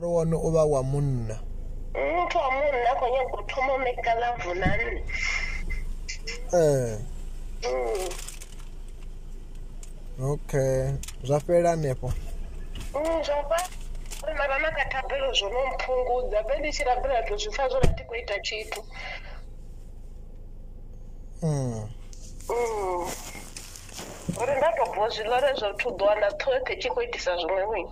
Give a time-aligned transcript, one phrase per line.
[0.00, 1.36] ri wone o ba wa monna.
[1.94, 5.02] Muthu wa munna a khou nyaga u thoma u maker love na nne
[6.52, 6.98] eh
[7.60, 8.08] Mm.
[10.32, 10.92] okay.
[11.24, 12.12] Zwa fhela hanefho?
[12.94, 13.58] Mm, zwo vha
[14.22, 16.42] uri mara na kha thabelo zwo no mphungudza.
[16.48, 18.80] Be ndi tshi rabela to zwi pfa zwo ndi khou ita tshithu.
[21.42, 21.88] Mm.
[22.48, 23.10] Mm.
[24.42, 27.90] uri nda tou bva zwiḽore zwo thu ḓo wana ṱhoṱhe tshi khou itisa zwiṅwe wini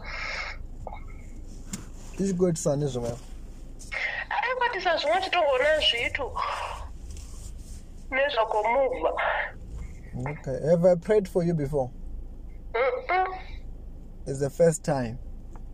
[5.30, 6.26] tongo na zwithu
[8.10, 9.12] ne zwa khou muva
[10.30, 10.58] okay.
[10.70, 11.90] Have i prayed for you before?
[12.74, 13.26] Mm-mm.
[14.26, 15.18] it's the first time.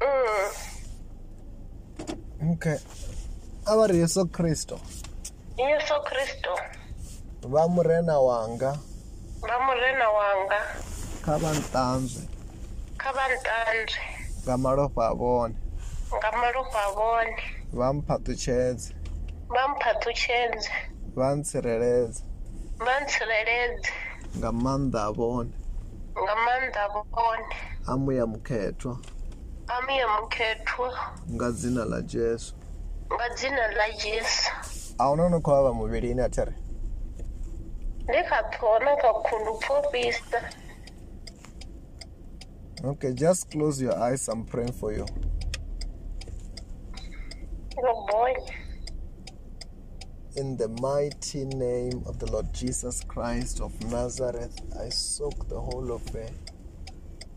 [0.00, 0.50] Mm.
[2.52, 2.78] okay.
[3.66, 4.80] A va ri yesu kristo.
[5.56, 6.54] Yesu kristo.
[7.42, 8.78] Va murena wanga.
[9.40, 10.60] Vha murena wanga.
[11.24, 12.34] Kha vha nṱanzwe
[13.04, 14.02] kha vha nṱanzwe
[14.42, 15.56] nga malofha a vhone
[16.16, 17.34] nga malofha a vhone.
[17.72, 18.88] Vha mphaṱutshedze.
[19.54, 20.70] Vha mphaṱutshedze.
[21.16, 22.20] Vha ntsireledze.
[22.84, 23.90] Vha ntsireledze.
[24.38, 25.52] Nga maanḓa a vhone.
[26.22, 27.46] Nga maanḓa a vhone.
[27.86, 28.94] A muya mukhethwa.
[29.68, 30.88] A muya mukhethwa.
[31.34, 32.52] Nga dzina ḽa jesu.
[33.14, 34.50] Nga dzina ḽa jesu.
[34.98, 36.54] A hu no no khou vha vha muvhilini a there
[38.08, 40.38] ndi kha ṱhona kha khundu pfofhisa
[42.84, 45.06] okay just close your eyes i'm praying for you
[50.36, 55.92] in the mighty name of the lord jesus christ of nazareth i soak the whole
[55.92, 56.28] of her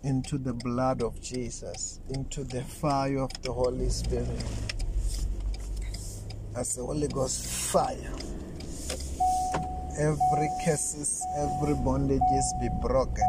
[0.03, 4.43] into the blood of jesus into the fire of the holy spirit.
[6.55, 8.13] As the holy ghost fire
[9.99, 13.27] every curses every bondages be broken.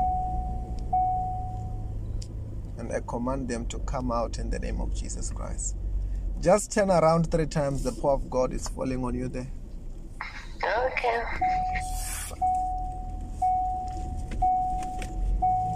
[2.78, 5.76] And i command them to come out in the name of jesus christ
[6.40, 9.46] just turn around three times the power of god is falling on you there.
[10.62, 11.22] Okay.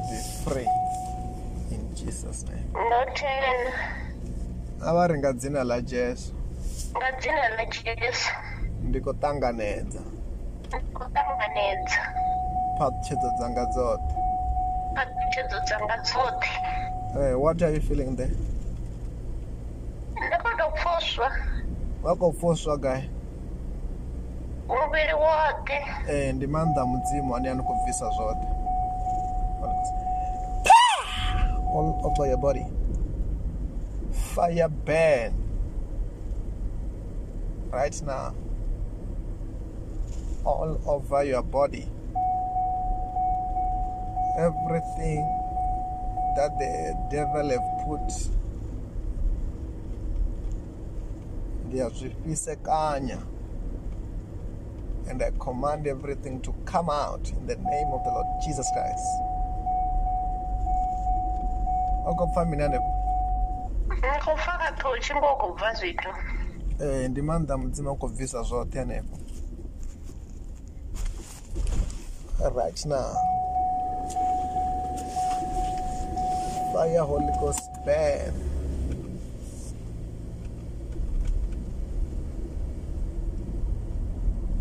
[0.09, 0.69] Be free.
[1.71, 2.65] In jesus name.
[2.71, 3.73] Ndo tena
[4.83, 6.33] a va ri nga dzina ḽa jesu.
[6.95, 8.31] Nga dzina ḽa jesu.
[8.83, 10.03] Ndi khou ṱanganedza.
[10.67, 12.01] Ndi khou ṱanganedza.
[12.79, 14.15] Phaṱhutshedzo dzanga dzoṱhe.
[14.95, 16.55] Phaṱhutshedzo dzanga dzoṱhe.
[17.15, 18.31] Hey, what are you feeling there
[20.27, 21.29] ndi khou tou pfoswa
[22.05, 23.03] wa khou pfoswa gai
[24.69, 25.79] muvhili woṱhe
[26.09, 28.63] ee eh, ndi maanḓa mudzimu ane a ni khou bvisa zwoṱhe
[31.73, 32.67] all over your body.
[34.13, 35.33] Fire burn.
[37.71, 38.35] Right now.
[40.45, 41.89] All over your body.
[44.37, 45.25] Everything
[46.37, 48.42] that the devil have put
[51.73, 53.19] ndi a zwi fhisekanya
[55.09, 59.07] and I command everything to come out in the name of the Lord Jesus Christ.
[62.07, 66.11] Oko pfa mini hanefho eh, ndi khou pfa kha ṱhoho tshi ngo khou bva zwithu
[66.81, 69.17] ee ndi maanḓa mudzimu a khou bvisa zwoṱhe hanefho
[72.55, 73.13] right now.
[76.73, 78.43] Fire holy ghost burn burn right now
[82.75, 83.01] Eh, zwa zwino khou
[83.91, 84.52] itea mini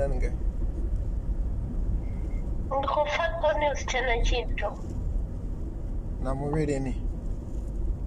[0.00, 0.32] haningei
[2.78, 4.70] ndi khou pfa ṱhoni hu si tshena tshithu
[6.22, 6.94] na muvhilini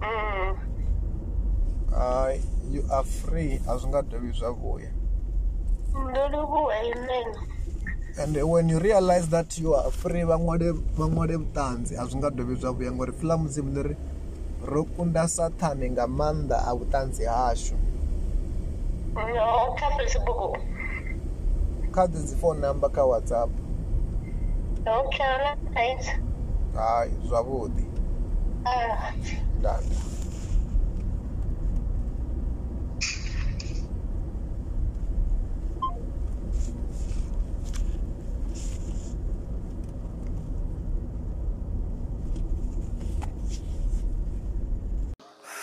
[0.01, 0.57] Mm.
[1.91, 4.91] Hayi, you are free a zwi nga dovhi zwa vhuya.
[6.09, 7.27] Ndo livhuwa amen
[8.19, 12.17] and when you realize that you are free vha ṅwale vha ṅwale vhuṱanzi a zwi
[12.17, 13.95] nga dovhi zwa vhuya ngori fiḽa mudzimu ḽi ri
[14.66, 17.75] ro kunda sathane nga maanḓa a vhuṱanzi hashu.
[19.13, 20.57] No, kha facebook.
[21.94, 23.49] Kha ḓi dzi phone number kha whatsapp.
[24.87, 25.31] Okay
[25.75, 26.05] right.
[26.75, 27.85] Hayi zwavhuḓi.
[28.66, 29.14] Ah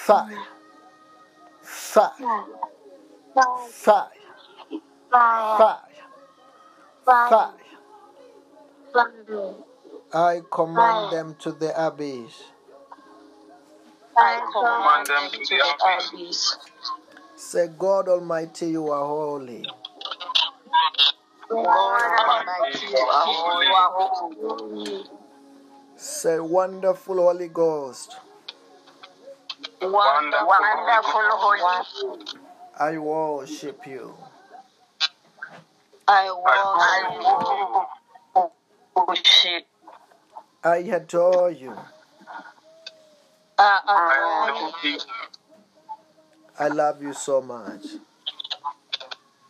[0.04, 0.28] fire
[1.62, 2.10] fire
[3.70, 4.10] fire
[5.48, 5.78] fire
[7.06, 7.54] fire
[10.12, 12.44] I command them to the abyss.
[14.16, 16.56] I command them to the abyss.
[17.36, 19.64] Say, God Almighty, you are holy.
[21.48, 21.64] God
[22.28, 22.86] Almighty.
[22.90, 25.04] You are holy.
[25.96, 28.16] Say, wonderful Holy Ghost,
[29.92, 32.16] Wonderful, wonderful Holy.
[32.78, 34.14] I worship you.
[36.08, 36.30] I
[38.96, 39.66] worship.
[40.64, 41.76] I adore you.
[43.58, 44.98] I adore you.
[46.58, 47.84] I love you so much.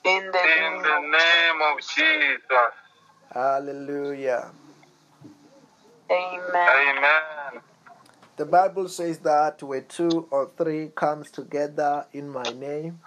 [0.05, 2.73] In the In name the name of Jesus.
[3.33, 4.51] Hallelujah.
[6.11, 6.97] Amen.
[6.97, 7.61] Amen.
[8.37, 12.99] The Bible says that where two or three comes together in my name,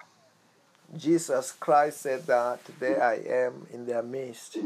[0.97, 4.57] Jesus Christ said that there I am in their midst.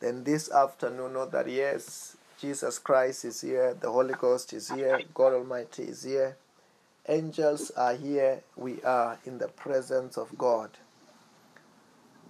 [0.00, 5.02] Then this afternoon, know that yes, Jesus Christ is here, the Holy Ghost is here,
[5.14, 6.36] God Almighty is here,
[7.08, 10.70] angels are here, we are in the presence of God.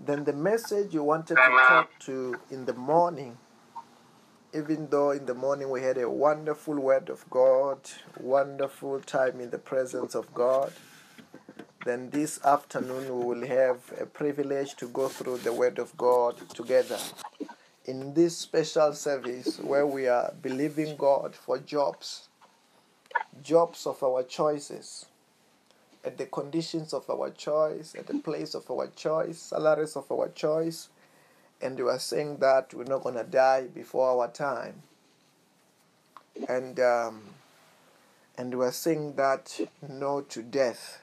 [0.04, 3.38] Then the message you wanted to talk to in the morning
[4.54, 7.78] even though in the morning we had a wonderful word of God,
[8.20, 10.72] wonderful time in the presence of God,
[11.84, 16.36] then this afternoon we will have a privilege to go through the word of God
[16.50, 16.98] together.
[17.84, 22.28] In this special service where we are believing God for jobs,
[23.42, 25.06] jobs of our choices,
[26.04, 30.28] at the conditions of our choice, at the place of our choice, salaries of our
[30.28, 30.88] choice,
[31.62, 34.82] and we are saying that we're not going to die before our time.
[36.48, 37.22] And um,
[38.36, 41.00] and we are saying that no to death.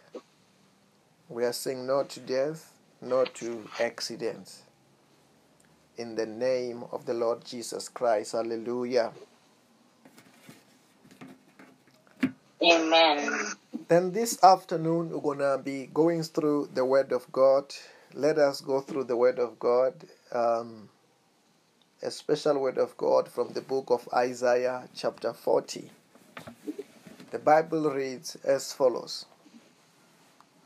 [1.30, 2.72] We are saying no to death
[3.02, 4.62] no to accidents.
[5.98, 9.12] In the name of the lord jesus christ hallelujah.
[12.64, 13.54] Amen.
[13.92, 17.66] Then this afternoon we're going to be going through the word of god
[18.14, 19.94] let us go through the word of god
[20.32, 20.90] um,
[22.04, 25.92] a special word of God from the book of Isaiah, chapter 40.
[27.30, 29.26] The Bible reads as follows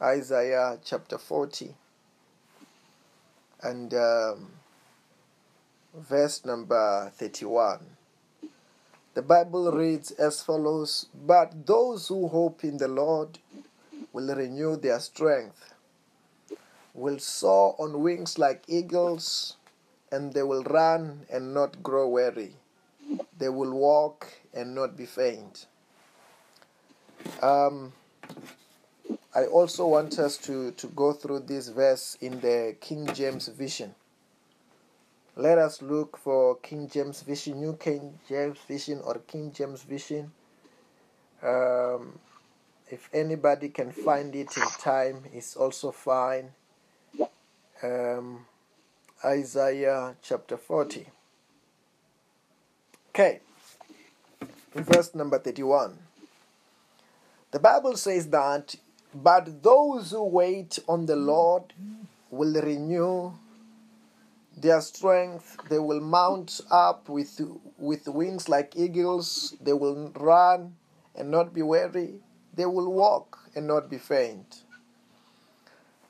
[0.02, 1.76] Isaiah chapter 40
[3.64, 4.52] and um,
[5.94, 7.95] verse number 31.
[9.16, 13.40] The Bible reads as follows But those who hope in the Lord
[14.12, 15.74] will renew their strength,
[16.94, 19.56] will soar on wings like eagles
[20.12, 22.58] and they will run and not grow weary.
[23.38, 25.68] They will walk and not be faint.
[27.42, 27.94] Um,
[29.34, 33.96] I also want us to, to go through this verse in the King James Vision.
[35.38, 40.32] Let us look for King James Vision, New King James Vision, or King James Vision.
[41.44, 42.20] Um,
[42.90, 46.52] if anybody can find it in time, it's also fine.
[47.84, 48.46] Um,
[49.26, 51.06] Isaiah chapter 40.
[53.10, 53.42] Okay,
[54.74, 55.98] verse number 31.
[57.52, 58.76] The Bible says that,
[59.14, 61.74] but those who wait on the Lord
[62.32, 63.34] will renew
[64.58, 65.58] their strength.
[65.70, 67.42] They will mount up with,
[67.78, 69.56] with wings like eagles.
[69.62, 70.76] They will run
[71.16, 72.16] and not be weary.
[72.54, 74.64] They will walk and not be faint.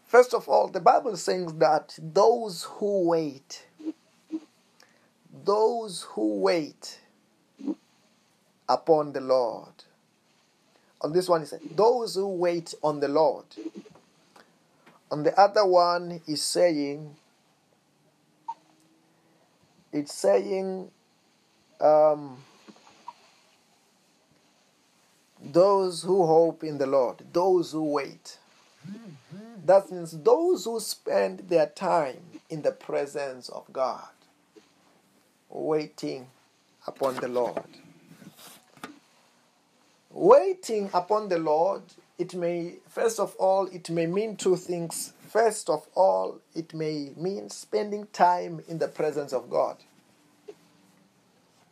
[0.05, 3.65] First of all, the Bible says that those who wait,
[5.43, 6.99] those who wait
[8.69, 9.83] upon the Lord.
[11.01, 13.45] On this one, he said, those who wait on the Lord.
[15.11, 17.15] On the other one, is saying,
[19.95, 20.91] it's saying,
[21.81, 22.37] um,
[25.41, 28.39] those who hope in the Lord, those who wait.
[29.65, 34.09] That means those who spend their time in the presence of God,
[35.49, 36.27] waiting
[36.87, 37.63] upon the Lord.
[40.11, 41.83] Waiting upon the Lord,
[42.17, 45.13] it may, first of all, it may mean two things.
[45.27, 49.77] First of all, it may mean spending time in the presence of God.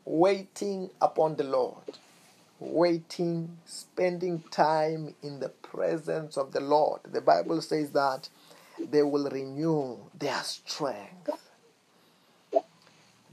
[0.05, 1.97] Waiting upon the Lord.
[2.59, 8.29] waiting, spending time in the presence of the Lord, the Bible says that
[8.79, 11.31] they will renew their strength.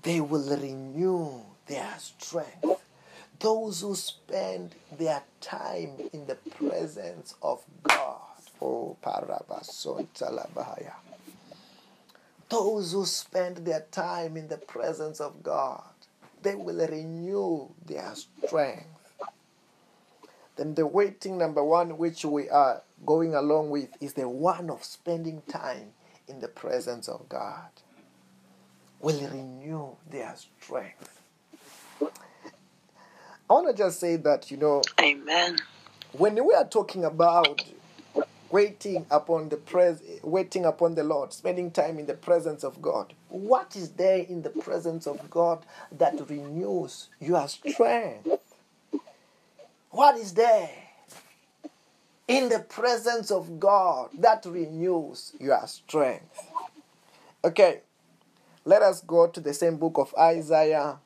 [0.03, 2.83] They will renew their strength.
[3.41, 8.20] Those who spend their time in the presence of God.
[8.61, 8.97] Oh.
[12.49, 15.83] Those who spend their time in the presence of God,
[16.43, 18.87] they will renew their strength.
[20.57, 24.85] Then the waiting number one, which we are going along with, is the one of
[24.85, 25.93] spending time
[26.29, 27.71] in the presence of God.
[29.00, 31.23] Will renew their strength.
[32.02, 35.57] I want to just say that, you know, Amen.
[36.12, 37.64] when we are talking about
[38.50, 43.14] waiting upon the pres- waiting upon the Lord, spending time in the presence of God,
[43.28, 48.28] what is there in the presence of God that renews your strength?
[49.90, 50.71] What is there
[52.28, 56.50] in the presence of God that renews your strength?
[57.45, 57.80] Okay,
[58.64, 60.99] let us go to the same book of Isaiah,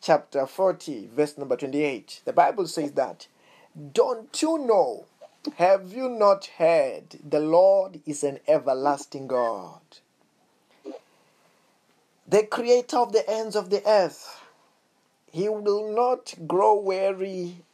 [0.00, 2.22] chapter 40, verse number 28.
[2.24, 3.28] The Bible says that,
[3.92, 5.04] Don't you know?
[5.56, 7.18] Have you not heard?
[7.28, 9.80] The Lord is an everlasting God,
[12.26, 14.40] the creator of the ends of the earth.
[15.32, 17.64] He will not grow weary,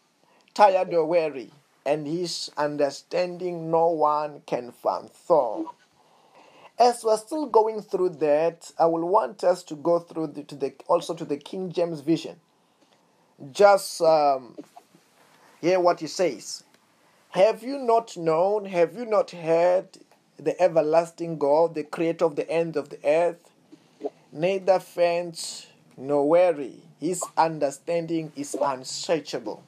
[0.54, 1.52] tired or weary,
[1.86, 5.68] and his understanding no one can fathom.
[6.78, 10.56] As we're still going through that, I will want us to go through the, to
[10.56, 12.36] the also to the King James Vision.
[13.52, 14.56] Just um,
[15.60, 16.64] hear what he says.
[17.30, 18.64] Have you not known?
[18.64, 19.98] Have you not heard
[20.38, 23.50] the everlasting God, the creator of the ends of the earth?
[24.32, 26.80] Neither faint nor weary.
[26.98, 29.62] His understanding is unsearchable.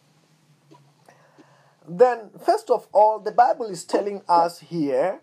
[1.87, 5.21] Then, first of all, the Bible is telling us here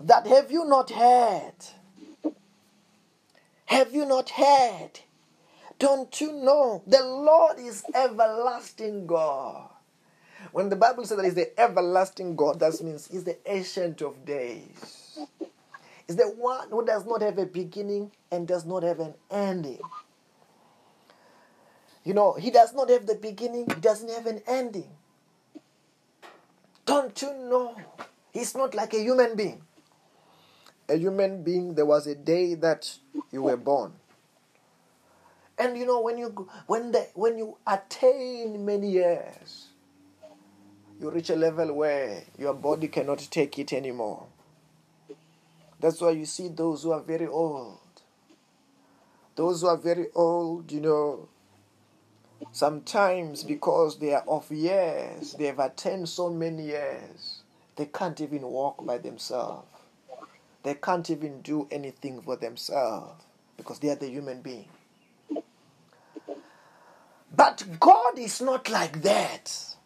[0.00, 1.54] that have you not heard?
[3.66, 5.00] Have you not heard?
[5.78, 9.70] Don't you know the Lord is everlasting God?
[10.52, 14.24] When the Bible says that He's the everlasting God, that means He's the ancient of
[14.24, 15.18] days.
[16.06, 19.80] He's the one who does not have a beginning and does not have an ending.
[22.04, 24.88] You know, He does not have the beginning, He doesn't have an ending.
[26.86, 27.76] Don't you know?
[28.32, 29.62] He's not like a human being.
[30.88, 32.96] A human being, there was a day that
[33.30, 33.92] you were born.
[35.58, 39.67] And you know, when you when the when you attain many years,
[41.00, 44.26] you reach a level where your body cannot take it anymore.
[45.80, 47.78] That's why you see those who are very old.
[49.36, 51.28] Those who are very old, you know,
[52.50, 57.42] sometimes because they are of years, they have attained so many years,
[57.76, 59.68] they can't even walk by themselves.
[60.64, 63.22] They can't even do anything for themselves
[63.56, 64.68] because they are the human being.
[67.34, 69.76] But God is not like that.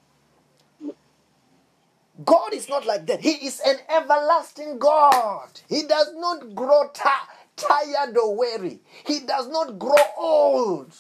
[2.25, 3.21] God is not like that.
[3.21, 5.49] He is an everlasting God.
[5.69, 8.81] He does not grow ti- tired or weary.
[9.07, 10.95] He does not grow old.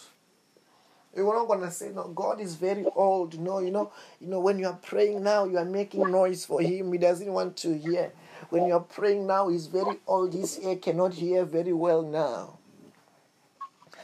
[1.14, 2.08] You're not gonna say no.
[2.08, 3.38] God is very old.
[3.38, 6.62] No, you know, you know when you are praying now, you are making noise for
[6.62, 6.90] Him.
[6.92, 8.12] He doesn't want to hear.
[8.48, 10.32] When you are praying now, He's very old.
[10.32, 12.58] His ear cannot hear very well now.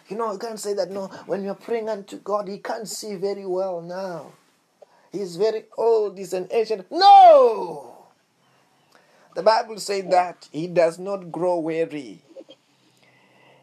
[0.08, 0.90] You know, you can't say that.
[0.90, 4.32] No, when you're praying unto God, He can't see very well now.
[5.12, 6.86] He's very old, he's an ancient.
[6.90, 7.94] No!
[9.34, 12.22] The Bible says that he does not grow weary.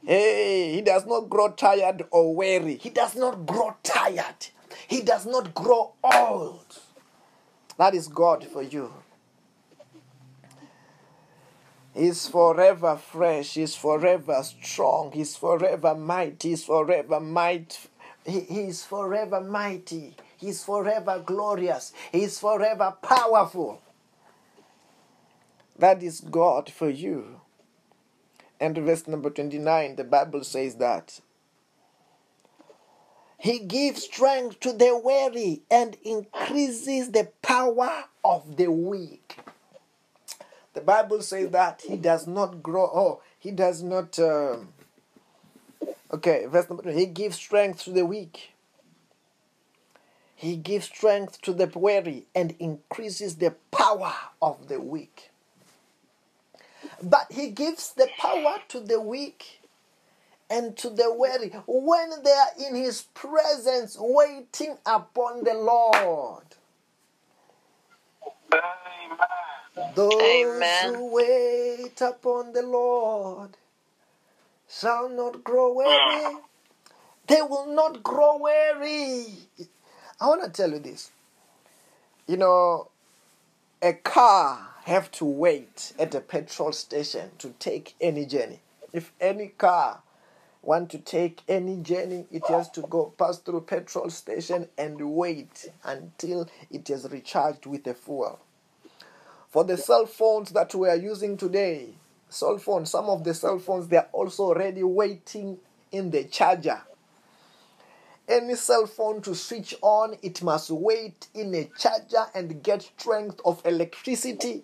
[0.05, 2.77] Hey, he does not grow tired or weary.
[2.77, 4.47] He does not grow tired.
[4.87, 6.79] He does not grow old.
[7.77, 8.93] That is God for you.
[11.93, 13.53] He's forever fresh.
[13.53, 15.11] He's forever strong.
[15.13, 16.49] He's forever mighty.
[16.49, 17.87] He's forever might.
[18.25, 20.15] He, he's forever mighty.
[20.37, 21.93] He's forever glorious.
[22.11, 23.81] He's forever powerful.
[25.77, 27.41] That is God for you.
[28.59, 31.19] And verse number 29, the Bible says that
[33.37, 39.37] He gives strength to the weary and increases the power of the weak.
[40.73, 44.17] The Bible says that He does not grow, oh, He does not.
[44.19, 44.69] Um,
[46.11, 48.54] okay, verse number 20, He gives strength to the weak.
[50.35, 55.31] He gives strength to the weary and increases the power of the weak.
[57.01, 59.61] But he gives the power to the weak
[60.49, 66.43] and to the weary when they are in his presence waiting upon the Lord.
[68.53, 69.17] Amen.
[69.95, 70.95] Those Amen.
[70.95, 73.57] who wait upon the Lord
[74.69, 76.37] shall not grow weary.
[77.27, 79.27] They will not grow weary.
[80.19, 81.11] I want to tell you this.
[82.27, 82.89] You know,
[83.81, 88.61] a car have to wait at a petrol station to take any journey.
[88.93, 90.01] If any car
[90.61, 95.69] want to take any journey, it has to go pass through petrol station and wait
[95.83, 98.39] until it is recharged with the fuel.
[99.49, 101.89] For the cell phones that we are using today,
[102.29, 105.57] cell phones, some of the cell phones they are also already waiting
[105.91, 106.81] in the charger.
[108.27, 113.39] Any cell phone to switch on, it must wait in a charger and get strength
[113.45, 114.63] of electricity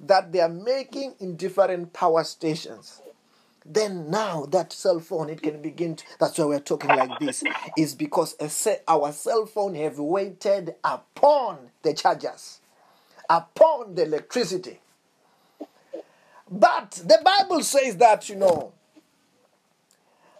[0.00, 3.02] that they are making in different power stations.
[3.66, 5.96] Then now that cell phone it can begin.
[5.96, 7.44] To, that's why we're talking like this.
[7.76, 8.34] Is because
[8.86, 12.60] our cell phone have waited upon the chargers,
[13.28, 14.80] upon the electricity.
[16.50, 18.72] But the Bible says that you know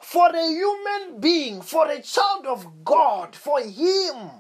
[0.09, 4.31] for a human being, for a child of God, for him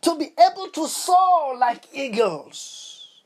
[0.00, 3.20] to be able to soar like eagles,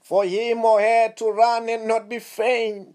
[0.00, 2.94] for him or her to run and not be faint,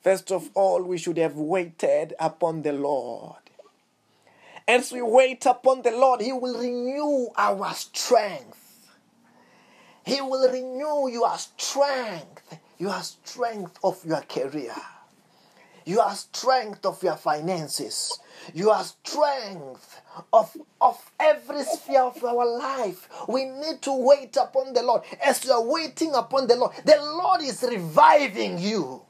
[0.00, 3.42] first of all, we should have waited upon the Lord.
[4.68, 8.88] As we wait upon the Lord, He will renew our strength.
[10.04, 14.72] He will renew your strength, your strength of your career
[15.86, 18.18] your strength of your finances,
[18.52, 20.02] your strength
[20.32, 23.08] of, of every sphere of our life.
[23.28, 25.02] We need to wait upon the Lord.
[25.24, 29.02] As you are waiting upon the Lord, the Lord is reviving you.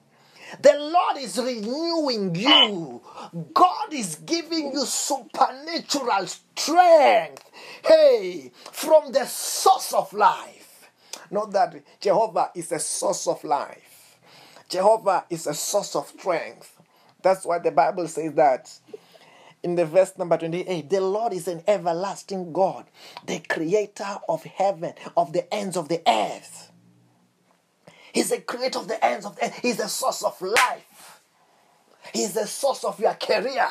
[0.61, 3.01] The Lord is renewing you.
[3.53, 7.51] God is giving you supernatural strength.
[7.85, 10.91] Hey, from the source of life.
[11.31, 13.86] Not that Jehovah is a source of life.
[14.69, 16.81] Jehovah is a source of strength.
[17.23, 18.73] That's why the Bible says that
[19.63, 22.87] in the verse number 28 the Lord is an everlasting God,
[23.27, 26.71] the creator of heaven, of the ends of the earth.
[28.13, 29.59] He's the creator of the ends of the earth.
[29.61, 31.21] He's the source of life.
[32.15, 33.69] He's the source of your career.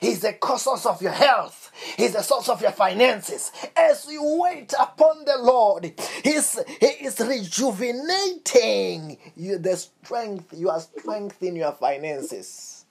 [0.00, 1.70] He's the source of your health.
[1.96, 3.52] He's the source of your finances.
[3.76, 5.92] As you wait upon the Lord,
[6.24, 12.84] He's, He is rejuvenating you the strength, your strength in your finances.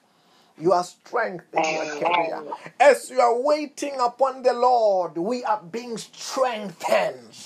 [0.59, 2.43] Your strength in your career.
[2.79, 7.37] As you are waiting upon the Lord, we are being strengthened.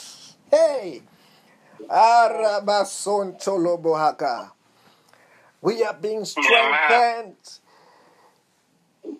[0.50, 1.02] Hey.
[5.62, 7.36] We are being strengthened.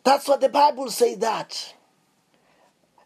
[0.04, 1.76] That's what the Bible says that.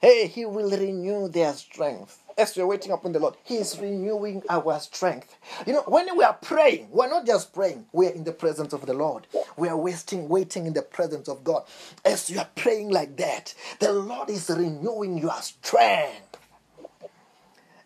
[0.01, 2.19] Hey, He will renew their strength.
[2.37, 5.37] As we're waiting upon the Lord, He is renewing our strength.
[5.65, 8.73] You know, when we are praying, we're not just praying, we are in the presence
[8.73, 9.27] of the Lord.
[9.57, 11.63] We are wasting, waiting in the presence of God.
[12.05, 16.34] As you are praying like that, the Lord is renewing your strength.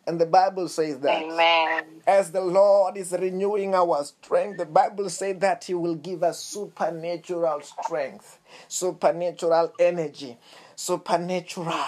[0.09, 1.83] And the Bible says that Amen.
[2.07, 6.39] as the Lord is renewing our strength, the Bible says that He will give us
[6.39, 10.35] supernatural strength, supernatural energy,
[10.75, 11.85] supernatural.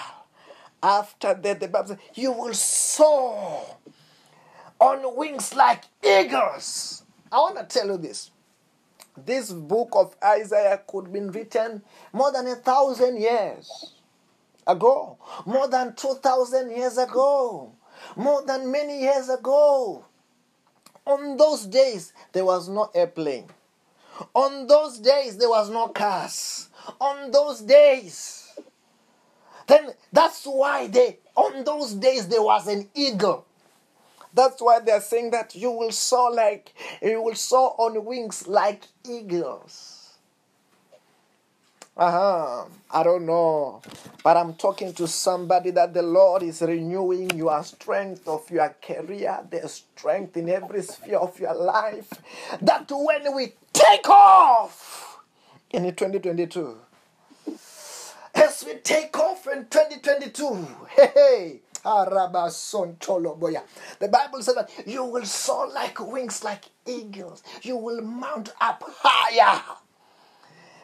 [0.83, 3.65] After that, the Bible says, You will soar
[4.79, 7.01] on wings like eagles.
[7.31, 8.29] I want to tell you this.
[9.17, 11.81] This book of Isaiah could have been written
[12.13, 13.95] more than a thousand years
[14.67, 17.73] ago, more than 2,000 years ago,
[18.15, 20.05] more than many years ago.
[21.05, 23.47] On those days, there was no airplane.
[24.33, 26.69] On those days, there was no cars.
[26.99, 28.53] On those days,
[29.67, 33.45] then that's why they, on those days, there was an eagle.
[34.33, 38.83] That's why they're saying that you will soar like, you will soar on wings like
[39.09, 40.00] eagles.
[42.01, 42.65] Uh-huh.
[42.89, 43.79] I don't know.
[44.23, 49.41] But I'm talking to somebody that the Lord is renewing your strength of your career,
[49.51, 52.09] the strength in every sphere of your life.
[52.59, 55.19] That when we take off
[55.69, 56.75] in 2022,
[58.33, 61.59] as we take off in 2022, hey, hey.
[61.83, 67.43] The Bible says that you will soar like wings like eagles.
[67.61, 69.61] You will mount up higher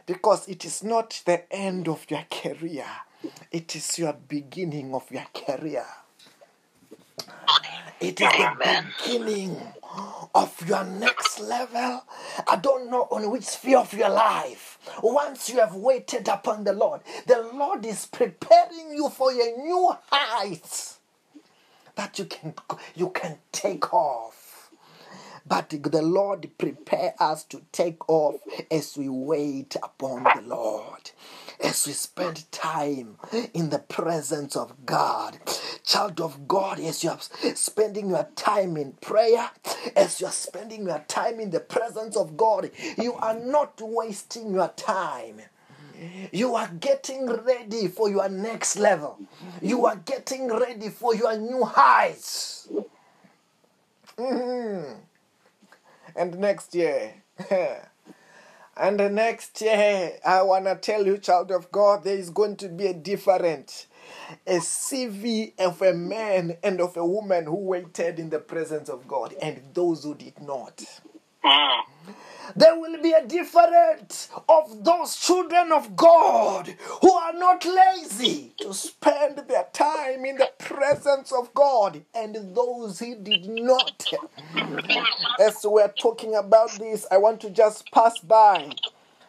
[0.07, 2.87] because it is not the end of your career,
[3.51, 5.85] it is your beginning of your career.
[7.99, 9.57] It is the beginning
[10.33, 12.03] of your next level.
[12.47, 14.77] I don't know on which sphere of your life.
[15.03, 19.95] Once you have waited upon the Lord, the Lord is preparing you for a new
[20.11, 20.99] heights
[21.95, 22.53] that you can
[22.95, 24.36] you can take off.
[25.47, 28.35] But the Lord prepare us to take off
[28.69, 31.11] as we wait upon the Lord,
[31.63, 33.17] as we spend time
[33.53, 35.39] in the presence of God.
[35.83, 37.19] Child of God, as you are
[37.55, 39.49] spending your time in prayer,
[39.95, 44.53] as you are spending your time in the presence of God, you are not wasting
[44.53, 45.41] your time.
[46.31, 49.17] You are getting ready for your next level.
[49.61, 52.67] You are getting ready for your new heights.
[54.17, 55.06] Mhm.
[56.17, 57.13] And next year,
[58.75, 62.69] and next year, I want to tell you, child of God, there is going to
[62.69, 63.85] be a different,
[64.47, 69.07] a CV of a man and of a woman who waited in the presence of
[69.07, 70.83] God and those who did not.
[71.43, 71.85] Ah.
[72.55, 76.67] There will be a difference of those children of God
[77.01, 82.99] who are not lazy to spend their time in the presence of God and those
[82.99, 84.11] who did not.
[85.39, 88.77] As we're talking about this, I want to just pass by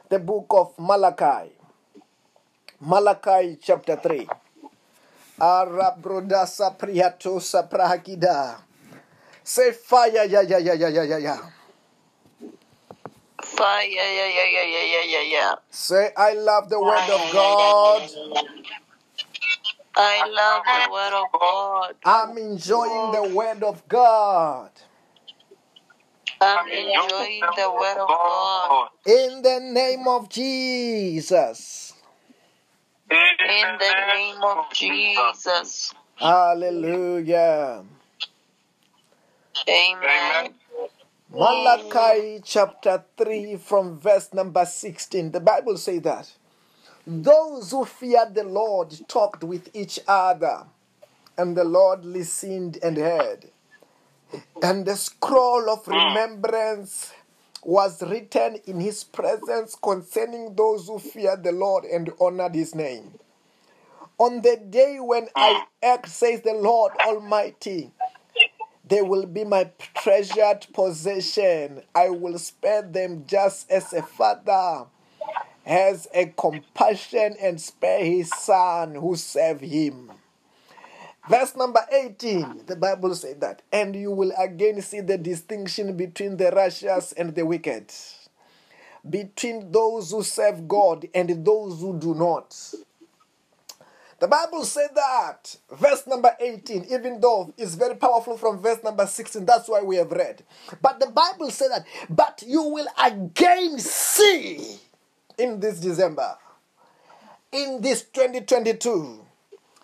[0.09, 1.53] the book of Malachi.
[2.81, 4.29] Malachi chapter 3.
[5.41, 6.77] Arabrodasa.
[9.45, 11.51] Say fire, yeah, yeah, yeah, yeah, yeah, yeah,
[13.61, 15.55] yeah, yeah, yeah, yeah, yeah, yeah, yeah, yeah.
[15.71, 18.11] Say, I love the word of God.
[19.97, 21.95] I love the word of God.
[22.05, 24.71] I'm enjoying the word of God.
[26.41, 28.89] I'm enjoying the word of God.
[29.07, 31.95] In the name of Jesus.
[33.11, 35.95] In the name of Jesus.
[36.17, 37.85] Hallelujah.
[39.69, 40.55] Amen.
[41.31, 45.31] Malachi chapter 3 from verse number 16.
[45.31, 46.33] The Bible says that
[47.07, 50.65] those who feared the Lord talked with each other,
[51.37, 53.51] and the Lord listened and heard.
[54.63, 57.13] And the scroll of remembrance
[57.63, 63.19] was written in his presence concerning those who feared the Lord and honored his name.
[64.19, 67.93] On the day when I act, says the Lord Almighty,
[68.89, 71.83] they will be my treasured possession.
[71.95, 74.87] I will spare them just as a father
[75.69, 80.11] has a compassion and spare his son who serve him.
[81.29, 86.39] Verse number 18, the Bible says that, and you will again see the distinction between
[86.39, 87.93] the righteous and the wicked,
[89.09, 92.57] between those who serve God and those who do not.
[94.21, 99.07] The Bible said that, verse number 18, even though it's very powerful from verse number
[99.07, 100.43] 16, that's why we have read.
[100.83, 104.79] But the Bible said that, but you will again see
[105.39, 106.37] in this December,
[107.53, 109.25] in this 2022,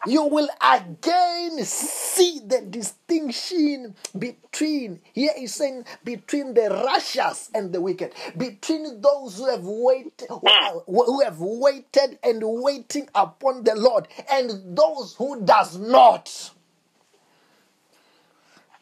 [0.07, 7.81] you will again see the distinction between here is saying between the righteous and the
[7.81, 10.29] wicked between those who have waited
[10.87, 16.51] who have waited and waiting upon the lord and those who does not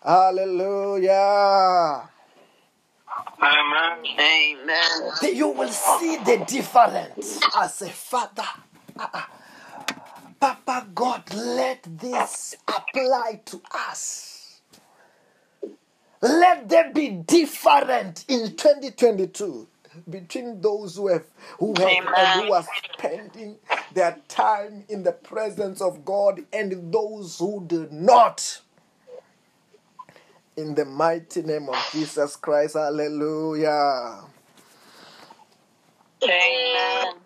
[0.05, 2.09] hallelujah
[3.43, 4.07] Amen.
[4.21, 5.37] Amen.
[5.37, 8.45] You will see the difference as a father.
[8.99, 9.31] Ah, ah.
[10.43, 14.61] Papa God, let this apply to us.
[16.21, 19.69] Let there be different in 2022
[20.11, 21.27] between those who have
[21.61, 22.67] who have and who are
[22.99, 23.57] spending
[23.95, 28.63] their time in the presence of God and those who do not.
[30.57, 34.25] In the mighty name of Jesus Christ, hallelujah.
[36.25, 37.22] Amen.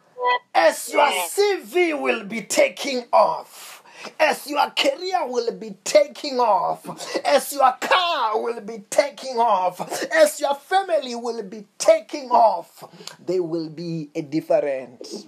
[0.54, 3.82] As your CV will be taking off,
[4.20, 6.86] as your career will be taking off,
[7.24, 9.80] as your car will be taking off,
[10.12, 12.84] as your family will be taking off,
[13.24, 15.26] there will be a difference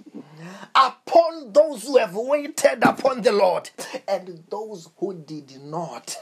[0.75, 3.69] upon those who have waited upon the Lord
[4.07, 6.17] and those who did not.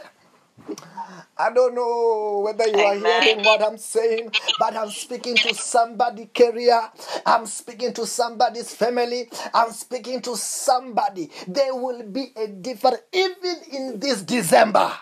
[1.37, 3.23] I don't know whether you are Amen.
[3.23, 6.81] hearing what I'm saying, but I'm speaking to somebody career.
[7.25, 9.29] I'm speaking to somebody's family.
[9.53, 11.31] I'm speaking to somebody.
[11.47, 14.93] There will be a difference even in this December.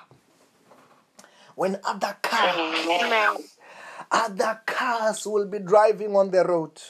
[1.56, 2.60] When other cars,
[4.12, 6.82] other cars will be driving on the road.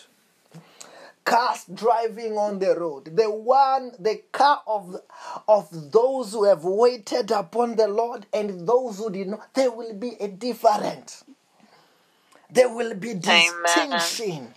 [1.25, 4.95] Cars driving on the road, the one, the car of,
[5.47, 9.93] of those who have waited upon the Lord and those who did not, there will
[9.95, 11.23] be a different.
[12.51, 14.53] There will be distinction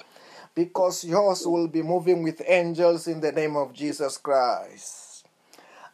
[0.54, 5.24] because yours will be moving with angels in the name of Jesus Christ.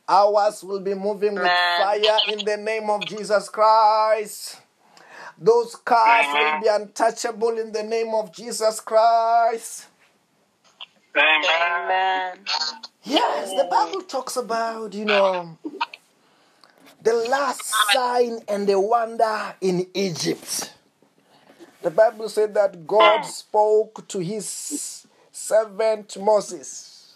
[0.09, 1.43] Ours will be moving with
[1.79, 4.61] fire in the name of Jesus Christ.
[5.39, 9.87] Those cars will be untouchable in the name of Jesus Christ.
[11.17, 11.45] Amen.
[11.85, 12.39] Amen.
[13.05, 15.57] Yes, the Bible talks about, you know,
[17.03, 20.73] the last sign and the wonder in Egypt.
[21.83, 23.29] The Bible said that God hmm.
[23.29, 27.15] spoke to his servant Moses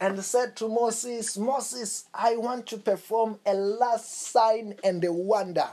[0.00, 5.68] and said to Moses, Moses, I want to perform a last sign and a wonder.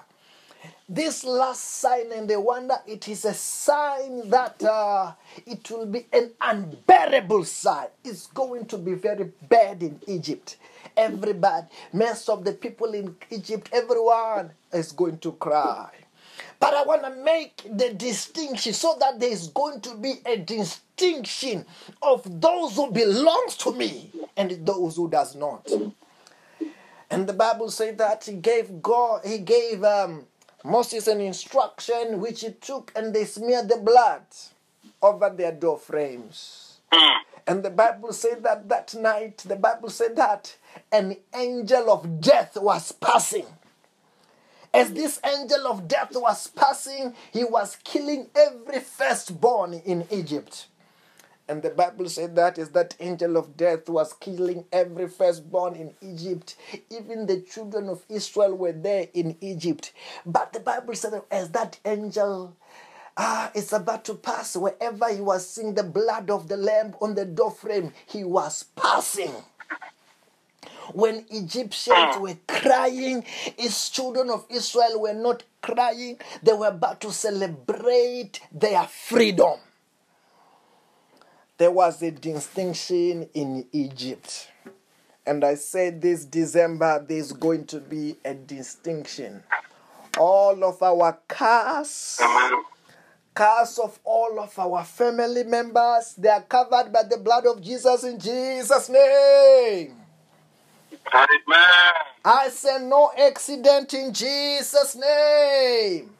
[0.87, 5.13] This last sign and the wonder, it is a sign that uh,
[5.45, 7.87] it will be an unbearable sign.
[8.03, 10.57] It's going to be very bad in Egypt.
[10.95, 15.89] Everybody, most of the people in Egypt, everyone is going to cry.
[16.59, 20.37] But I want to make the distinction so that there is going to be a
[20.37, 21.65] distinction
[22.01, 25.69] of those who belongs to me and those who does not.
[27.09, 30.25] And the Bible said that he gave God, he gave um,
[30.65, 34.25] Moses an instruction which he took and they smeared the blood
[34.99, 36.79] over their door frames.
[36.91, 37.17] Mm.
[37.45, 40.57] And the Bible said that that night, the Bible said that
[40.91, 43.45] an angel of death was passing.
[44.73, 50.65] As this angel of death was passing, he was killing every firstborn in Egypt.
[51.47, 55.93] And the Bible said that is that angel of death was killing every firstborn in
[56.01, 56.55] Egypt.
[56.89, 59.93] Even the children of Israel were there in Egypt.
[60.25, 62.55] But the Bible said as that angel
[63.15, 67.13] ah, is about to pass, wherever he was seeing the blood of the lamb on
[67.13, 69.31] the doorframe, he was passing.
[70.93, 73.23] When Egyptians were crying,
[73.57, 79.59] his children of Israel were not crying, they were about to celebrate their freedom
[81.57, 84.49] there was a distinction in Egypt.
[85.25, 89.43] And I said this December there's going to be a distinction.
[90.17, 92.21] All of our cars,
[93.33, 98.03] cars of all of our family members, they are covered by the blood of Jesus
[98.03, 99.95] in Jesus' name.
[101.13, 101.93] Amen.
[102.23, 106.14] I say no accident in Jesus' name.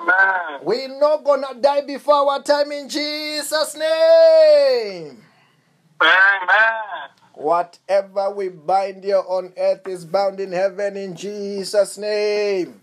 [0.00, 0.60] Amen.
[0.62, 5.24] We're not gonna die before our time in Jesus' name.
[6.00, 7.10] Amen.
[7.34, 12.80] Whatever we bind here on earth is bound in heaven in Jesus' name.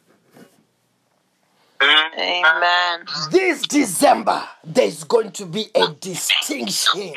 [1.81, 3.05] Amen.
[3.31, 7.13] This December, there's going to be a distinction.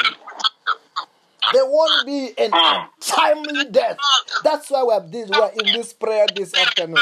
[1.53, 2.87] There won't be an hmm.
[3.01, 3.97] untimely death.
[4.45, 6.99] That's why we're, this, we're in this prayer this afternoon.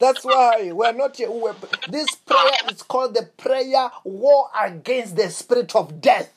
[0.00, 1.30] That's why we're not here.
[1.32, 6.32] We're, this prayer is called the prayer war against the spirit of death.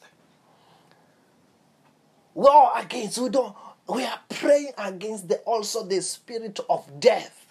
[2.35, 3.55] War against, we don't,
[3.89, 7.45] we are praying against the also the spirit of death.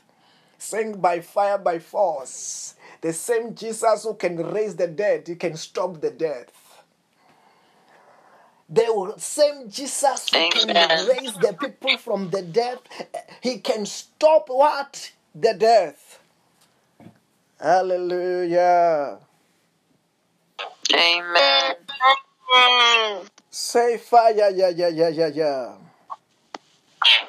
[0.59, 2.75] Saying by fire, by force.
[3.03, 6.53] The same Jesus who can raise the dead, he can stop the death.
[8.71, 10.75] The same Jesus who can
[11.07, 12.81] raise the people from the dead,
[13.43, 15.13] he can stop what?
[15.35, 16.21] The death.
[17.61, 19.19] Hallelujah.
[20.95, 21.75] Amen.
[23.51, 25.29] Say fire, yeah, yeah, yeah, yeah, yeah.
[25.29, 25.75] Yeah,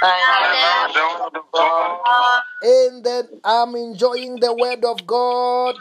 [0.02, 2.44] I love The word of God.
[2.64, 5.76] And then I'm enjoying the word of God.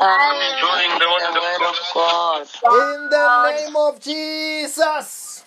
[0.00, 2.46] Enjoying the word the word of God.
[2.64, 5.44] In the name of Jesus.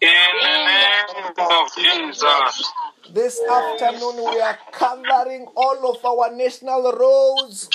[0.00, 0.08] In
[0.42, 2.72] the name of Jesus.
[3.12, 7.68] This afternoon we are covering all of our national roads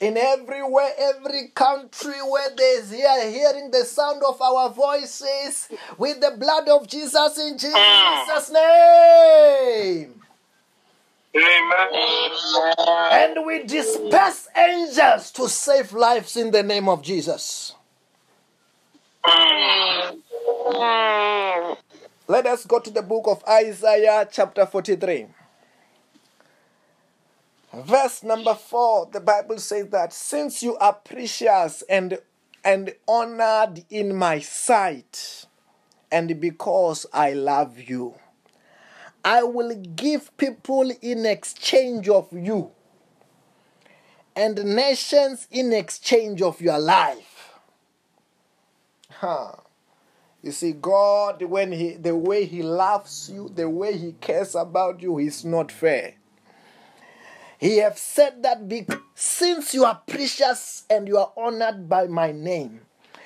[0.00, 6.36] in everywhere, every country where there's here hearing the sound of our voices with the
[6.38, 8.52] blood of Jesus in Jesus' mm.
[8.52, 10.25] name.
[11.36, 12.30] Amen.
[13.12, 17.74] And we disperse angels to save lives in the name of Jesus.
[22.28, 25.26] Let us go to the book of Isaiah, chapter 43.
[27.74, 32.18] Verse number 4, the Bible says that since you are precious and,
[32.64, 35.44] and honored in my sight,
[36.10, 38.14] and because I love you,
[39.26, 42.70] I will give people in exchange of you,
[44.36, 47.58] and nations in exchange of your life.
[49.10, 49.50] Huh.
[50.42, 55.02] You see, God, when He the way He loves you, the way He cares about
[55.02, 56.14] you, is not fair.
[57.58, 58.86] He have said that be-
[59.16, 62.82] since you are precious and you are honored by my name,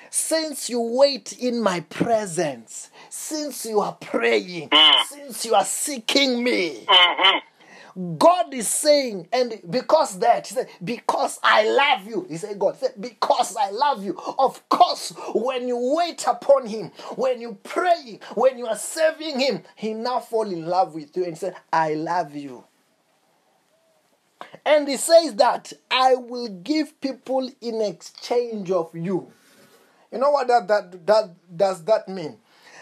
[0.09, 5.03] since you wait in my presence, since you are praying, hmm.
[5.05, 8.17] since you are seeking me, mm-hmm.
[8.17, 12.77] God is saying, and because that, he said, because I love you, he said, God
[12.77, 14.17] said, because I love you.
[14.39, 19.63] Of course, when you wait upon him, when you pray, when you are serving him,
[19.75, 22.63] he now fall in love with you and said, I love you.
[24.65, 29.33] And he says that I will give people in exchange of you.
[30.13, 32.37] You know what that, that, that does that mean?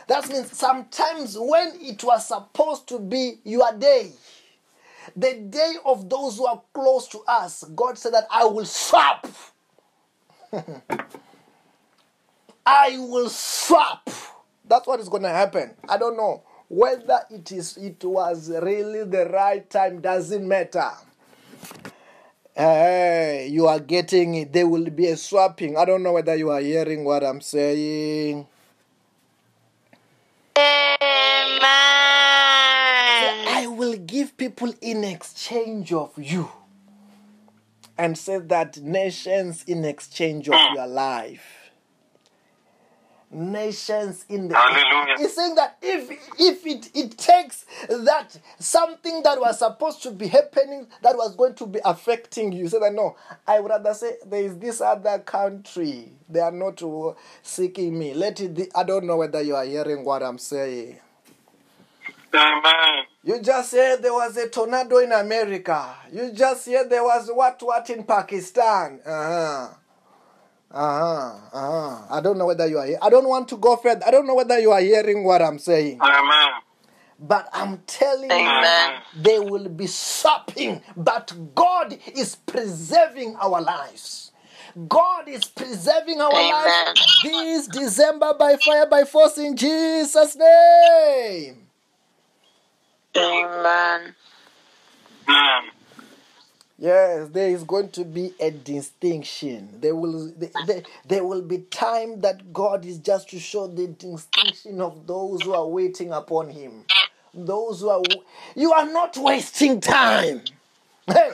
[0.10, 4.12] That means sometimes when it was supposed to be your day,
[5.16, 9.28] the day of those who are close to us, God said that I will swap.
[12.66, 14.10] I will swap.
[14.68, 15.76] That's what is going to happen.
[15.88, 20.90] I don't know whether it is it was really the right time doesn't matter.
[22.56, 24.54] Hey, you are getting it.
[24.54, 25.78] There will be a swapping.
[25.78, 28.48] I don't know whether you are hearing what I'm saying.
[30.60, 31.62] Amen.
[33.48, 36.50] I will give people in exchange of you.
[37.98, 40.76] And say that nations in exchange of mm.
[40.76, 41.59] your life.
[43.32, 45.18] Nations in the Hallelujah.
[45.20, 50.28] He's saying that if if it, it takes that something that was supposed to be
[50.28, 53.16] happening that was going to be affecting you, say that no,
[53.48, 56.12] I would rather say there is this other country.
[56.28, 56.82] They are not
[57.44, 58.16] seeking me.
[58.16, 61.00] Let it I don't know whether you are hearing what I'm saying.
[62.34, 63.06] Amen.
[63.24, 65.96] You just said there was a tornado in America.
[66.12, 69.00] You just said there was what what in Pakistan.
[69.06, 69.70] Uh-huh.
[70.72, 71.36] Uh-huh.
[71.52, 72.06] Uh-huh.
[72.10, 73.00] I don't know whether you are here.
[73.02, 74.06] I don't want to go further.
[74.06, 76.00] I don't know whether you are hearing what I'm saying.
[76.02, 76.50] Amen.
[77.20, 80.82] But I'm telling you, they will be shopping.
[80.96, 84.32] But God is preserving our lives.
[84.88, 86.96] God is preserving our Amen.
[86.96, 91.68] lives this December by fire, by force in Jesus' name.
[93.18, 94.16] Amen.
[95.28, 95.64] Amen.
[96.82, 99.68] Yes, there is going to be a distinction.
[99.82, 104.80] There will there, there, will be time that God is just to show the distinction
[104.80, 106.86] of those who are waiting upon Him.
[107.34, 108.02] Those who are
[108.56, 110.42] you are not wasting time.
[111.06, 111.32] Hey,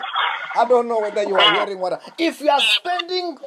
[0.55, 1.93] I don't know whether you are hearing what.
[1.93, 3.37] I, if you are spending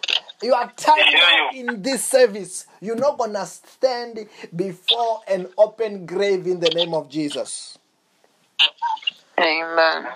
[0.41, 6.71] your time in this service, you're not gonna stand before an open grave in the
[6.71, 7.77] name of Jesus.
[9.39, 10.07] Amen.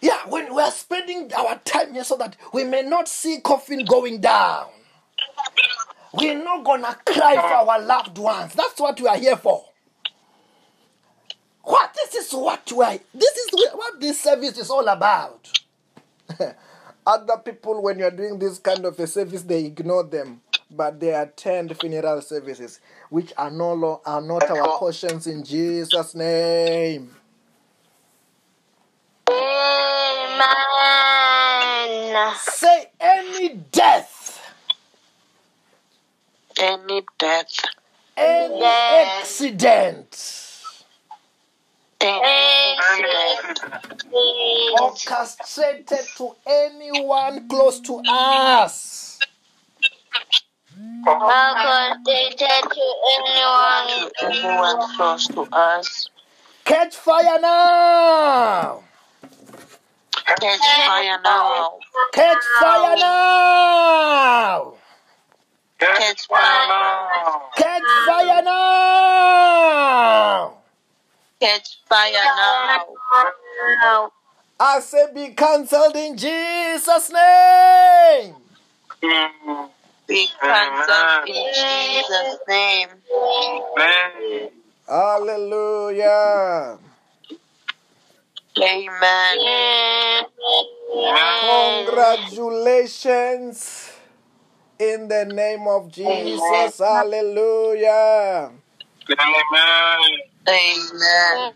[0.00, 3.84] Yeah, when we are spending our time here so that we may not see coffin
[3.86, 4.68] going down.
[6.14, 8.54] We're not gonna cry for our loved ones.
[8.54, 9.64] That's what we are here for.
[11.64, 12.98] What this is what we are.
[13.14, 15.48] This is what this service is all about.
[17.06, 21.14] Other people, when you're doing this kind of a service, they ignore them, but they
[21.14, 27.17] attend funeral services, which are no lo- are not our portions in Jesus' name.
[30.40, 32.34] Amen.
[32.36, 34.40] Say any death,
[36.60, 37.48] Any death,
[38.16, 39.20] any Death.
[39.20, 40.16] accident.
[42.00, 43.60] any accident,
[44.80, 49.18] orchestrated to anyone close to us.
[51.06, 56.08] Accommodated to anyone, to anyone close to us.
[56.64, 58.84] Catch fire now!
[60.36, 61.78] Catch fire now.
[62.12, 64.74] Catch fire now!
[65.78, 67.50] Catch fire now.
[67.56, 70.52] Catch fire now!
[71.40, 72.12] Catch fire
[73.80, 74.12] now.
[74.60, 78.34] I say be cancelled in Jesus' name.
[80.06, 82.88] Be cancelled in Jesus' name.
[83.16, 84.50] Amen.
[84.86, 86.78] Hallelujah.
[88.62, 90.24] Amen.
[91.86, 93.92] Congratulations
[94.78, 96.78] in the name of Jesus.
[96.78, 98.50] Hallelujah.
[99.10, 100.00] Amen.
[100.48, 101.52] Amen.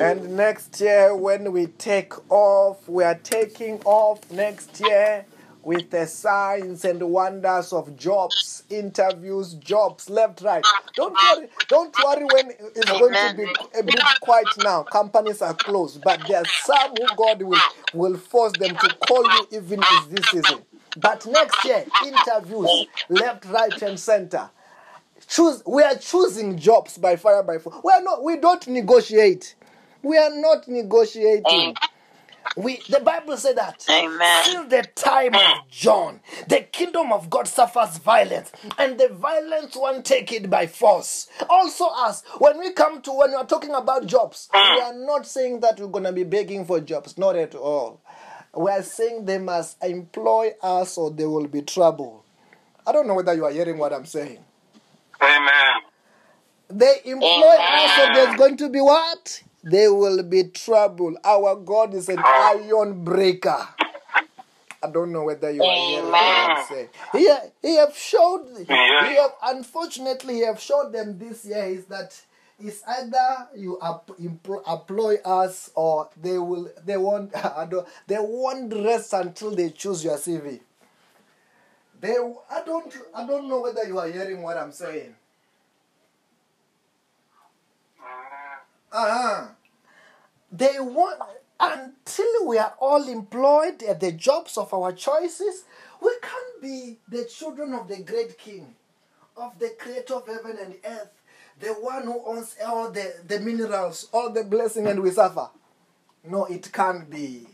[0.00, 5.24] And next year, when we take off, we are taking off next year
[5.66, 10.64] with the signs and wonders of jobs, interviews, jobs, left, right.
[10.94, 14.84] Don't worry, don't worry when it's going to be a bit quiet now.
[14.84, 17.58] Companies are closed, but there are some who God will,
[17.92, 20.62] will force them to call you even if this season.
[20.96, 24.48] But next year, interviews, left, right, and center.
[25.26, 27.76] Choose we are choosing jobs by fire by force.
[27.82, 29.56] We are not we don't negotiate.
[30.04, 31.74] We are not negotiating.
[32.56, 34.44] We the Bible said that Amen.
[34.44, 35.68] till the time of mm.
[35.70, 41.28] John, the kingdom of God suffers violence, and the violent one take it by force.
[41.48, 44.82] Also, us when we come to when we are talking about jobs, we mm.
[44.82, 48.00] are not saying that we're gonna be begging for jobs, not at all.
[48.54, 52.24] We are saying they must employ us or there will be trouble.
[52.86, 54.38] I don't know whether you are hearing what I'm saying.
[55.20, 55.82] Amen.
[56.68, 59.42] They employ us, or there's going to be what?
[59.68, 61.16] There will be trouble.
[61.24, 63.66] Our God is an iron breaker.
[64.80, 66.88] I don't know whether you are hearing what I'm saying.
[67.10, 67.28] He,
[67.62, 68.64] he have showed, he
[69.16, 72.14] have, unfortunately, he have showed them this year is that
[72.60, 73.76] it's either you
[74.20, 79.70] employ, employ us or they will they won't I don't, they won't rest until they
[79.70, 80.60] choose your CV.
[82.00, 82.16] They
[82.50, 85.16] I don't I don't know whether you are hearing what I'm saying.
[88.92, 89.48] Uh-huh.
[90.52, 91.20] They want
[91.58, 95.64] until we are all employed at the jobs of our choices,
[96.02, 98.74] we can't be the children of the great king,
[99.36, 101.10] of the creator of heaven and earth,
[101.60, 105.48] the one who owns all the, the minerals, all the blessing, and we suffer.
[106.24, 107.46] No, it can't be.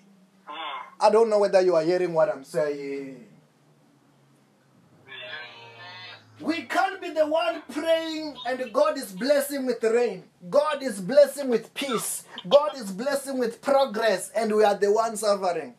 [0.49, 0.87] Ah.
[1.01, 3.25] I don't know whether you are hearing what I'm saying.
[6.43, 10.25] We can't be the one praying and God is blessing with rain.
[10.51, 12.25] God is blessing with peace.
[12.49, 15.75] God is blessing with progress and we are the ones suffering.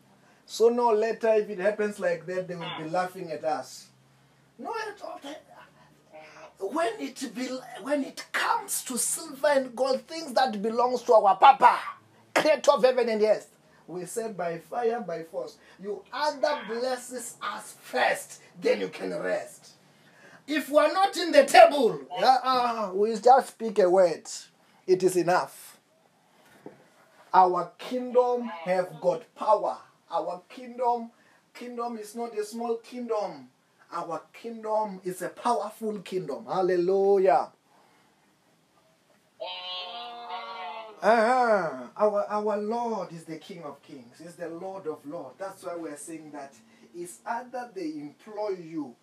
[0.46, 3.88] So no later if it happens like that they will be laughing at us.
[4.58, 5.20] No at all.
[6.72, 7.46] When it be,
[7.82, 11.78] when it comes to silver and gold, things that belongs to our Papa,
[12.34, 13.50] creator of heaven and earth,
[13.86, 15.58] we said by fire, by force.
[15.82, 19.73] You either blesses us first, then you can rest.
[20.46, 24.28] If we are not in the table, uh, uh, we just speak a word.
[24.86, 25.78] It is enough.
[27.32, 29.78] Our kingdom have got power.
[30.10, 31.10] Our kingdom,
[31.54, 33.48] kingdom is not a small kingdom.
[33.92, 36.46] Our kingdom is a powerful kingdom.
[36.46, 37.48] Hallelujah.
[41.02, 41.88] Uh-huh.
[41.96, 44.20] Our our Lord is the King of Kings.
[44.22, 45.36] He's the Lord of Lords.
[45.38, 46.54] That's why we're saying that
[46.94, 48.94] it's either they employ you,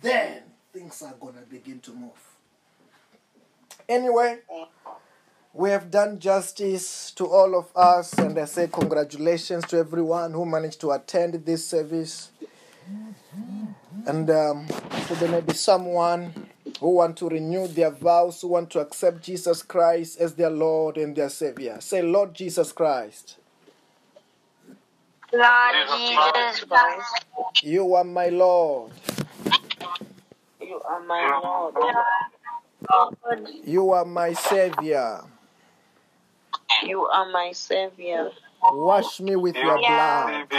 [0.00, 0.42] then
[0.76, 2.10] things are gonna begin to move.
[3.88, 4.40] Anyway,
[5.54, 10.44] we have done justice to all of us, and I say congratulations to everyone who
[10.44, 12.30] managed to attend this service.
[14.06, 14.66] And um,
[15.08, 16.46] so there may be someone
[16.78, 20.98] who want to renew their vows, who want to accept Jesus Christ as their Lord
[20.98, 21.80] and their Savior.
[21.80, 23.38] Say, Lord Jesus Christ,
[25.32, 27.24] Lord Jesus Christ,
[27.62, 28.92] you are my Lord.
[30.66, 31.74] You are my Lord.
[32.92, 35.20] Lord, You are my Savior.
[36.84, 38.30] you are my Savior.
[38.72, 40.52] Wash me with your blood.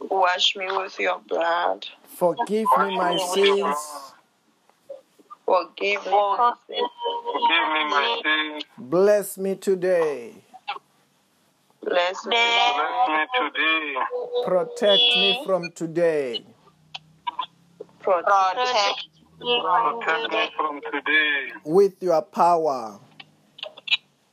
[0.00, 1.86] Wash me with your blood.
[2.04, 3.76] Forgive me my sins.
[5.46, 6.88] Forgive me my sins.
[7.04, 8.64] Forgive me my sins.
[8.78, 10.34] Bless me today.
[11.82, 12.36] Bless me.
[12.36, 13.94] Bless me today.
[14.46, 16.44] Protect me from today.
[18.04, 19.08] Protect Protect
[19.40, 19.62] me
[20.58, 23.00] from today with your power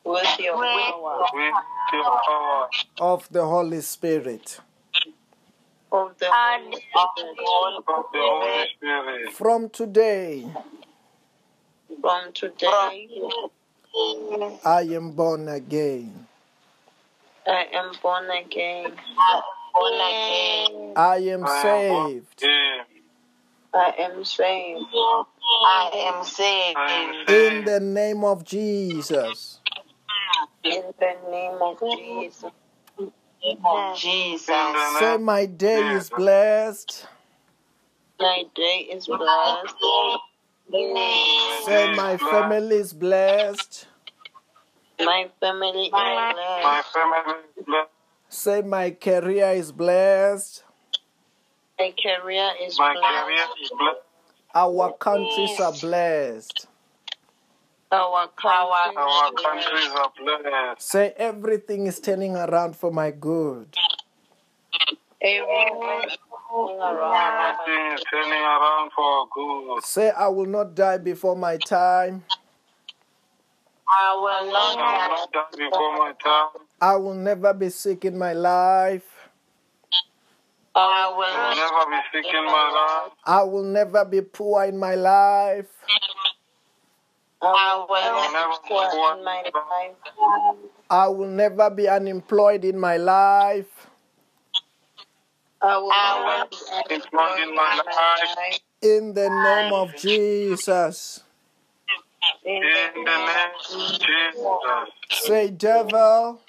[0.04, 1.54] with your power with
[1.94, 2.68] your power
[3.00, 4.60] of the Holy Spirit.
[5.90, 7.38] of the Holy Spirit.
[7.88, 9.32] of the Holy Spirit.
[9.32, 10.46] From today,
[12.02, 13.08] From today,
[14.66, 16.28] I am born again.
[17.48, 18.92] I am born again.
[19.74, 20.94] Born again.
[20.98, 22.91] I am I am saved born
[23.74, 24.86] I am saved.
[25.66, 27.30] I am saved.
[27.30, 29.60] In the name of Jesus.
[30.64, 32.52] In the name of Jesus.
[33.00, 33.58] In
[33.96, 34.48] Jesus.
[34.48, 37.08] the Say, my day is blessed.
[38.20, 39.76] My day is blessed.
[41.66, 43.88] Say, my family is blessed.
[45.00, 47.90] My family is my family is blessed.
[48.30, 50.64] Say, my career is blessed.
[51.82, 53.62] My career is My career blessed.
[53.64, 53.98] is blessed.
[54.54, 56.68] Our countries are blessed.
[57.92, 60.82] Our country Our countries are blessed.
[60.82, 63.76] Say, everything is turning around for my good.
[65.20, 65.42] Everything
[66.06, 66.18] is
[68.12, 69.84] turning around for good.
[69.84, 72.24] Say, I will not die before my time.
[73.90, 76.62] I will I will not not die before my time.
[76.80, 79.21] I will never be sick in my life.
[80.74, 83.12] I I will will never be sick in my life.
[83.26, 85.68] I will never be poor in my life.
[87.42, 89.96] I will never never be poor poor in my life.
[90.90, 93.88] I will never be unemployed in my life.
[95.62, 98.60] I will never be employed in my life.
[98.82, 101.24] In the name of Jesus.
[102.46, 102.62] In In
[103.04, 103.30] the name
[103.76, 105.28] of Jesus.
[105.28, 106.42] Say, devil,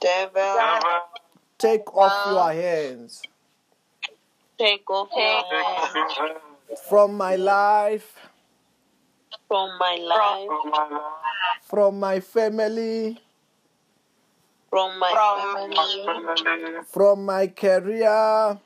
[0.00, 1.19] devil, Never
[1.60, 3.22] take off your hands.
[4.58, 6.38] Take off your take off hand your hand
[6.88, 8.16] from my life,
[9.48, 11.12] from my life, from my life.
[11.68, 13.20] from my family,
[14.70, 18.58] from my family, Family, from my career,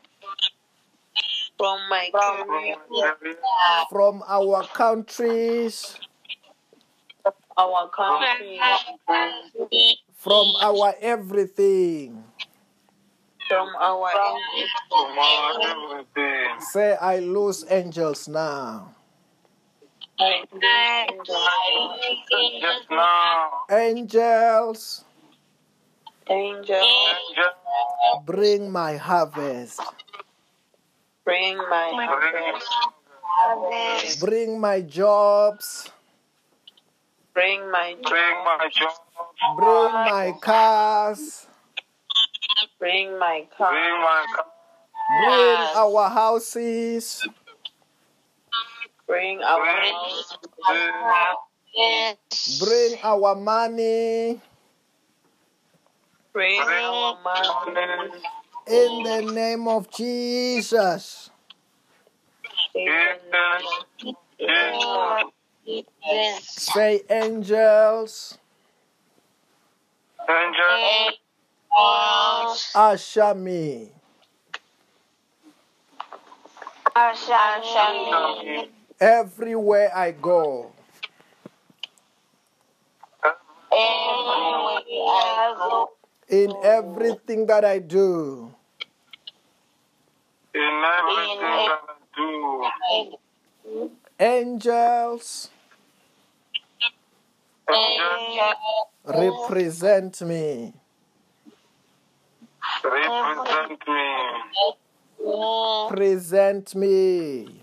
[1.59, 3.37] from my from career, my career,
[3.91, 5.99] from our countries,
[7.57, 8.61] our country,
[10.13, 12.25] from our everything.
[13.49, 14.71] From our enemies.
[14.89, 16.61] from our everything.
[16.61, 18.95] Say, I lose angels now.
[20.21, 21.29] Angels
[22.91, 25.05] now, Angels,
[26.31, 29.81] Angel, angel, bring my harvest,
[31.25, 31.91] bring my
[33.29, 35.91] harvest, bring my jobs,
[37.35, 38.95] bring my bring my job,
[39.57, 41.47] bring my cars,
[42.79, 44.45] bring my bring car, my car,
[45.25, 47.27] bring our houses,
[49.07, 50.39] bring our house,
[52.61, 54.41] bring our money.
[56.33, 58.23] bring our money.
[58.67, 61.31] In the name of Jesus.
[62.75, 62.87] In
[63.31, 63.59] the
[64.41, 65.35] name
[71.79, 72.75] of Jesus.
[72.75, 73.91] Say,
[76.97, 78.71] angels, angel, me
[79.01, 80.73] everywhere I go.
[86.29, 88.55] In everything that I do.
[90.55, 93.91] in everything that I do.
[94.21, 95.51] Angels,
[97.69, 98.55] Angel,
[99.05, 100.73] represent me.
[102.85, 104.05] Represent me.
[105.89, 107.63] Present me.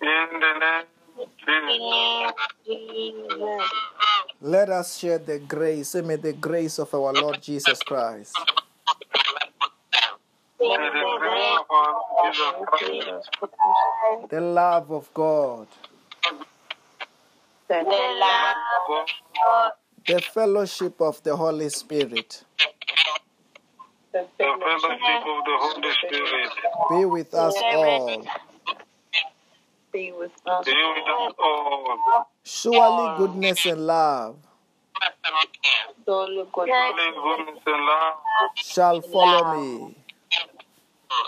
[0.00, 3.70] In the name of Jesus.
[4.40, 5.88] Let us share the grace.
[5.88, 8.36] Say, may the grace of our Lord Jesus Christ,
[10.60, 15.66] May the grace of our Lord Jesus Christ, the love of God,
[17.68, 19.72] The love God,
[20.06, 22.44] the fellowship of the Holy Spirit
[24.12, 26.50] the the fellowship of the Holy Spirit,
[26.90, 28.24] be with us all.
[29.92, 30.64] be with us.
[30.64, 32.26] be with us all.
[32.44, 34.36] Surely goodness and love
[36.04, 38.14] Surely goodness and love
[38.54, 39.96] shall follow me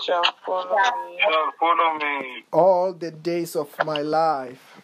[0.04, 4.77] shall follow me shall follow me all the days of my life,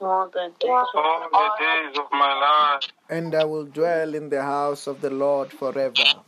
[0.00, 2.34] all the days all the days of my
[2.78, 5.92] life, and I will dwell in the house of the Lord forever.
[5.98, 6.24] and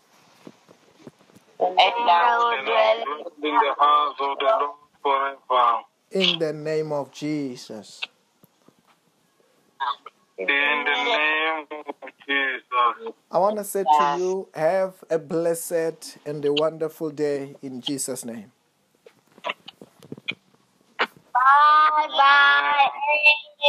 [1.59, 5.83] and I will dwell in the house of the Lord forever.
[6.11, 8.01] In the name of Jesus.
[10.39, 13.15] In the name of Jesus.
[13.31, 18.25] I want to say to you, have a blessed and a wonderful day in Jesus'
[18.25, 18.53] name.
[21.35, 22.89] Bye bye,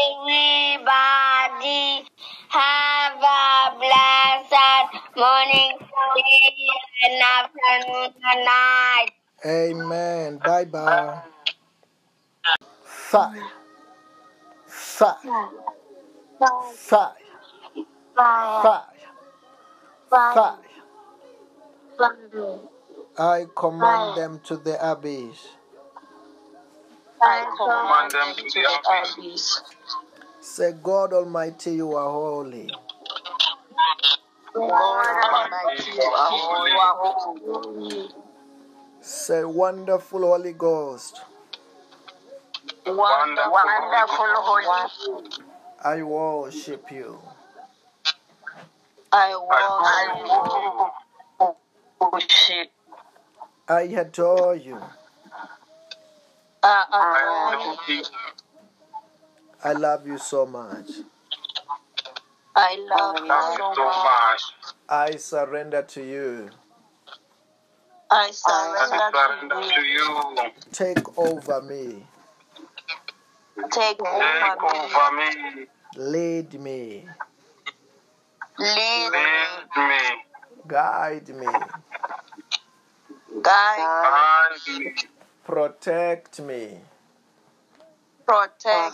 [0.06, 2.06] everybody.
[2.50, 5.72] Have a blessed morning,
[7.04, 9.12] and afternoon, and night.
[9.46, 10.40] Amen.
[10.44, 11.22] Bye bye.
[12.84, 13.42] Five.
[14.68, 15.16] Five.
[16.76, 17.16] Five.
[18.16, 18.84] Five.
[20.10, 20.60] Five.
[23.18, 25.48] I command them to the abyss.
[27.24, 29.62] I command them to the abyss.
[30.42, 32.70] Say, God Almighty, you are holy.
[34.54, 38.10] God Almighty, you are holy.
[39.02, 41.22] Say, wonderful Holy Ghost,
[42.86, 45.40] Wonderful, wonderful Holy Spirit.
[45.84, 47.20] I worship you.
[49.12, 49.36] I
[52.12, 52.72] worship.
[53.70, 54.80] I adore you.
[56.64, 58.04] I adore you.
[59.64, 60.88] I love you so much.
[62.56, 64.42] I love you so much.
[64.90, 66.50] I surrender to you.
[68.12, 70.36] I I surrender surrender to to you.
[70.38, 70.52] you.
[70.72, 72.08] Take over me.
[73.72, 75.26] Take Take over me.
[75.56, 75.68] me.
[75.96, 77.10] Lead me.
[78.60, 79.20] Lead me.
[79.20, 80.00] Lead me.
[80.68, 81.48] Guide me.
[83.42, 84.86] Guide, Guide me.
[84.86, 84.94] Me.
[85.46, 86.80] Protect me.
[88.26, 88.94] Protect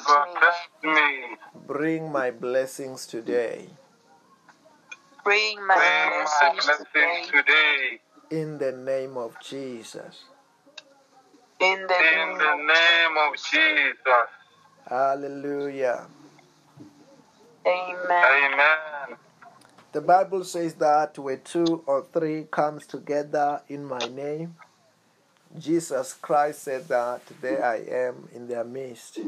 [0.84, 1.38] me.
[1.68, 3.70] Bring my blessings today.
[5.24, 7.24] Bring Bring my my blessings today.
[7.32, 8.00] today.
[8.32, 10.24] In the name of Jesus.
[11.60, 14.30] In the In the name name of Jesus.
[14.89, 16.08] Hallelujah.
[17.66, 18.54] Amen.
[18.54, 19.18] Amen.
[19.91, 24.56] The Bible says that where two or three comes together in my name,
[25.58, 29.20] Jesus Christ said that there I am in their midst.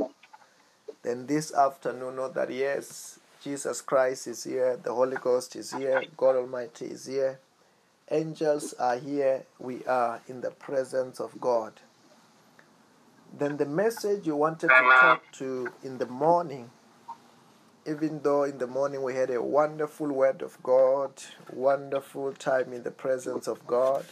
[1.03, 6.03] Then this afternoon, know that yes, Jesus Christ is here, the Holy Ghost is here,
[6.15, 7.39] God Almighty is here,
[8.11, 11.74] angels are here, we are in the presence of God.
[13.36, 16.69] Then the message you wanted to talk to in the morning
[17.88, 21.11] even though in the morning we had a wonderful word of God,
[21.51, 24.05] wonderful time in the presence of God,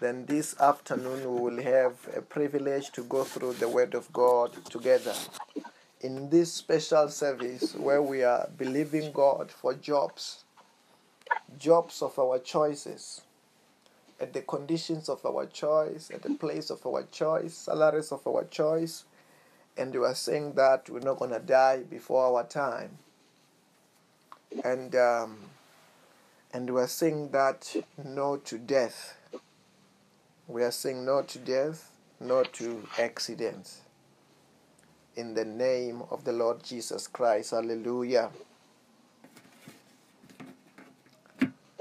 [0.00, 4.52] then this afternoon we will have a privilege to go through the word of God
[4.66, 5.14] together.
[6.00, 10.44] In this special service where we are believing God for jobs,
[11.58, 13.22] jobs of our choices,
[14.20, 18.44] at the conditions of our choice, at the place of our choice, salaries of our
[18.44, 19.04] choice,
[19.76, 22.98] and we are saying that we're not going to die before our time
[24.62, 25.38] and um,
[26.52, 27.74] and we are saying that
[28.04, 29.16] no to death
[30.48, 31.90] we are saying no to death
[32.20, 33.80] no to accidents
[35.16, 38.30] in the name of the lord jesus christ hallelujah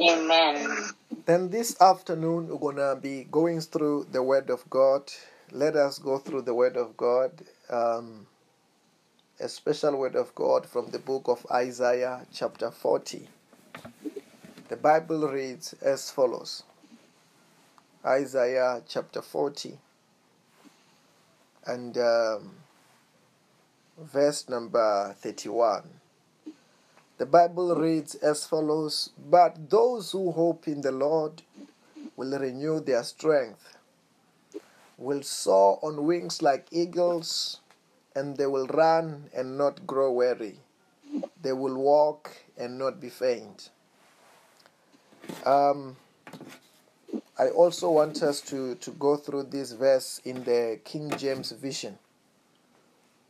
[0.01, 0.68] Amen.
[1.26, 5.03] then this afternoon we're going to be going through the word of god
[5.51, 7.32] let us go through the word of god
[7.70, 8.26] um,
[9.39, 13.28] a special word of God from the book of Isaiah, chapter 40.
[14.70, 16.64] The Bible reads as follows
[18.06, 19.78] Isaiah chapter 40
[21.66, 22.51] and um,
[23.97, 25.84] verse number 31.
[27.18, 31.43] The Bible reads as follows But those who hope in the Lord
[32.18, 33.78] will renew their strength,
[34.97, 37.62] will soar on wings like eagles
[38.14, 40.60] and they will run and not grow weary.
[41.41, 43.70] They will walk and not be faint.
[45.45, 45.95] Um,
[47.38, 51.97] I also want us to, to go through this verse in the King James Vision.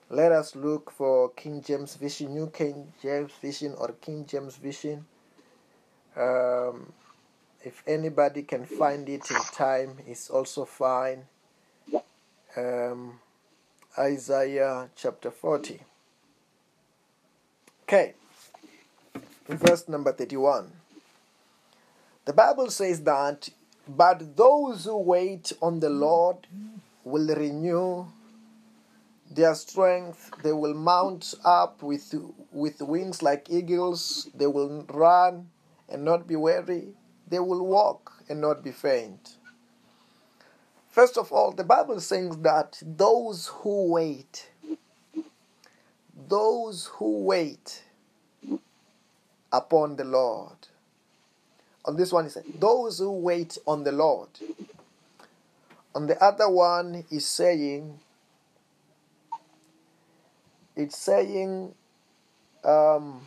[0.09, 5.05] Let us look for King James Vision, New King James Vision, or King James Vision.
[6.17, 6.91] Um,
[7.63, 11.23] if anybody can find it in time, it's also fine.
[12.57, 13.19] Um,
[13.97, 15.79] Isaiah chapter 40.
[17.83, 18.13] Okay,
[19.47, 20.71] verse number 31.
[22.25, 23.49] The Bible says that,
[23.87, 26.47] but those who wait on the Lord
[27.03, 28.05] will renew
[29.29, 30.31] their strength.
[30.43, 32.13] They will mount up with,
[32.51, 34.29] with wings like eagles.
[34.33, 35.49] They will run
[35.89, 36.93] and not be weary.
[37.27, 39.37] They will walk and not be faint.
[40.89, 44.49] First of all, the Bible says that those who wait,
[46.27, 47.83] those who wait
[49.51, 50.62] upon the Lord.
[51.85, 54.29] On this one, he said, those who wait on the Lord.
[55.95, 57.99] On the other one, is saying,
[60.75, 61.75] it's saying,
[62.63, 63.21] um,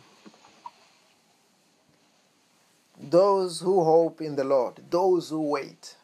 [2.99, 5.95] those who hope in the Lord, those who wait.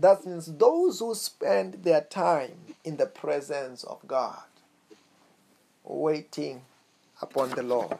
[0.00, 2.52] That means those who spend their time
[2.84, 4.42] in the presence of God,
[5.82, 6.62] waiting
[7.20, 7.98] upon the Lord.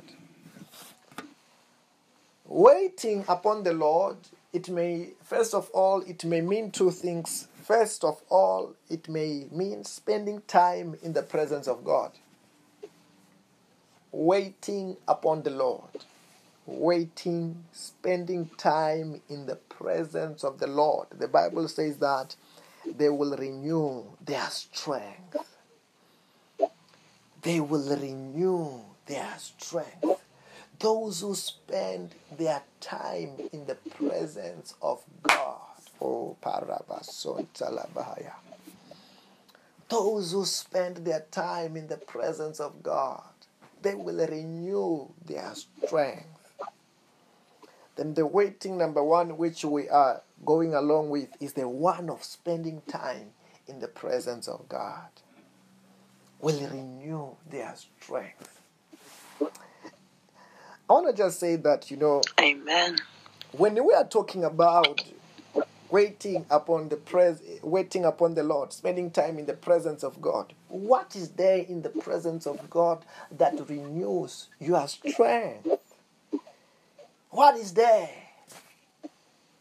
[2.47, 4.16] Waiting upon the Lord,
[4.53, 7.49] it may, first of all, it may mean two things.
[7.62, 12.12] First of all, it may mean spending time in the presence of God.
[14.12, 16.05] Waiting upon the Lord
[16.66, 21.09] waiting, spending time in the presence of the Lord.
[21.12, 22.36] The Bible says that
[22.86, 25.36] they will renew their strength.
[27.42, 30.24] they will renew their strength.
[30.85, 35.57] Those who spend their time in the presence of God.
[35.99, 36.37] Oh.
[39.89, 43.22] Those who spend their time in the presence of God,
[43.80, 46.53] they will renew their strength.
[47.97, 52.22] Then the waiting number one, which we are going along with, is the one of
[52.22, 53.30] spending time
[53.66, 55.09] in the presence of God.
[56.43, 58.61] Will renew their strength.
[60.89, 62.97] I want to just say that, you know, Amen.
[63.53, 65.03] when we are talking about
[65.91, 70.53] waiting upon the pres waiting upon the Lord, spending time in the presence of God,
[70.68, 75.68] what is there in the presence of God that renews your strength?
[77.30, 78.11] What is there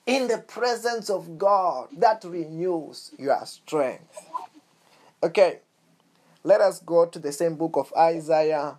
[0.06, 4.30] in the presence of God that renews your strength?
[5.24, 5.60] Okay,
[6.44, 8.76] let us go to the same book of Isaiah,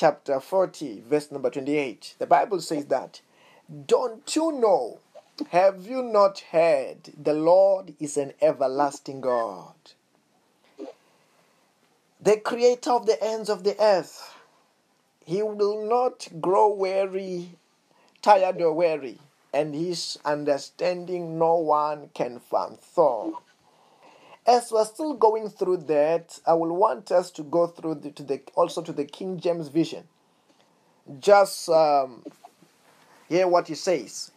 [0.00, 2.14] chapter 40, verse number 28.
[2.18, 3.20] The Bible says that,
[3.86, 5.00] Don't you know?
[5.50, 7.10] Have you not heard?
[7.22, 9.74] The Lord is an everlasting God,
[12.18, 14.36] the creator of the ends of the earth.
[15.26, 17.58] He will not grow weary,
[18.22, 19.18] tired or weary,
[19.52, 23.36] and his understanding no one can fathom.
[24.46, 28.22] As we're still going through that, I will want us to go through the, to
[28.22, 30.04] the also to the King James Vision.
[31.18, 32.24] Just um,
[33.28, 34.30] hear what he says.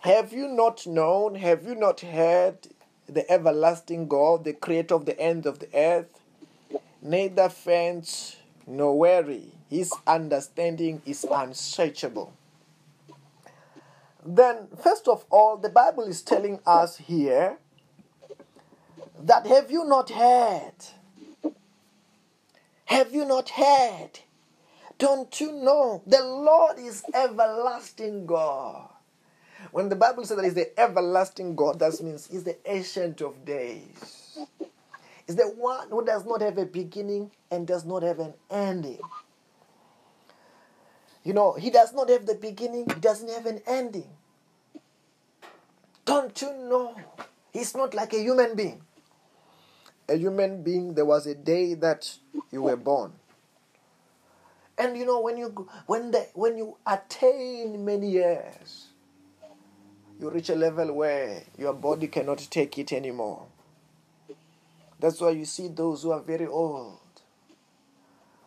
[0.00, 1.34] Have you not known?
[1.36, 2.68] Have you not heard
[3.08, 6.20] the everlasting God, the creator of the ends of the earth?
[7.00, 9.52] Neither faint nor weary.
[9.68, 12.32] His understanding is unsearchable.
[14.24, 17.58] Then, first of all, the Bible is telling us here
[19.20, 20.72] that have you not heard?
[22.86, 24.10] Have you not heard?
[24.98, 28.88] Don't you know the Lord is everlasting God?
[29.70, 33.44] When the Bible says that He's the everlasting God, that means He's the ancient of
[33.44, 34.38] days.
[35.26, 39.00] He's the one who does not have a beginning and does not have an ending.
[41.24, 44.08] You know, He does not have the beginning, He doesn't have an ending.
[46.04, 46.96] Don't you know?
[47.52, 48.82] He's not like a human being.
[50.12, 52.18] A human being, there was a day that
[52.50, 53.12] you were born.
[54.76, 58.88] And you know, when you when the when you attain many years,
[60.20, 63.46] you reach a level where your body cannot take it anymore.
[65.00, 66.98] That's why you see those who are very old.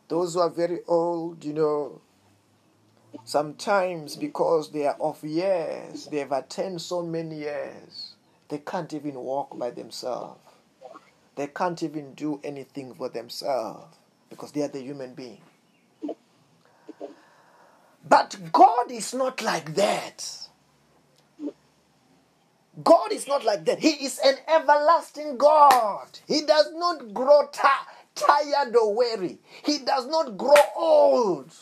[0.08, 2.02] Those who are very old, you know,
[3.24, 8.14] sometimes because they are of years, they have attained so many years,
[8.50, 10.45] they can't even walk by themselves.
[11.36, 13.96] They can't even do anything for themselves
[14.30, 15.42] because they are the human being.
[18.08, 20.48] But God is not like that.
[22.84, 23.80] God is not like that.
[23.80, 26.08] He is an everlasting God.
[26.28, 27.62] He does not grow ti-
[28.16, 29.40] tired or weary.
[29.64, 31.54] He does not grow old.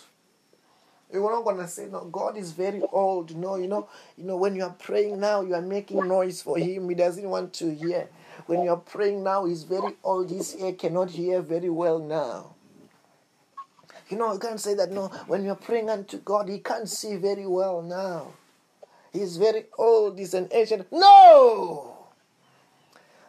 [1.12, 2.06] You're not gonna say no.
[2.06, 3.36] God is very old.
[3.36, 6.58] No, you know, you know when you are praying now, you are making noise for
[6.58, 6.90] Him.
[6.90, 8.10] He doesn't want to hear.
[8.46, 10.30] When you are praying now, He's very old.
[10.30, 12.56] His ear cannot hear very well now.
[14.10, 14.92] You know, you can't say that.
[14.92, 18.34] No, when you're praying unto God, He can't see very well now.
[19.12, 20.18] He's very old.
[20.18, 20.92] He's an ancient.
[20.92, 22.08] No.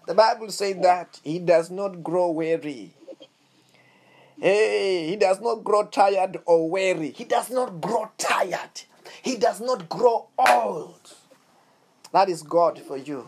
[0.07, 2.95] The Bible says that He does not grow weary.
[4.41, 7.13] Hey, he does not grow tired or weary.
[7.13, 8.83] He does not grow tired.
[9.23, 11.15] He does not grow old.
[12.13, 13.27] That is God for you.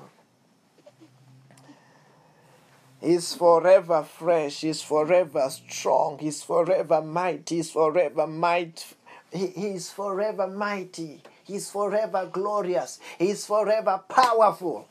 [3.07, 4.63] He's forever fresh.
[4.63, 6.19] He's forever strong.
[6.19, 7.55] He's forever mighty.
[7.57, 8.85] He's forever might.
[9.31, 11.23] He, he's forever mighty.
[11.45, 12.99] He's forever glorious.
[13.17, 14.89] He's forever powerful.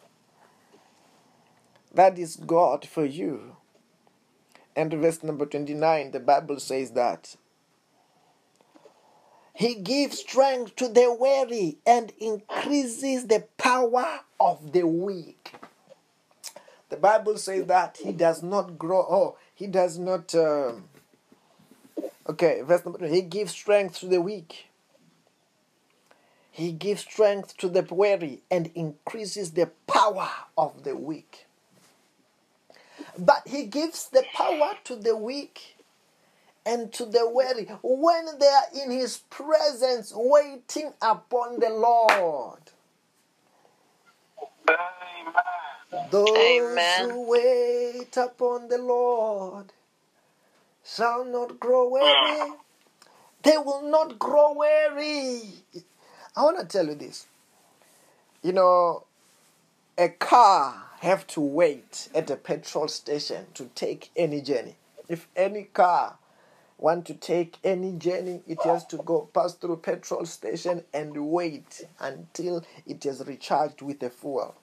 [1.93, 3.57] That is God for you.
[4.77, 7.35] And verse number 29, the Bible says that
[9.53, 15.51] He gives strength to the weary and increases the power of the weak.
[16.95, 20.33] The Bible says that He does not grow, oh, He does not.
[20.33, 20.85] Um,
[22.25, 24.67] okay, verse number 20, He gives strength to the weak.
[26.51, 31.47] He gives strength to the weary and increases the power of the weak.
[33.19, 35.75] But he gives the power to the weak
[36.65, 42.61] and to the weary when they are in his presence waiting upon the Lord.
[46.11, 47.09] Those Amen.
[47.09, 49.71] who wait upon the Lord
[50.83, 52.05] shall not grow weary.
[52.07, 52.55] Ah.
[53.43, 55.41] They will not grow weary.
[56.35, 57.27] I want to tell you this.
[58.43, 59.05] You know,
[59.97, 64.75] a car have to wait at a petrol station to take any journey.
[65.07, 66.17] If any car
[66.77, 71.85] want to take any journey, it has to go pass through petrol station and wait
[71.99, 74.55] until it is recharged with the fuel.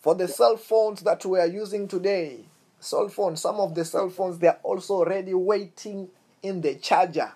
[0.00, 2.46] For the cell phones that we are using today,
[2.78, 6.08] cell phones, some of the cell phones they are also already waiting
[6.42, 7.32] in the charger.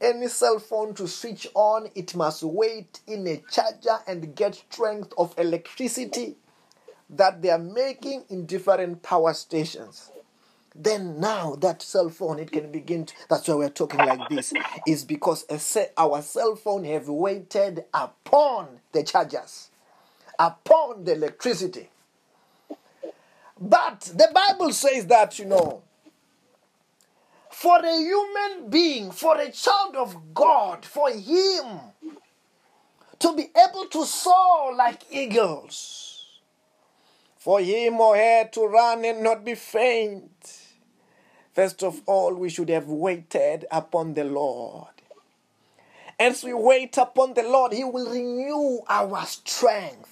[0.00, 5.12] Any cell phone to switch on, it must wait in a charger and get strength
[5.16, 6.36] of electricity
[7.08, 10.10] that they are making in different power stations
[10.74, 14.52] then now that cell phone it can begin to, that's why we're talking like this
[14.86, 19.70] is because a our cell phone have waited upon the chargers
[20.46, 21.88] upon the electricity
[23.60, 25.82] but the bible says that you know
[27.50, 31.66] for a human being for a child of god for him
[33.18, 36.26] to be able to soar like eagles
[37.36, 40.62] for him or her to run and not be faint
[41.52, 44.88] First of all, we should have waited upon the Lord.
[46.18, 50.11] As we wait upon the Lord, He will renew our strength.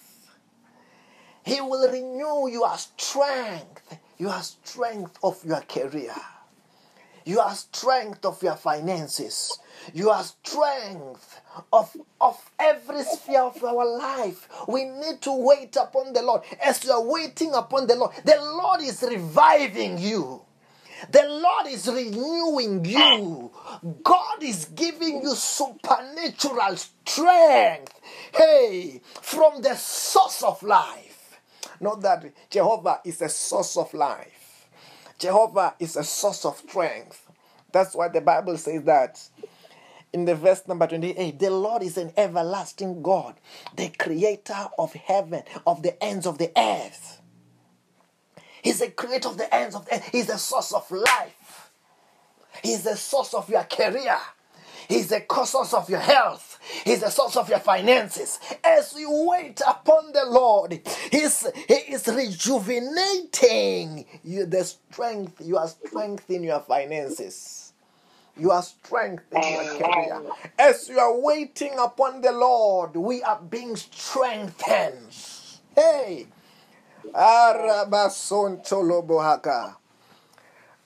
[1.45, 6.15] He will renew your strength, your strength of your career,
[7.25, 9.59] your strength of your finances,
[9.95, 11.41] your strength
[11.73, 14.49] of, of every sphere of our life.
[14.69, 16.43] We need to wait upon the Lord.
[16.63, 20.43] As you are waiting upon the Lord, the Lord is reviving you.
[21.11, 23.51] The Lord is renewing you.
[24.03, 27.95] God is giving you supernatural strength.
[28.35, 31.10] Hey, from the source of life.
[31.81, 34.69] Not that Jehovah is a source of life,
[35.19, 37.27] Jehovah is a source of strength.
[37.73, 39.21] That's why the Bible says that
[40.13, 43.37] in the verse number 28 the lord is an everlasting god
[43.77, 47.21] the creator of heaven of the ends of the earth
[48.63, 50.09] He's the creator of the ends of the earth.
[50.13, 51.71] He's the source of life.
[52.63, 54.19] He's the source of your career.
[54.89, 56.50] He's the source of your health.
[56.85, 58.39] He's the source of your finances.
[58.65, 66.31] As you wait upon the Lord, He's, He is rejuvenating you the strength, your strength
[66.31, 67.73] in your finances.
[68.37, 70.23] Your strength in your career.
[70.59, 75.15] As you are waiting upon the Lord, we are being strengthened.
[75.75, 76.27] Hey.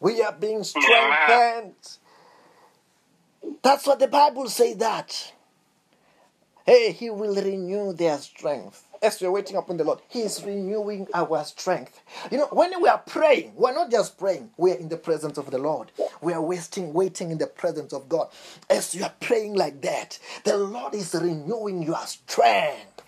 [0.01, 1.74] We are being strengthened.
[3.62, 5.34] That's what the Bible says that.
[6.67, 8.85] Hey, he will renew their strength.
[9.03, 12.01] As we're waiting upon the Lord, He is renewing our strength.
[12.31, 15.51] You know, when we are praying, we're not just praying, we're in the presence of
[15.51, 15.93] the Lord.
[16.23, 18.29] We are wasting, waiting in the presence of God.
[18.71, 23.03] As you are praying like that, the Lord is renewing your strength.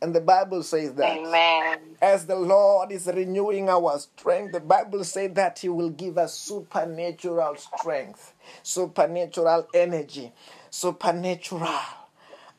[0.00, 1.80] And the Bible says that Amen.
[2.00, 6.34] as the Lord is renewing our strength, the Bible says that He will give us
[6.34, 8.32] supernatural strength,
[8.62, 10.32] supernatural energy,
[10.70, 11.97] supernatural.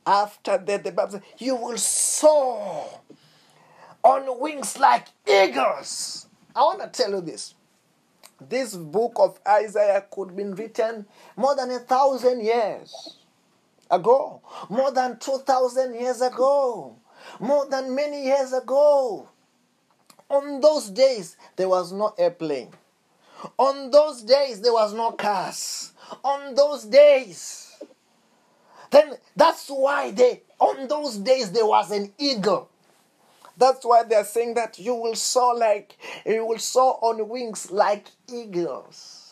[0.09, 2.83] After that, the Bible says, You will soar
[4.03, 6.25] on wings like eagles.
[6.55, 7.53] I want to tell you this.
[8.41, 11.05] This book of Isaiah could have been written
[11.35, 13.19] more than a thousand years
[13.91, 16.95] ago, more than 2,000 years ago,
[17.39, 19.29] more than many years ago.
[20.27, 22.71] On those days, there was no airplane.
[23.59, 25.93] On those days, there was no cars.
[26.23, 27.68] On those days,
[28.91, 32.69] then that's why they, on those days, there was an eagle.
[33.57, 38.07] That's why they're saying that you will soar like, you will soar on wings like
[38.31, 39.29] eagles.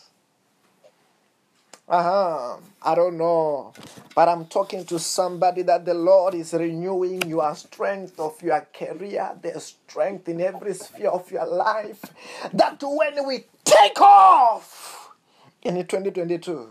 [1.89, 2.57] Uh-huh.
[2.83, 3.73] I don't know.
[4.13, 9.31] But I'm talking to somebody that the Lord is renewing your strength of your career,
[9.41, 12.03] the strength in every sphere of your life.
[12.53, 15.11] That when we take off
[15.61, 16.69] in 2022,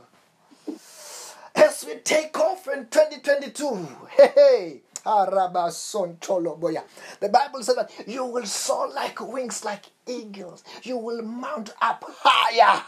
[1.57, 4.81] as we take off in 2022, hey, hey.
[5.05, 10.65] The Bible says that you will soar like wings, like eagles.
[10.83, 12.83] You will mount up higher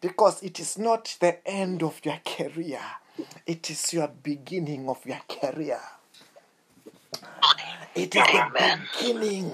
[0.00, 2.80] because it is not the end of your career,
[3.46, 5.80] it is your beginning of your career.
[7.94, 9.52] It is the beginning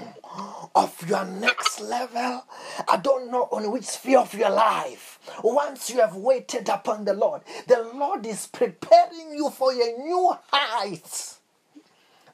[0.74, 2.44] of your next level.
[2.88, 5.18] I don't know on which sphere of your life.
[5.44, 10.34] Once you have waited upon the Lord, the Lord is preparing you for a new
[10.52, 11.36] height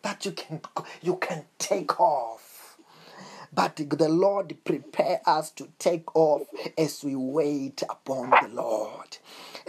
[0.03, 0.61] that you can
[1.03, 2.79] you can take off.
[3.53, 6.43] But the Lord prepare us to take off
[6.79, 9.19] as we wait upon the Lord,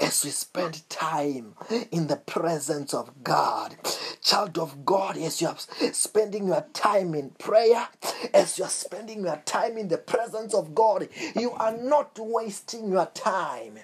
[0.01, 1.55] as we spend time
[1.91, 3.75] in the presence of God.
[4.21, 5.57] Child of God, as you are
[5.93, 7.87] spending your time in prayer,
[8.33, 12.89] as you are spending your time in the presence of God, you are not wasting
[12.91, 13.79] your time.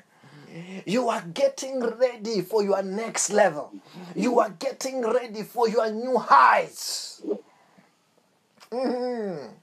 [0.85, 3.73] You are getting ready for your next level.
[4.15, 7.21] You are getting ready for your new heights.
[8.71, 9.53] Mhm.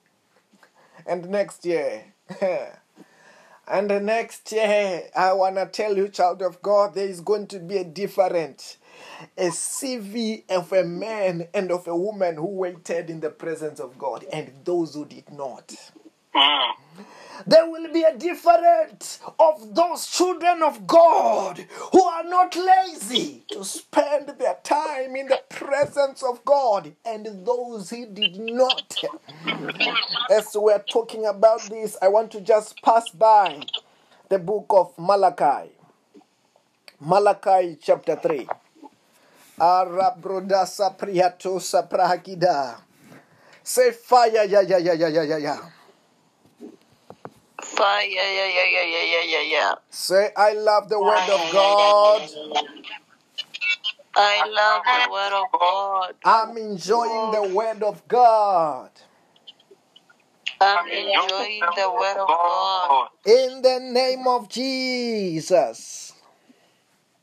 [1.07, 2.05] And next year,
[3.69, 7.47] and the next year, I want to tell you, child of God, there is going
[7.49, 8.77] to be a different,
[9.39, 13.99] a CV of a man and of a woman who waited in the presence of
[13.99, 15.75] God and those who did not.
[17.47, 23.65] There will be a difference of those children of God who are not lazy to
[23.65, 28.97] spend their time in the presence of God and those who did not.
[30.31, 33.61] As we're talking about this, I want to just pass by
[34.29, 35.73] the book of Malachi.
[37.01, 38.49] Malachi chapter 3.
[39.61, 42.79] Arabrodasa priatosa prahakida.
[43.63, 45.59] Say fire, yeah, yeah, yeah, yeah, yeah, yeah,
[47.79, 49.75] yeah, yeah, yeah, yeah, yeah, yeah, yeah.
[49.91, 52.23] Say, I love the word of God.
[54.15, 56.15] I love the word of God.
[56.25, 58.91] I'm enjoying the word of God.
[60.61, 63.09] I'm enjoying the word of God.
[63.27, 66.13] In the name of Jesus.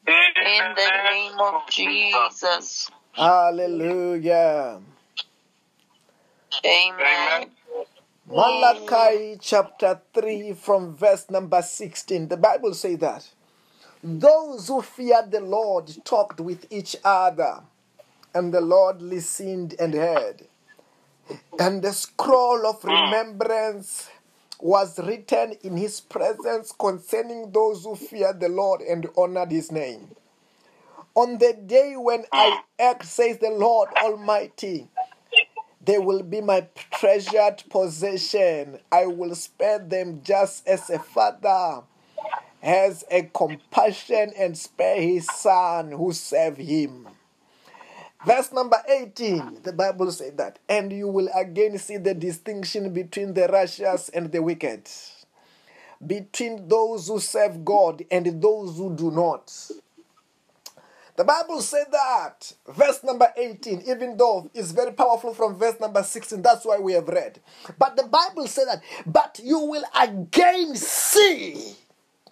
[0.08, 2.90] In the name of Jesus.
[3.14, 4.82] Hallelujah.
[6.66, 7.00] Amen.
[7.00, 7.52] Amen.
[8.32, 12.28] Malachi chapter 3 from verse number 16.
[12.28, 13.28] The Bible says that
[14.04, 17.64] those who feared the Lord talked with each other,
[18.36, 20.44] and the Lord listened and heard.
[21.60, 24.12] And the scroll of remembrance
[24.60, 30.16] was written in his presence concerning those who feared the Lord and honored his name.
[31.16, 34.88] On the day when I act, says the Lord Almighty,
[35.84, 38.80] they will be my treasured possession.
[38.92, 41.84] I will spare them just as a father
[42.62, 47.08] has a compassion and spare his son who serve him.
[48.26, 53.34] Verse number 18, the Bible said that, and you will again see the distinction between
[53.34, 54.90] the righteous and the wicked,
[56.06, 59.54] between those who serve God and those who do not.
[61.20, 66.02] The Bible said that, verse number 18, even though it's very powerful from verse number
[66.02, 67.42] 16, that's why we have read.
[67.78, 71.76] But the Bible said that, but you will again see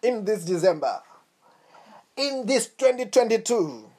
[0.01, 1.01] in this December,
[2.15, 3.89] in this 2022,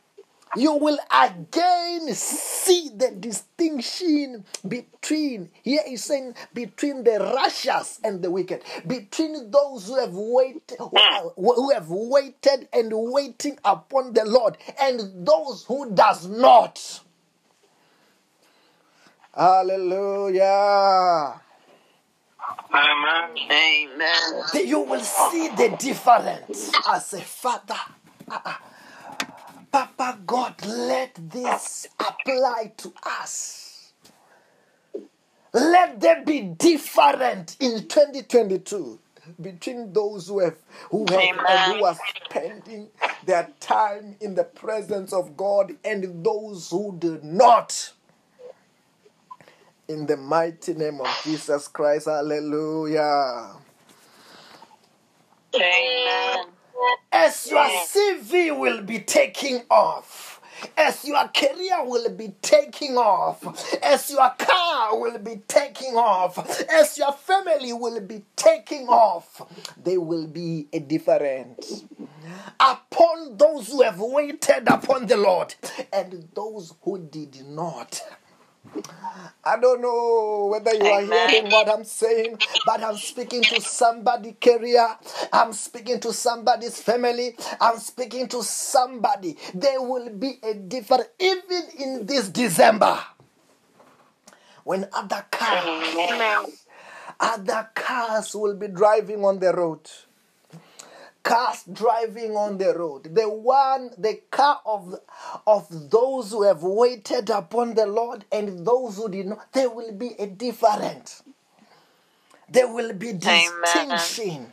[0.56, 8.30] you will again see the distinction between here is saying between the righteous and the
[8.30, 15.26] wicked between those who have waited who have waited and waiting upon the lord and
[15.26, 17.00] those who does not
[19.34, 21.40] hallelujah
[22.72, 23.36] Amen.
[23.50, 24.66] Amen.
[24.66, 27.74] you will see the difference as a father
[28.30, 28.60] Ah,
[29.72, 33.92] Papa God, let this apply to us.
[35.52, 38.98] Let there be different in 2022
[39.40, 40.56] between those who have
[40.90, 41.98] who have and who are
[42.28, 42.88] spending
[43.26, 47.92] their time in the presence of God and those who do not.
[49.88, 53.54] In the mighty name of Jesus Christ, hallelujah.
[55.54, 56.46] Amen.
[57.12, 60.40] As your CV will be taking off,
[60.76, 63.42] as your career will be taking off,
[63.82, 66.38] as your car will be taking off,
[66.70, 69.42] as your family will be taking off,
[69.82, 71.84] there will be a difference
[72.60, 75.54] upon those who have waited upon the Lord
[75.92, 78.02] and those who did not.
[79.44, 81.30] I don't know whether you are Amen.
[81.30, 84.96] hearing what I'm saying, but I'm speaking to somebody career.
[85.32, 87.36] I'm speaking to somebody's family.
[87.60, 89.36] I'm speaking to somebody.
[89.54, 93.00] There will be a difference even in this December.
[94.64, 95.96] When other cars,
[97.20, 99.88] other cars will be driving on the road
[101.28, 103.14] cars driving on the road.
[103.14, 104.94] The one the car of
[105.46, 109.92] of those who have waited upon the lord and those who did not there will
[109.92, 111.22] be a different.
[112.50, 114.52] there will be distinction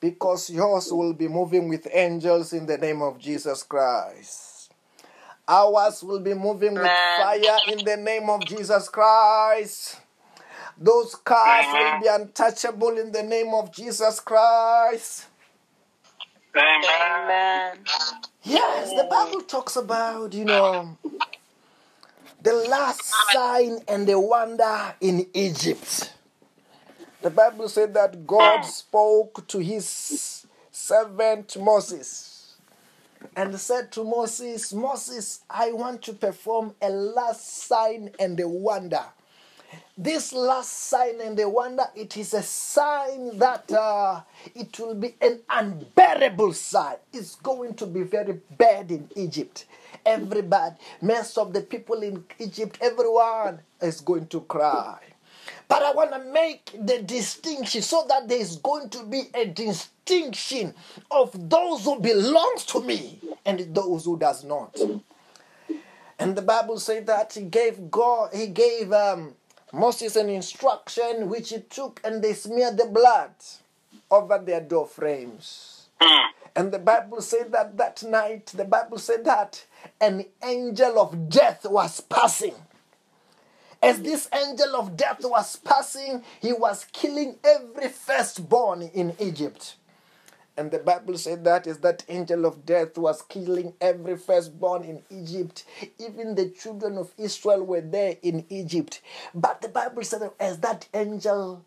[0.00, 4.72] because yours will be moving with angels in the name of jesus christ.
[5.48, 6.82] Ours will be moving with
[7.16, 10.00] fire in the name of jesus christ.
[10.80, 15.27] Those cars will be untouchable in the name of Jesus Christ.
[16.58, 17.78] Amen.
[18.44, 20.96] Yes, the Bible talks about, you know,
[22.42, 26.12] the last sign and the wonder in Egypt.
[27.22, 32.54] The Bible said that God spoke to his servant Moses
[33.36, 39.04] and said to Moses, Moses, I want to perform a last sign and a wonder.
[40.00, 44.20] This last sign and the wonder, it is a sign that uh,
[44.54, 46.94] it will be an unbearable sign.
[47.12, 49.64] It's going to be very bad in Egypt.
[50.06, 55.00] Everybody, most of the people in Egypt, everyone is going to cry.
[55.66, 59.46] But I want to make the distinction so that there is going to be a
[59.46, 60.74] distinction
[61.10, 64.78] of those who belongs to me and those who does not.
[66.20, 69.34] And the Bible said that he gave God, he gave um,
[69.72, 73.30] Moses an instruction which he took and they smeared the blood
[74.10, 75.88] over their door frames.
[76.00, 76.30] Hmm.
[76.56, 79.64] And the Bible said that that night, the Bible said that
[80.00, 82.54] an angel of death was passing.
[83.80, 89.76] As this angel of death was passing, he was killing every firstborn in Egypt.
[90.58, 95.04] And the Bible said that is that angel of death was killing every firstborn in
[95.08, 95.64] Egypt.
[96.00, 99.00] Even the children of Israel were there in Egypt.
[99.32, 101.64] But the Bible said that as that angel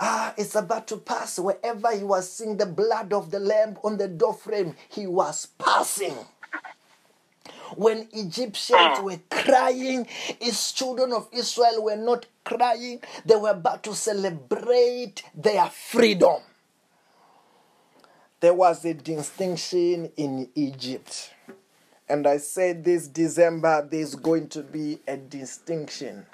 [0.00, 3.98] ah, is about to pass, wherever he was seeing the blood of the lamb on
[3.98, 6.16] the doorframe, he was passing
[7.76, 10.06] when Egyptians were crying,
[10.40, 13.00] his children of Israel were not crying.
[13.24, 16.40] They were about to celebrate their freedom.
[18.42, 21.32] There was a distinction in Egypt.
[22.08, 26.26] And I said this December, there's going to be a distinction.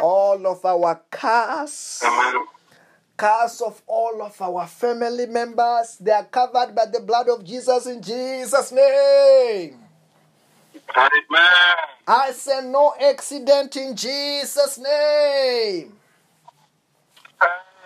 [0.00, 2.00] All of our cars,
[3.16, 7.86] cars of all of our family members, they are covered by the blood of Jesus
[7.86, 9.78] in Jesus' name.
[10.96, 11.76] Amen.
[12.06, 15.98] I say no accident in Jesus' name.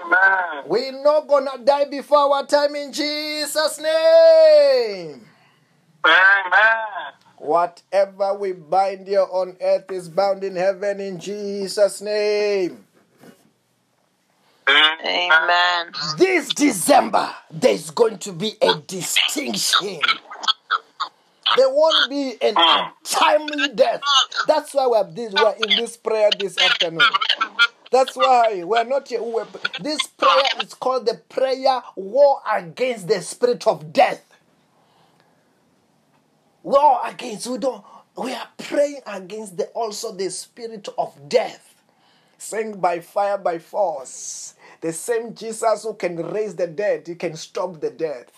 [0.07, 0.65] Amen.
[0.67, 5.27] We're not gonna die before our time in Jesus' name.
[6.05, 7.13] Amen.
[7.39, 12.85] Whatever we bind here on earth is bound in heaven in Jesus' name.
[14.69, 15.93] Amen.
[16.17, 20.01] This December, there's going to be a distinction.
[21.57, 22.89] There won't be an hmm.
[22.99, 24.01] untimely death.
[24.49, 27.01] That's why we're, this, we're in this prayer this afternoon.
[27.97, 29.23] That's why we're not here.
[29.23, 29.47] We're,
[29.79, 34.25] this prayer is called the prayer war against the spirit of death.
[36.63, 37.85] War against we don't
[38.19, 41.75] we are praying against the also the spirit of death.
[42.39, 44.55] Saying by fire, by force.
[44.83, 48.31] The same Jesus who can raise the dead, he can stop the death.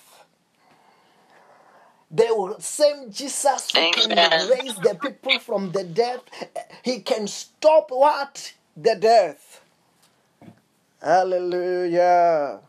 [2.11, 4.17] The same Jesus who can
[4.49, 6.23] raise the people from the death,
[6.85, 8.55] he can stop what?
[8.81, 9.61] The death.
[11.03, 12.61] Hallelujah.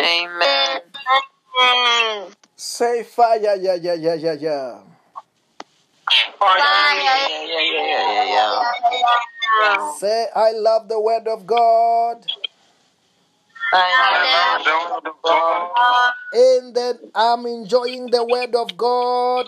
[0.00, 0.80] Amen.
[2.56, 4.34] Say fire, yeah, yeah, yeah, yeah, yeah.
[4.34, 4.80] Yeah,
[6.40, 8.62] yeah, yeah, yeah, yeah,
[9.62, 9.92] yeah.
[9.98, 12.26] Say, I love the word of God.
[13.74, 16.12] I am The word of God.
[16.32, 19.46] And then I'm enjoying the word of God.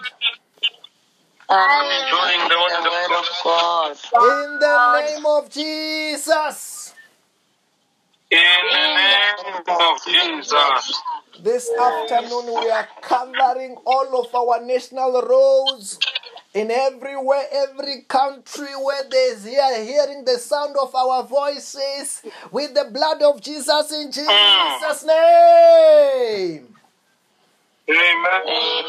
[1.50, 3.96] Enjoying the word of God.
[4.14, 6.94] In the name of Jesus.
[8.30, 8.38] In
[8.72, 11.02] the name of Jesus.
[11.40, 15.98] This afternoon we are covering all of our national roads
[16.54, 22.22] in everywhere, every country where there's here hearing the sound of our voices
[22.52, 24.80] with the blood of Jesus in mm.
[24.80, 26.73] Jesus' name.
[27.88, 28.82] Amen.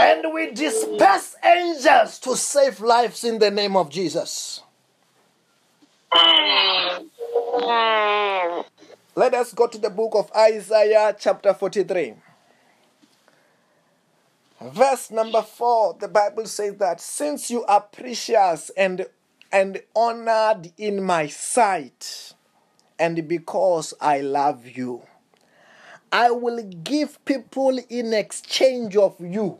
[0.00, 4.62] And we disperse angels to save lives in the name of Jesus.
[9.14, 12.14] Let us go to the book of Isaiah, chapter 43.
[14.60, 19.06] Verse number 4, the Bible says that since you are precious and,
[19.52, 22.34] and honored in my sight,
[22.98, 25.02] and because I love you,
[26.10, 29.58] I will give people in exchange of you,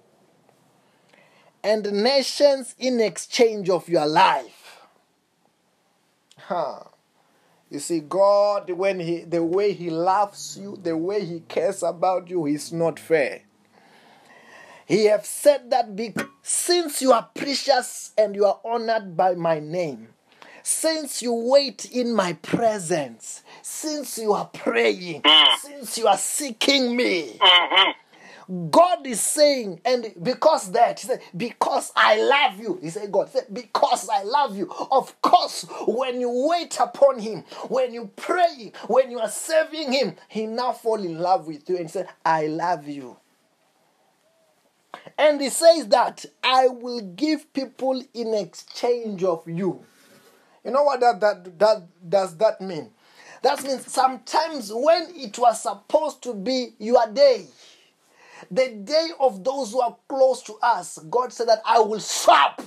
[1.63, 4.81] and nations in exchange of your life.
[6.39, 6.85] Huh.
[7.71, 12.31] You see, God, when He the way He loves you, the way He cares about
[12.31, 13.43] you is not fair.
[14.87, 19.61] He have said that because, since you are precious and you are honored by my
[19.61, 20.09] name,
[20.69, 25.57] since you wait in my presence, since you are praying, mm.
[25.57, 28.69] since you are seeking me, mm-hmm.
[28.71, 33.31] God is saying, and because that, he said, because I love you, he said, God
[33.31, 34.71] said, because I love you.
[34.91, 40.17] Of course, when you wait upon him, when you pray, when you are serving him,
[40.29, 43.17] he now fall in love with you and said, I love you.
[45.17, 49.85] And he says that I will give people in exchange of you.
[50.65, 52.91] You know what that, that, that does that mean?
[53.43, 57.47] That means sometimes when it was supposed to be your day,
[58.51, 62.63] the day of those who are close to us, God said that I will swap.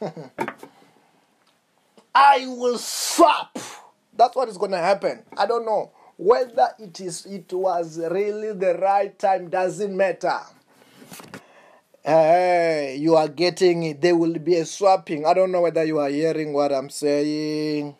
[2.14, 3.58] I will swap.
[4.16, 5.22] That's what is going to happen.
[5.36, 10.38] I don't know whether it is it was really the right time doesn't matter.
[12.04, 14.00] Hey, you are getting it.
[14.00, 15.24] There will be a swapping.
[15.24, 17.94] I don't know whether you are hearing what I'm saying.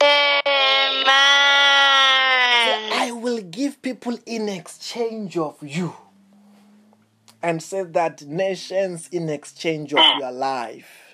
[0.00, 0.46] Amen.
[2.92, 5.92] I will give people in exchange of you.
[7.42, 10.18] And say that nations in exchange of ah.
[10.20, 11.07] your life.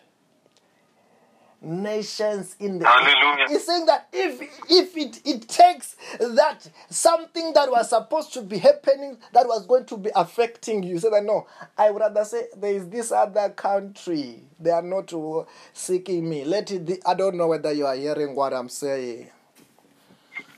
[1.65, 3.47] Nations in the Hallelujah.
[3.49, 8.59] He's saying that if if it, it takes that something that was supposed to be
[8.59, 11.47] happening that was going to be affecting you, say that no,
[11.77, 14.43] I would rather say there is this other country.
[14.61, 15.13] They are not
[15.73, 16.45] seeking me.
[16.45, 19.31] Let it be, I don't know whether you are hearing what I'm saying.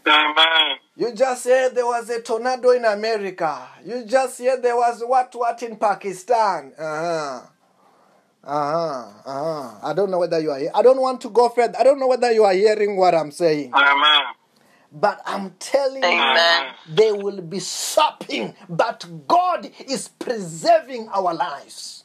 [0.06, 0.76] Amen.
[0.96, 3.68] You just said there was a tornado in America.
[3.84, 6.72] You just said there was what what in Pakistan.
[6.78, 7.40] Uh-huh.
[8.46, 9.08] Uh-huh.
[9.26, 9.78] Uh-huh.
[9.82, 10.70] I don't know whether you are here.
[10.72, 11.76] I don't want to go further.
[11.78, 13.72] I don't know whether you are hearing what I'm saying.
[13.74, 14.22] Amen.
[14.92, 16.74] But I'm telling Amen.
[16.86, 18.54] you, they will be shopping.
[18.68, 22.04] But God is preserving our lives.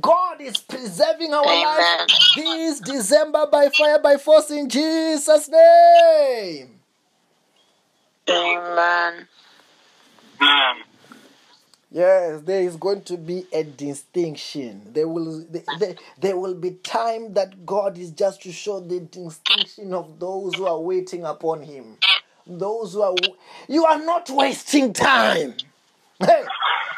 [0.00, 1.62] God is preserving our Amen.
[1.62, 6.80] lives this December by fire, by force in Jesus' name.
[8.28, 9.28] Amen.
[10.42, 10.85] Amen.
[11.96, 14.82] Yes, there is going to be a distinction.
[14.92, 15.46] There will
[15.78, 20.56] there, there, will be time that God is just to show the distinction of those
[20.56, 21.96] who are waiting upon Him.
[22.46, 23.16] Those who are
[23.66, 25.54] you are not wasting time.
[26.20, 26.44] Hey,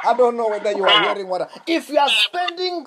[0.05, 1.43] I don't know whether you are hearing what.
[1.43, 2.85] I, if you are spending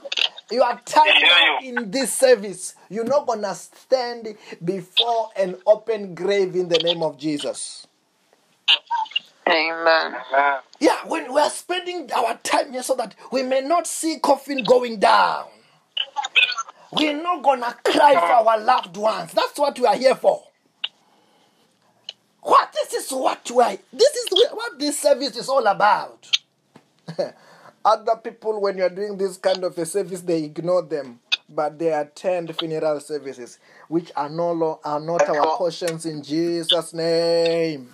[0.52, 4.36] your time in this service, you're not gonna stand
[4.66, 7.88] before an open grave in the name of Jesus.
[9.52, 10.16] Amen.
[10.80, 14.64] Yeah, when we are spending our time here so that we may not see coffin
[14.64, 15.48] going down.
[16.94, 19.34] We're not gonna cry for our loved ones.
[19.34, 20.44] That's what we are here for.
[22.42, 23.78] What this is what we are.
[23.94, 26.28] This is what this service is all about.
[27.86, 31.20] Other people, when you are doing this kind of a service, they ignore them,
[31.50, 33.60] but they attend funeral services,
[33.90, 37.94] which are no lo- are not our portions in Jesus' name.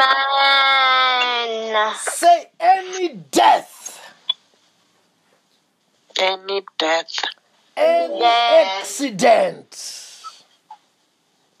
[0.00, 1.94] Amen.
[1.96, 4.00] Say any death,
[6.20, 7.10] Any death,
[7.76, 8.82] any Yes.
[8.82, 9.76] accident.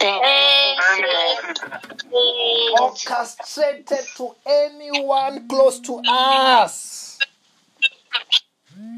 [0.00, 1.60] any accident,
[2.80, 7.18] orchestrated to anyone close to us.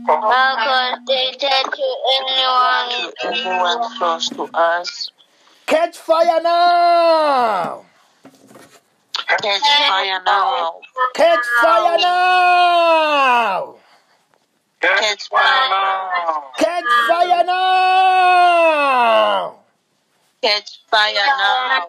[0.06, 5.10] Constituted to anyone to anyone close to us,
[5.66, 7.84] Catch fire now!
[9.26, 10.80] Catch fire now.
[11.14, 13.76] Catch fire now!
[14.80, 16.42] Catch fire now.
[16.58, 19.54] Catch fire now!
[20.42, 21.88] Catch fire now.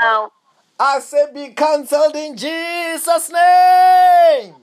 [0.00, 0.32] now.
[0.80, 4.54] I say be cancelled in Jesus' name.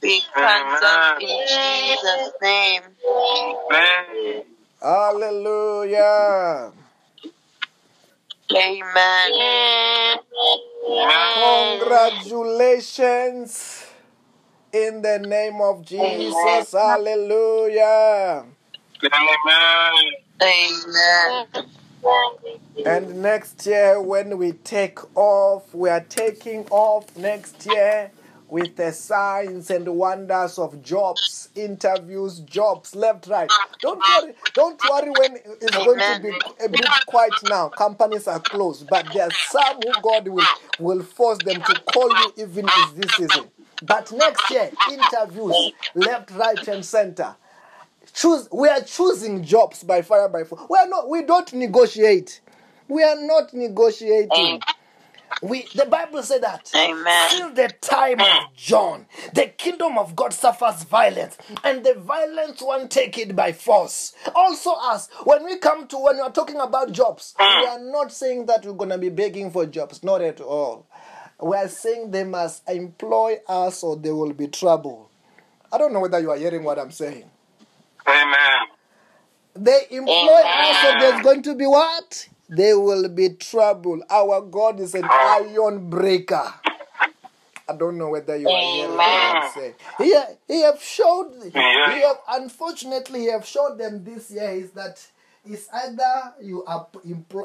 [0.00, 2.82] Be cancelled in Jesus' name.
[3.70, 4.44] Amen.
[4.80, 6.72] Hallelujah.
[8.54, 10.18] Amen.
[11.80, 13.86] Congratulations
[14.72, 16.70] in the name of Jesus.
[16.72, 18.44] Hallelujah.
[19.02, 20.12] Amen.
[20.42, 21.46] Amen.
[22.84, 28.12] And next year, when we take off, we are taking off next year
[28.48, 33.50] with the signs and wonders of jobs, interviews, jobs, left, right.
[33.80, 37.68] Don't worry, don't worry when it's going to be a bit quiet now.
[37.68, 40.46] Companies are closed, but there are some who God will,
[40.78, 43.46] will force them to call you even this season.
[43.82, 47.34] But next year, interviews, left, right, and center
[48.14, 52.40] choose we are choosing jobs by fire by force we are not we don't negotiate
[52.88, 54.60] we are not negotiating
[55.42, 57.30] We the Bible said that Amen.
[57.30, 58.54] till the time of mm.
[58.56, 64.14] John, the kingdom of God suffers violence, and the violent one take it by force.
[64.34, 67.60] Also, us when we come to when we are talking about jobs, mm.
[67.60, 70.86] we are not saying that we're gonna be begging for jobs, not at all.
[71.42, 75.10] We are saying they must employ us or there will be trouble.
[75.70, 77.24] I don't know whether you are hearing what I'm saying.
[78.06, 78.68] Amen.
[79.54, 82.28] They employ us, or there's going to be what?
[82.48, 84.02] There will be trouble.
[84.08, 86.52] Our God is an iron breaker.
[87.68, 89.74] I don't know whether you are hearing what I'm saying.
[89.98, 90.14] He,
[90.46, 91.50] he have showed, he
[92.02, 95.04] have, unfortunately, he have showed them this year is that
[95.44, 96.64] it's either you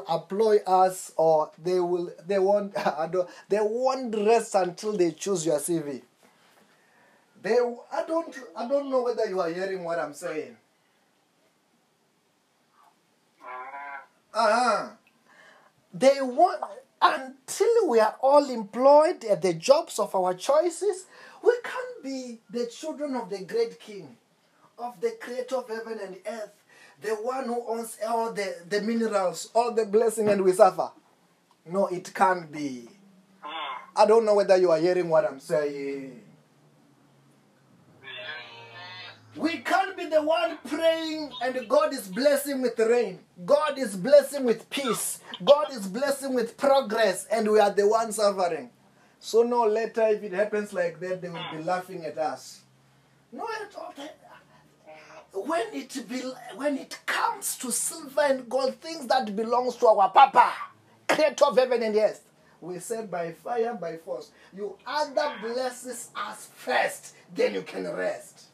[0.08, 5.44] employ us or they will they won't I don't, they won't rest until they choose
[5.46, 6.02] your CV.
[7.42, 7.58] They
[7.92, 10.56] I don't I don't know whether you are hearing what I'm saying.
[14.34, 14.88] Uh-huh.
[15.92, 16.62] They want
[17.02, 21.06] until we are all employed at the jobs of our choices,
[21.42, 24.16] we can't be the children of the great king,
[24.78, 26.52] of the creator of heaven and earth,
[27.00, 30.90] the one who owns all the, the minerals, all the blessing, and we suffer.
[31.66, 32.88] No, it can't be.
[33.94, 36.21] I don't know whether you are hearing what I'm saying.
[39.34, 43.18] We can't be the one praying and God is blessing with rain.
[43.46, 45.20] God is blessing with peace.
[45.42, 48.68] God is blessing with progress and we are the ones suffering.
[49.20, 52.60] So no later if it happens like that they will be laughing at us.
[53.32, 53.94] No at all.
[55.46, 56.20] When it be,
[56.56, 60.52] when it comes to silver and gold, things that belongs to our Papa,
[61.08, 62.22] creator of heaven and earth,
[62.60, 64.30] we said by fire, by force.
[64.54, 68.48] You either blesses us first, then you can rest.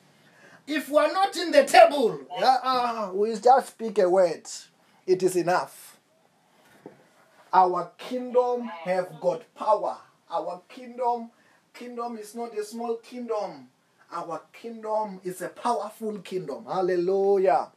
[0.71, 4.43] If we are not in the table, uh, uh, we just speak a word.
[5.07, 5.97] It is enough.
[7.51, 9.97] Our kingdom have got power.
[10.31, 11.31] Our kingdom,
[11.73, 13.69] kingdom is not a small kingdom.
[14.13, 16.67] Our kingdom is a powerful kingdom.
[16.67, 17.69] Hallelujah.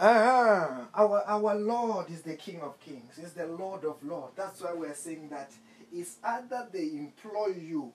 [0.00, 0.68] Uh-huh.
[0.92, 3.14] Our our Lord is the King of Kings.
[3.18, 4.32] He's the Lord of Lords.
[4.36, 5.52] That's why we're saying that
[5.92, 7.92] it's either they employ you,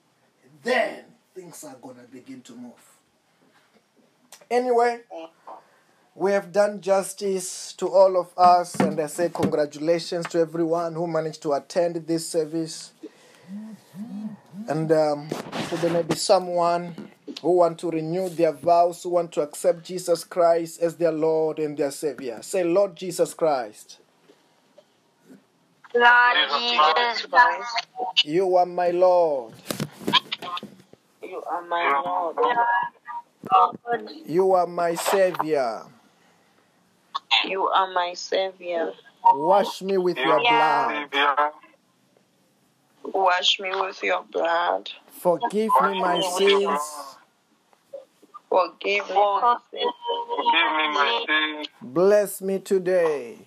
[0.64, 1.04] then
[1.34, 2.72] things are gonna begin to move.
[4.50, 5.00] Anyway,
[6.14, 11.06] we have done justice to all of us, and I say congratulations to everyone who
[11.06, 12.92] managed to attend this service.
[14.68, 15.28] And um,
[15.70, 16.94] so there may be someone
[17.40, 21.58] who want to renew their vows, who want to accept Jesus Christ as their Lord
[21.58, 22.40] and their Savior.
[22.42, 23.98] Say, Lord Jesus Christ,
[25.94, 27.86] Lord Jesus Jesus Christ,
[28.24, 29.54] you are my Lord.
[31.32, 32.36] You are my Lord.
[33.86, 35.82] Lord, You are my Savior.
[37.46, 38.92] You are my Savior.
[39.32, 41.08] Wash me with your blood.
[43.02, 44.90] Wash me with your blood.
[45.08, 47.16] Forgive me my sins.
[48.50, 49.92] Forgive me my sins.
[50.36, 51.68] Forgive me my sins.
[51.80, 53.38] Bless me today.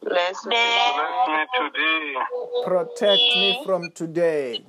[0.00, 0.56] Bless me.
[0.56, 2.14] Bless me today.
[2.64, 4.64] Protect me from today.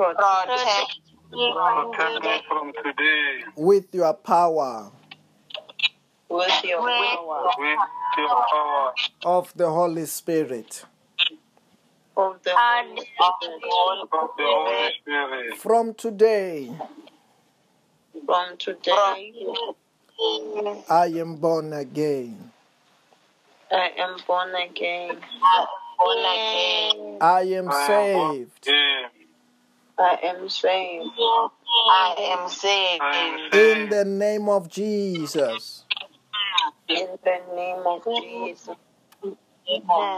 [0.00, 0.96] Protect protect
[1.30, 1.52] me
[2.48, 3.44] from today.
[3.54, 4.90] With your power
[6.30, 7.78] with your power With
[8.16, 8.92] your power
[9.26, 10.86] of the Holy Spirit.
[12.16, 14.08] of the and Holy Spirit.
[14.10, 15.58] of the Holy Spirit.
[15.58, 16.70] From today,
[18.24, 19.34] From today,
[20.88, 22.52] I am born again.
[23.70, 25.18] I am born again.
[25.98, 27.18] born again.
[27.20, 29.19] I am I am saved born
[30.00, 31.10] I am saved.
[31.90, 33.54] I am saved.
[33.54, 35.84] In the name of Jesus.
[36.88, 38.76] In the name of Jesus.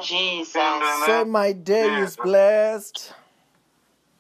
[0.03, 0.57] Jesus.
[0.57, 3.13] In Say, my day is blessed.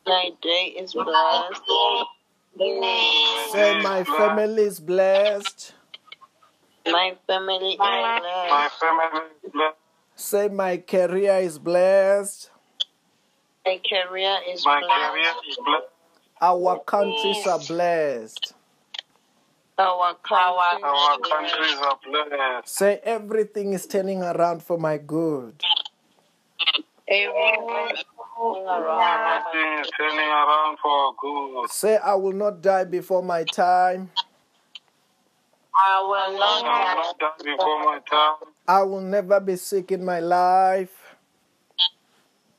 [0.05, 1.62] My day is blessed.
[3.52, 5.74] Say, my family is blessed.
[6.86, 9.76] My family is my family is blessed.
[10.16, 12.51] Say, my career is blessed.
[13.64, 15.10] My career is My blessed.
[15.12, 15.86] career is blessed.
[16.40, 18.55] Our countries are blessed.
[19.78, 22.68] Our country Our countries are blessed.
[22.68, 25.62] Say, everything is turning around for my good.
[27.06, 28.05] Everyone is
[28.36, 29.47] going around.
[29.47, 31.70] Everything is turning around for good.
[31.70, 34.10] Say, I will not die before my time.
[35.74, 38.34] I will I will not not die before my time.
[38.66, 41.01] I will never be sick in my life.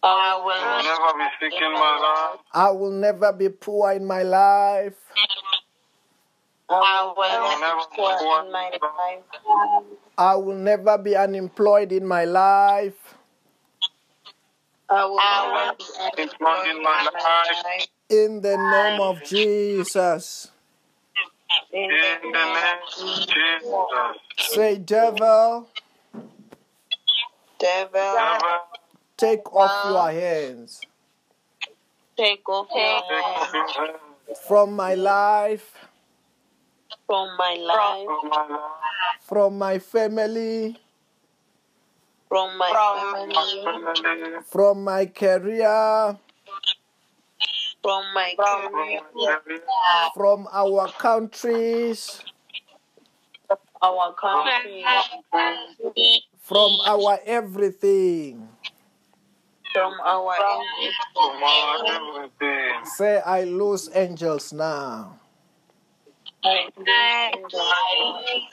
[0.03, 2.39] I I will will never be sick in my life.
[2.53, 4.95] I will never be poor in my life.
[6.69, 8.11] I I will will never poor
[8.43, 9.83] in my life.
[10.17, 13.15] I will never be unemployed in my life.
[14.89, 17.87] I will never be unemployed in my life.
[18.09, 20.51] In the name of Jesus.
[21.71, 24.53] In In the name of Jesus.
[24.53, 25.69] Say, devil,
[27.59, 28.82] Devil, Never
[29.17, 30.81] take off your hands.
[32.17, 33.97] Take off your take off hand your hand
[34.47, 35.73] from my life,
[37.05, 40.77] from my life, from my life, from my family,
[42.29, 46.17] from my family, family, from my career,
[47.81, 49.61] from my from career, my career,
[50.15, 52.21] from our countries,
[53.81, 54.83] our country,
[56.41, 58.52] from our everything.
[59.73, 60.93] From our everything.
[61.13, 62.85] from our everything.
[62.85, 65.19] Say, I lose angels now.
[66.45, 67.57] I lose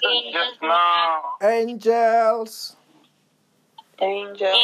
[0.04, 0.58] angels.
[0.62, 2.76] Now, Angels,
[4.00, 4.56] Angels,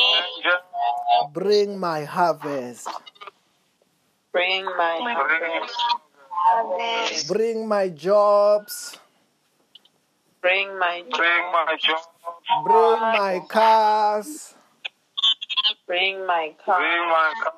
[1.33, 2.89] bring my harvest,
[4.33, 4.99] bring my
[6.47, 7.29] harvest.
[7.29, 8.99] bring my jobs,
[10.41, 11.99] Bring my bring my job,
[12.65, 14.55] bring my cars,
[15.87, 16.79] bring my car.
[16.79, 17.53] bring my car,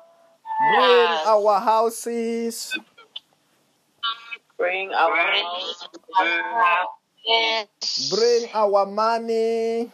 [0.75, 2.77] bring our houses,
[4.57, 5.87] Bring our bring, house.
[7.25, 9.91] bring, bring our money.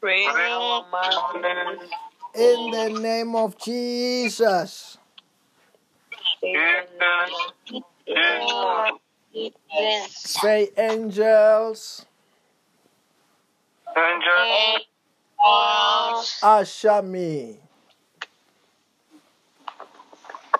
[0.00, 1.40] Bring our money.
[1.40, 1.88] money.
[2.34, 4.98] In the name of Jesus.
[6.42, 7.26] In the
[8.14, 8.56] name
[15.44, 17.58] of Jesus, Say,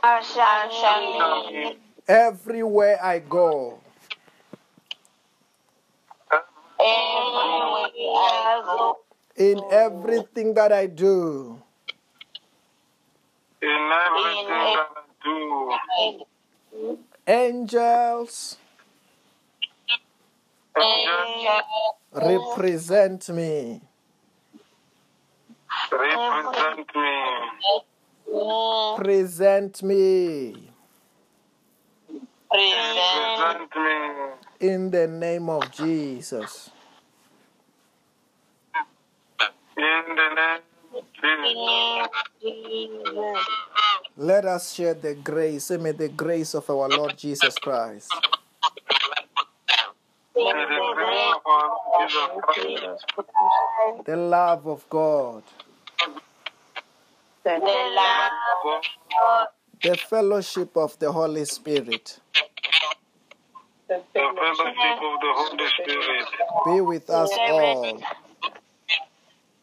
[0.04, 1.78] angels, angel, me
[2.08, 3.78] everywhere I go.
[9.36, 11.60] In everything that I do.
[13.62, 16.98] in everything that I do.
[17.26, 18.56] Angels,
[20.78, 21.62] Angel,
[22.14, 23.80] represent me.
[25.92, 27.16] Represent me.
[28.96, 30.70] Present me.
[32.52, 34.68] Represent me.
[34.68, 36.70] In the name of Jesus.
[39.76, 40.62] In the name
[40.94, 42.08] of
[42.40, 43.46] Jesus.
[44.16, 45.64] Let us share the grace.
[45.66, 48.10] Say, may the grace of our Lord Jesus Christ,
[50.34, 51.68] May the grace of our
[52.32, 55.42] Lord Jesus Christ, the love of God,
[57.46, 59.46] the God,
[59.82, 62.18] the fellowship of the Holy Spirit.
[63.88, 66.26] The the fellowship of the Holy Spirit.
[66.64, 68.00] Be with us all.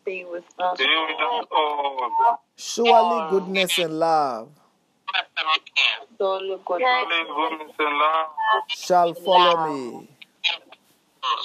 [0.06, 0.78] be with us.
[0.78, 2.40] be with us all.
[2.56, 4.50] Surely goodness and love
[6.18, 8.28] Surely goodness and love
[8.70, 10.10] shall follow me.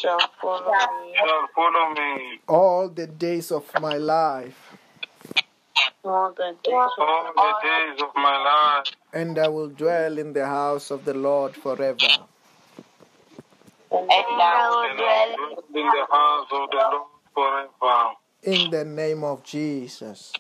[0.01, 1.15] shall follow me.
[1.17, 2.41] shall follow me.
[2.47, 4.68] All the days of my life,
[6.05, 8.37] all the days of all the days of my
[8.83, 11.97] life, and I will dwell in the house of the Lord forever.
[13.91, 18.15] and and I will dwell in the house of the Lord forever.
[18.43, 20.33] In the name of Jesus.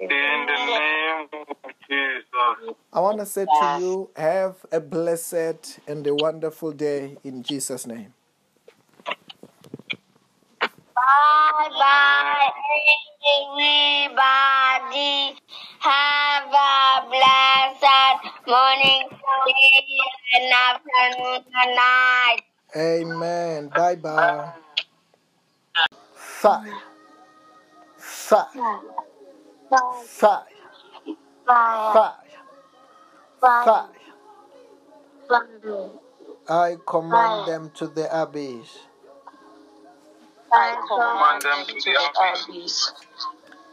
[0.00, 2.76] In the name of Jesus.
[2.92, 7.86] I want to say to you, have a blessed and a wonderful day in Jesus'
[7.86, 8.14] name.
[11.08, 12.52] Bye bye,
[13.40, 15.16] everybody.
[15.80, 19.08] Have a blessed morning,
[19.46, 19.88] day,
[20.34, 22.42] and afternoon, and night.
[22.76, 23.68] Amen.
[23.74, 24.52] Bye bye.
[26.14, 26.74] Fire.
[27.96, 28.46] Fire.
[30.04, 30.44] Fire.
[31.46, 32.16] Fire.
[33.40, 33.88] Fire.
[36.50, 38.87] I command them to the abyss.
[40.52, 42.46] I Command command them them to to the the abyss.
[42.48, 42.92] abyss.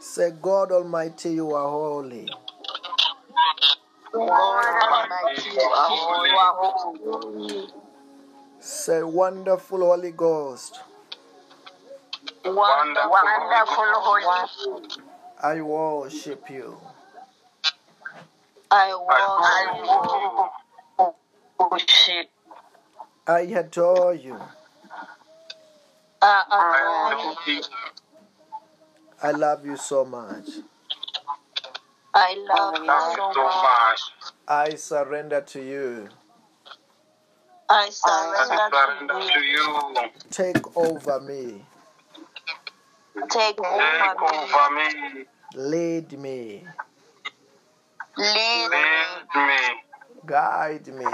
[0.00, 2.28] Say, God Almighty, you are holy.
[4.12, 5.88] God Almighty, you are
[6.58, 7.68] holy.
[8.60, 10.80] Say, wonderful Holy Ghost,
[12.44, 13.84] Wonderful, wonderful,
[15.42, 16.78] I worship you.
[18.70, 20.50] I worship.
[23.28, 23.28] I adore you.
[23.28, 24.38] I I adore you.
[26.22, 27.34] I
[29.32, 30.48] love you so much.
[32.14, 33.62] I love Love you you so so much.
[33.62, 34.00] much.
[34.48, 36.08] I surrender to you.
[37.68, 39.58] I I surrender surrender to to you.
[40.02, 40.08] you.
[40.30, 41.64] Take over me.
[43.30, 45.14] Take Take over me.
[45.14, 45.24] me.
[45.54, 46.64] Lead me.
[48.18, 48.72] Lead me.
[48.74, 49.58] Lead me.
[50.26, 51.04] Guide me.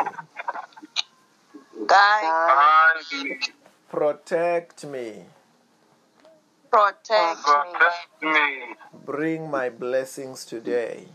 [1.86, 3.24] Guide, Guide me.
[3.30, 3.36] Me.
[3.92, 5.26] Protect me.
[6.72, 7.38] Protect
[8.22, 8.74] me.
[9.04, 11.06] Bring my blessings today.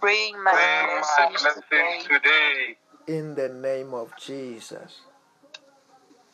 [0.00, 2.14] Bring my Bring my blessings blessings today.
[2.14, 2.76] today.
[3.06, 5.00] In the name of Jesus.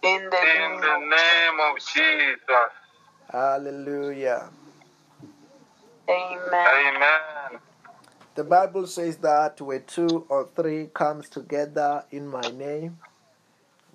[0.02, 2.72] In the In name the name of Jesus.
[3.30, 4.50] Hallelujah.
[6.08, 6.96] Amen.
[6.96, 7.60] Amen.
[8.34, 12.98] The Bible says that where two or three comes together in my name,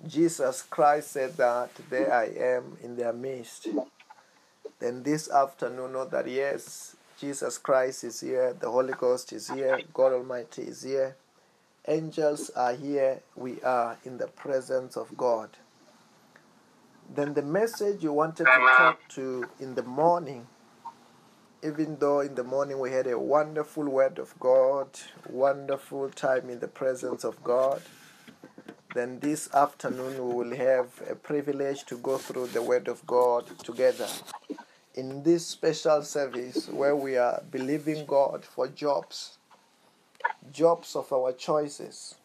[0.06, 3.68] Jesus Christ said that there I am in their midst.
[4.80, 9.80] Then this afternoon, know that yes, Jesus Christ is here, the Holy Ghost is here,
[9.94, 11.16] God Almighty is here,
[11.86, 15.50] angels are here, we are in the presence of God.
[17.14, 20.46] Then the message you wanted to talk to in the morning
[21.64, 24.88] even though in the morning we had a wonderful word of God,
[25.28, 27.80] wonderful time in the presence of God,
[28.94, 33.46] then this afternoon we will have a privilege to go through the word of God
[33.64, 34.08] together.
[34.94, 39.38] In this special service where we are believing God for jobs,
[40.52, 42.16] jobs of our choices,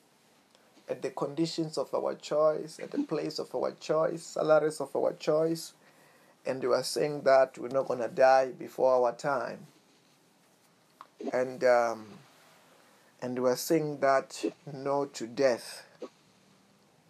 [0.89, 5.13] at the conditions of our choice, at the place of our choice, salaries of our
[5.13, 5.73] choice,
[6.45, 9.67] and we are saying that we're not going to die before our time
[11.33, 12.05] and um,
[13.21, 15.86] and we are saying that no to death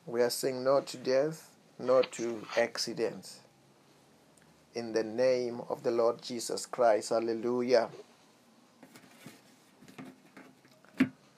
[0.08, 3.42] we are saying no to death no to accidents
[4.76, 7.90] in the name of the lord jesus christ hallelujah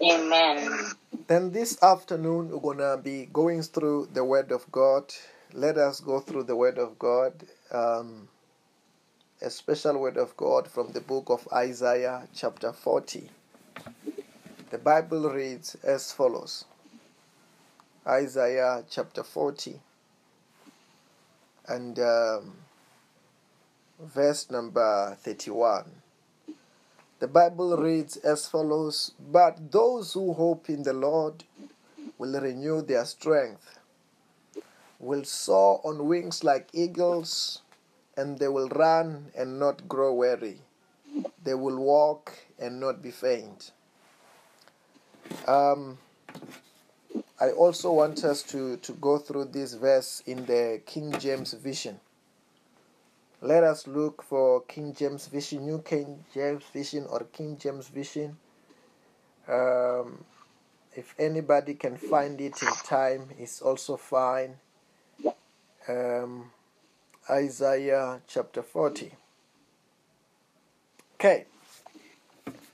[0.02, 0.92] Amen.
[1.28, 5.14] then this afternoon we're going to be going through the word of god
[5.54, 7.34] let us go through the word of god
[7.72, 8.30] um,
[9.42, 13.30] a special word of God from the book of Isaiah, chapter 40.
[14.70, 16.66] The Bible reads as follows
[18.10, 19.80] Isaiah chapter 40
[21.68, 22.54] and um,
[24.02, 25.86] verse number 31.
[27.20, 31.44] The Bible reads as follows But those who hope in the Lord
[32.18, 33.78] will renew their strength,
[34.98, 37.62] will soar on wings like eagles
[38.18, 40.62] and they will run and not grow weary.
[41.44, 43.72] They will walk and not be faint.
[45.48, 46.00] Um,
[47.42, 52.00] I also want us to, to go through this verse in the King James Vision.
[53.42, 58.36] Let us look for King James Vision, New King James Vision, or King James Vision.
[59.48, 60.26] Um,
[60.94, 64.56] if anybody can find it in time, it's also fine.
[65.88, 66.52] Um,
[67.30, 69.14] Isaiah chapter 40.
[71.16, 71.46] Okay,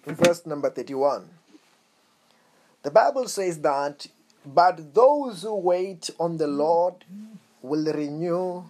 [0.07, 1.29] verse number 31.
[2.81, 4.07] The Bible says that,
[4.45, 7.05] but those who wait on the Lord
[7.61, 8.63] will renew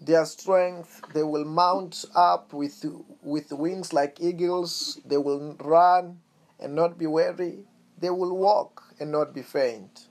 [0.00, 1.02] their strength.
[1.14, 2.84] They will mount up with,
[3.22, 5.00] with wings like eagles.
[5.04, 6.20] They will run
[6.60, 7.60] and not be weary.
[8.00, 10.06] They will walk and not be faint.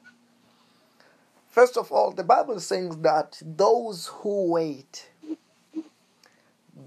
[1.50, 5.10] First of all, the Bible says that those who wait,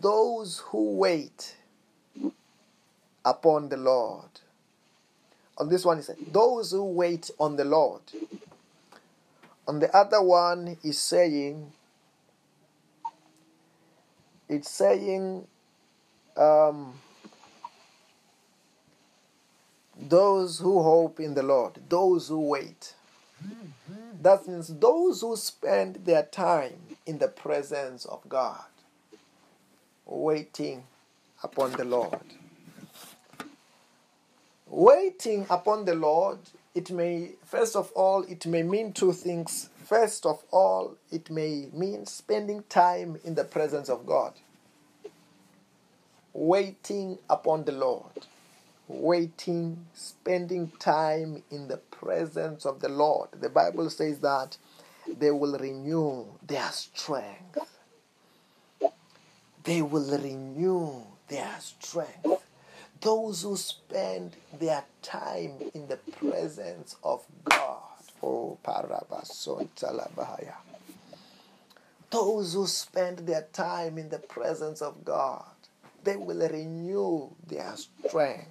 [0.00, 1.56] those who wait
[3.24, 4.30] upon the Lord.
[5.60, 8.00] On this one, he said, those who wait on the Lord.
[9.68, 11.70] On the other one, is saying,
[14.48, 15.46] it's saying,
[16.34, 16.94] um,
[20.00, 22.94] those who hope in the Lord, those who wait.
[24.22, 28.64] That means those who spend their time in the presence of God,
[30.06, 30.84] waiting
[31.42, 32.39] upon the Lord.
[34.70, 36.38] Waiting upon the Lord,
[36.74, 39.68] it may, first of all, it may mean two things.
[39.84, 44.32] First of all, it may mean spending time in the presence of God.
[46.32, 48.26] Waiting upon the Lord
[48.90, 53.28] waiting, spending time in the presence of the Lord.
[53.40, 54.56] The Bible says that
[55.06, 57.58] they will renew their strength.
[59.62, 62.26] They will renew their strength.
[63.00, 67.78] Those who spend their time in the presence of God.
[68.22, 68.58] Oh.
[72.10, 75.44] Those who spend their time in the presence of God,
[76.04, 78.48] they will renew their strength.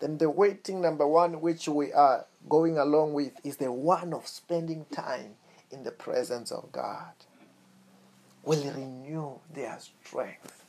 [0.00, 4.26] Then the waiting number one, which we are going along with, is the one of
[4.26, 5.36] spending time
[5.70, 7.12] in the presence of God.
[8.42, 10.61] Will renew their strength.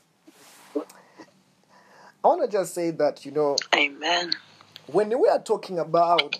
[2.23, 4.31] I want to just say that, you know, Amen.
[4.87, 6.37] when we are talking about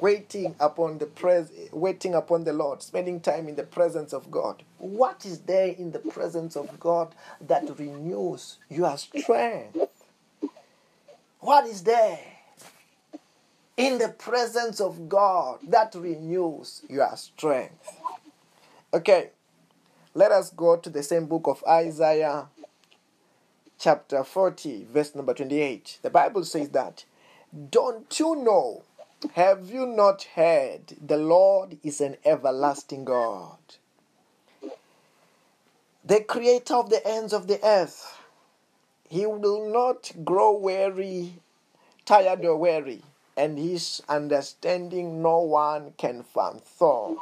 [0.00, 4.64] waiting upon the pres- waiting upon the Lord, spending time in the presence of God,
[4.78, 9.78] what is there in the presence of God that renews your strength?
[11.40, 12.18] What is there
[13.76, 18.00] in the presence of God that renews your strength?
[18.92, 19.30] Okay,
[20.14, 22.48] let us go to the same book of Isaiah,
[23.78, 25.98] chapter 40, verse number 28.
[26.02, 27.04] The Bible says that,
[27.70, 28.82] Don't you know?
[29.34, 30.94] Have you not heard?
[31.04, 33.58] The Lord is an everlasting God,
[36.04, 38.18] the creator of the ends of the earth.
[39.08, 41.34] He will not grow weary,
[42.04, 43.02] tired or weary,
[43.36, 47.18] and his understanding no one can fathom.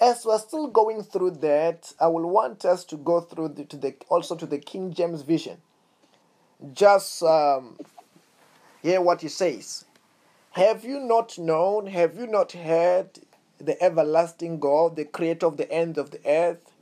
[0.00, 3.76] As we're still going through that, I will want us to go through the, to
[3.76, 5.58] the also to the King James Version.
[6.72, 7.76] Just um,
[8.80, 9.84] hear what he says.
[10.52, 11.88] Have you not known?
[11.88, 13.10] Have you not heard
[13.58, 16.72] the everlasting God, the creator of the ends of the earth?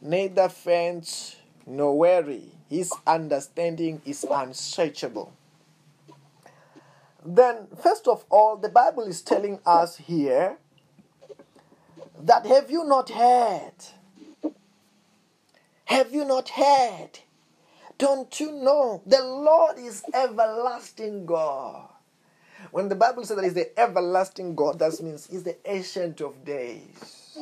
[0.00, 2.52] Neither faint nor weary.
[2.70, 5.32] His understanding is unsearchable.
[7.24, 10.58] Then, first of all, the Bible is telling us here
[12.22, 13.72] that have you not heard?
[15.86, 17.20] Have you not heard?
[17.98, 21.88] Don't you know the Lord is everlasting God?
[22.70, 26.44] When the Bible says that He's the everlasting God, that means He's the ancient of
[26.44, 27.38] days.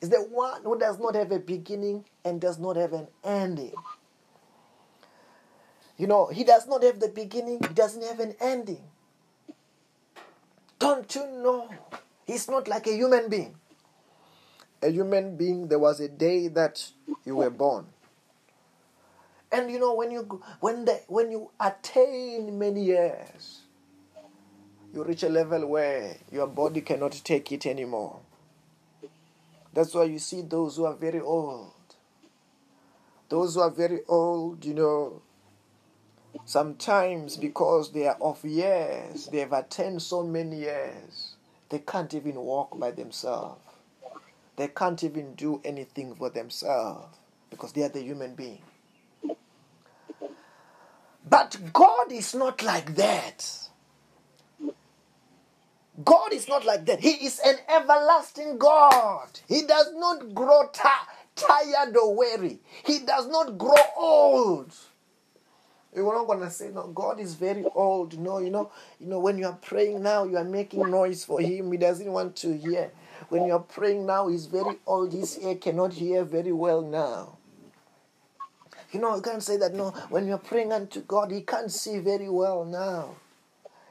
[0.00, 3.74] He's the one who does not have a beginning and does not have an ending.
[5.98, 8.82] You know, He does not have the beginning, He doesn't have an ending.
[10.78, 11.68] Don't you know?
[12.26, 13.54] He's not like a human being.
[14.82, 16.90] A human being, there was a day that
[17.24, 17.86] you were born.
[19.52, 23.62] And you know, when you when the when you attain many years,
[24.94, 28.20] you reach a level where your body cannot take it anymore.
[29.74, 31.72] That's why you see those who are very old.
[33.28, 35.22] Those who are very old, you know,
[36.44, 41.36] sometimes because they are of years, they have attained so many years,
[41.68, 43.60] they can't even walk by themselves.
[44.60, 47.16] They can't even do anything for themselves
[47.48, 48.60] because they are the human being.
[51.26, 53.50] But God is not like that.
[56.04, 57.00] God is not like that.
[57.00, 59.30] He is an everlasting God.
[59.48, 62.60] He does not grow ti- tired or weary.
[62.84, 64.74] He does not grow old.
[65.96, 66.88] You're not gonna say no.
[66.88, 68.18] God is very old.
[68.18, 68.70] No, you know,
[69.00, 71.72] you know when you are praying now, you are making noise for Him.
[71.72, 72.90] He doesn't want to hear.
[73.28, 75.12] When you are praying now, He's very old.
[75.12, 77.38] His ear cannot hear very well now.
[78.92, 79.74] You know, you can't say that.
[79.74, 83.16] No, when you're praying unto God, He can't see very well now.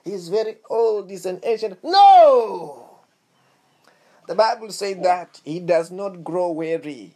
[0.04, 1.10] He's very old.
[1.10, 1.80] He's an ancient.
[1.84, 3.00] No.
[4.28, 7.16] The Bible says that He does not grow weary.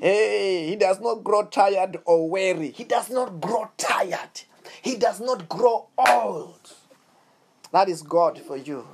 [0.00, 2.70] Hey, he does not grow tired or weary.
[2.70, 4.42] He does not grow tired.
[4.80, 6.72] He does not grow old.
[7.72, 8.86] That is God for you.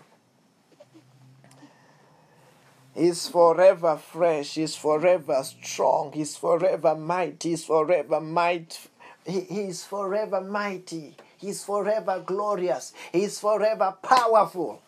[2.95, 4.55] He's forever fresh.
[4.55, 6.13] He's forever strong.
[6.13, 7.51] He's forever mighty.
[7.51, 8.89] He's forever might.
[9.27, 11.17] He, he's forever mighty.
[11.37, 12.93] He's forever glorious.
[13.13, 14.81] He's forever powerful.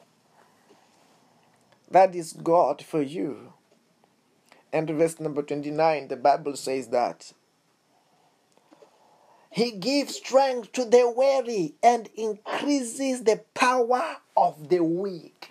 [1.91, 3.53] That is God for you.
[4.73, 7.33] And verse number 29, the Bible says that
[9.51, 15.51] He gives strength to the weary and increases the power of the weak.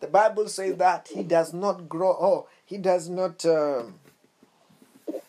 [0.00, 3.44] The Bible says that He does not grow, oh, He does not.
[3.44, 3.94] Um,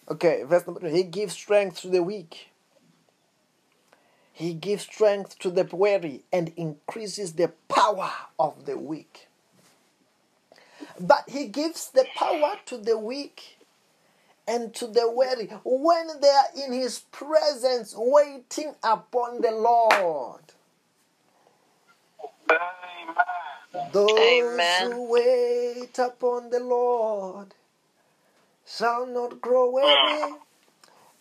[0.10, 0.88] okay, verse number two.
[0.88, 2.52] He gives strength to the weak.
[4.34, 9.28] He gives strength to the weary and increases the power of the weak.
[11.00, 13.60] But he gives the power to the weak
[14.48, 20.42] and to the weary when they are in his presence waiting upon the Lord.
[22.50, 23.51] Amen.
[23.92, 24.92] Those Amen.
[24.92, 27.54] who wait upon the Lord
[28.66, 29.88] shall not grow weary.
[29.88, 30.38] Ah.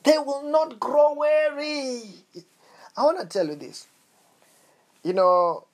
[0.02, 2.02] They will not grow weary.
[2.96, 3.86] I want to tell you this.
[5.04, 5.66] You know,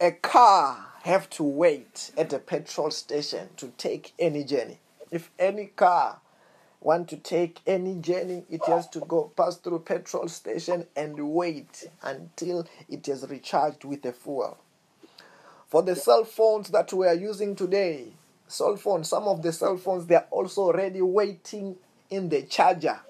[0.00, 4.78] a car have to wait at a petrol station to take any journey.
[5.10, 6.20] If any car
[6.80, 11.88] want to take any journey, it has to go pass through petrol station and wait
[12.02, 14.58] until it is recharged with the fuel.
[15.72, 18.08] For the cell phones that we are using today,
[18.46, 21.76] cell phones, some of the cell phones they are also already waiting
[22.10, 23.00] in the charger.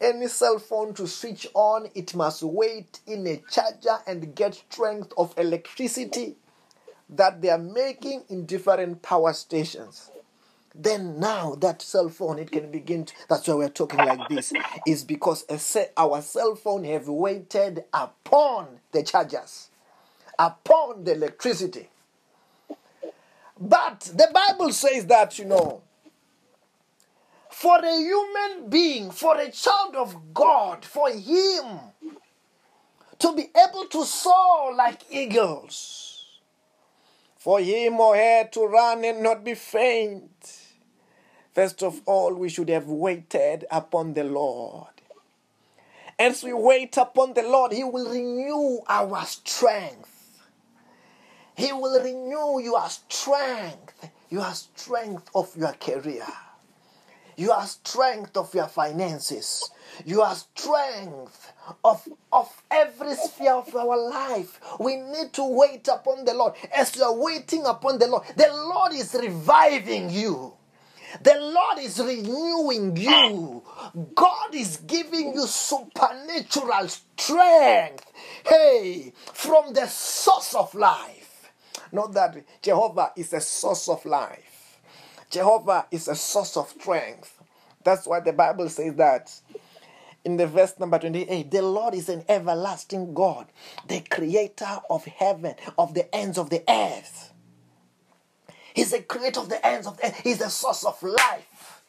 [0.00, 5.12] Any cell phone to switch on, it must wait in a charger and get strength
[5.18, 6.36] of electricity
[7.10, 10.12] that they are making in different power stations
[10.78, 14.52] then now that cell phone it can begin to, that's why we're talking like this
[14.86, 19.70] is because a our cell phone have waited upon the chargers
[20.38, 21.88] upon the electricity
[23.58, 25.82] but the bible says that you know
[27.50, 31.78] for a human being for a child of god for him
[33.18, 36.40] to be able to soar like eagles
[37.36, 40.66] for him or her to run and not be faint
[41.56, 44.92] First of all, we should have waited upon the Lord.
[46.18, 50.15] As we wait upon the Lord, He will renew our strength.
[51.56, 56.26] He will renew your strength, your strength of your career,
[57.36, 59.70] your strength of your finances,
[60.04, 61.52] your strength
[61.82, 64.60] of, of every sphere of our life.
[64.78, 66.52] We need to wait upon the Lord.
[66.74, 70.52] As you are waiting upon the Lord, the Lord is reviving you.
[71.22, 73.62] The Lord is renewing you.
[74.14, 78.04] God is giving you supernatural strength.
[78.46, 81.25] Hey, from the source of life.
[81.92, 84.80] Not that Jehovah is a source of life,
[85.30, 87.40] Jehovah is a source of strength.
[87.84, 89.32] That's why the Bible says that
[90.24, 93.46] in the verse number 28 the Lord is an everlasting God,
[93.86, 97.32] the creator of heaven, of the ends of the earth.
[98.74, 100.20] He's the creator of the ends of the earth.
[100.22, 101.82] He's the source of life.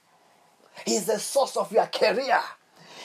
[0.86, 2.40] He's the source of your career.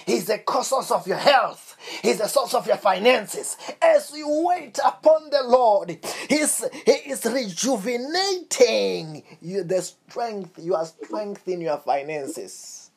[0.06, 1.76] He's the source of your health.
[2.02, 3.56] He's the source of your finances.
[3.80, 5.98] As you wait upon the Lord,
[6.28, 12.90] He's, He is rejuvenating you the strength, your strength in your finances.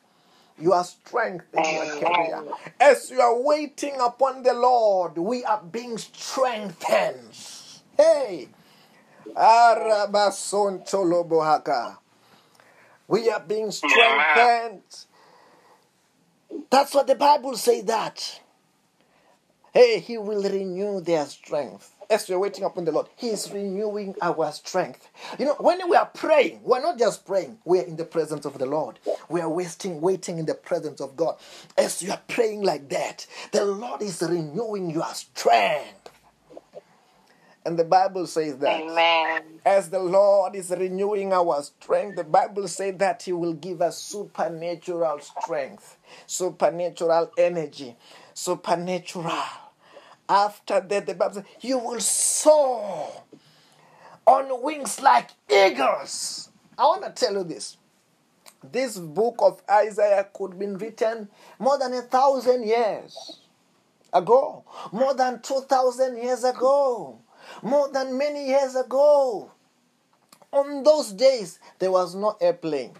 [0.58, 2.42] Your strength in your career.
[2.80, 7.36] As you are waiting upon the Lord, we are being strengthened.
[7.96, 8.48] Hey.
[13.08, 15.05] We are being strengthened.
[16.70, 18.40] That's what the Bible says that.
[19.72, 21.92] Hey, he will renew their strength.
[22.08, 25.08] As we're waiting upon the Lord, He is renewing our strength.
[25.38, 28.46] You know, when we are praying, we're not just praying, we are in the presence
[28.46, 29.00] of the Lord.
[29.28, 31.36] We are wasting, waiting in the presence of God.
[31.76, 36.05] As you are praying like that, the Lord is renewing your strength.
[37.66, 39.42] And the Bible says that Amen.
[39.66, 43.98] as the Lord is renewing our strength, the Bible says that He will give us
[43.98, 45.98] supernatural strength,
[46.28, 47.96] supernatural energy,
[48.32, 49.32] supernatural.
[50.28, 53.10] After that, the Bible says, You will soar
[54.24, 56.50] on wings like eagles.
[56.78, 57.78] I want to tell you this.
[58.62, 61.28] This book of Isaiah could have been written
[61.58, 63.40] more than a thousand years
[64.12, 64.62] ago,
[64.92, 67.18] more than 2,000 years ago
[67.62, 69.50] more than many years ago.
[70.52, 72.92] On those days, there was no airplane.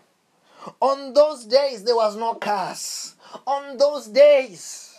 [0.80, 3.14] On those days, there was no cars.
[3.46, 4.98] On those days,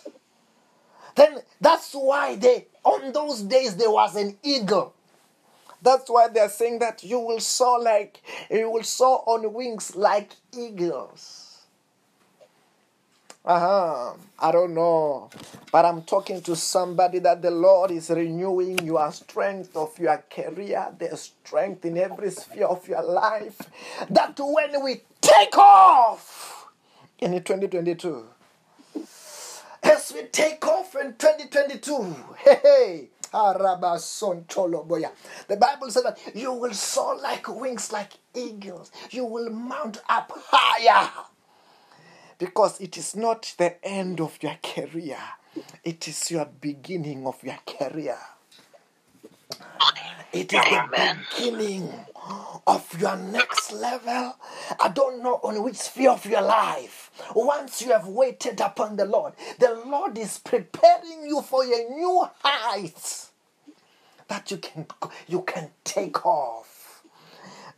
[1.14, 4.94] then that's why they, on those days, there was an eagle.
[5.82, 10.32] That's why they're saying that you will soar like, you will soar on wings like
[10.56, 11.37] eagles.
[13.48, 14.12] Uh-huh.
[14.38, 15.30] I don't know.
[15.72, 20.88] But I'm talking to somebody that the Lord is renewing your strength of your career,
[20.98, 23.58] the strength in every sphere of your life.
[24.10, 26.66] That when we take off
[27.20, 28.26] in 2022,
[29.82, 33.08] as we take off in 2022, hey, hey.
[33.30, 33.56] The
[35.58, 38.90] Bible says that you will soar like wings like eagles.
[39.10, 41.08] You will mount up higher
[42.38, 45.18] because it is not the end of your career,
[45.84, 48.18] it is your beginning of your career.
[50.32, 50.88] It is the
[51.30, 51.90] beginning
[52.66, 54.36] of your next level.
[54.78, 57.10] I don't know on which sphere of your life.
[57.34, 62.28] Once you have waited upon the Lord, the Lord is preparing you for a new
[62.42, 63.28] height
[64.28, 64.86] that you can
[65.26, 66.67] you can take off.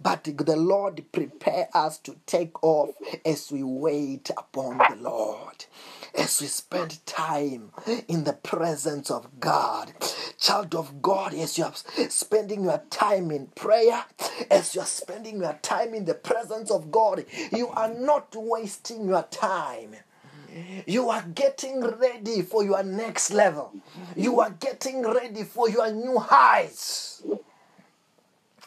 [0.00, 2.90] But the Lord prepare us to take off
[3.24, 5.66] as we wait upon the Lord.
[6.14, 7.70] as we spend time
[8.08, 9.92] in the presence of God.
[10.38, 11.74] Child of God, as you are
[12.08, 14.04] spending your time in prayer,
[14.50, 19.08] as you are spending your time in the presence of God, you are not wasting
[19.08, 19.94] your time.
[20.86, 23.72] You are getting ready for your next level.
[24.16, 27.22] You are getting ready for your new heights.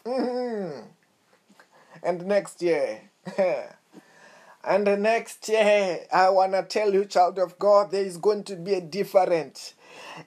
[0.06, 0.84] Mhm.
[2.04, 3.02] And next year,
[4.64, 8.58] and next year, I want to tell you, child of God, there is going to
[8.58, 9.74] be a different,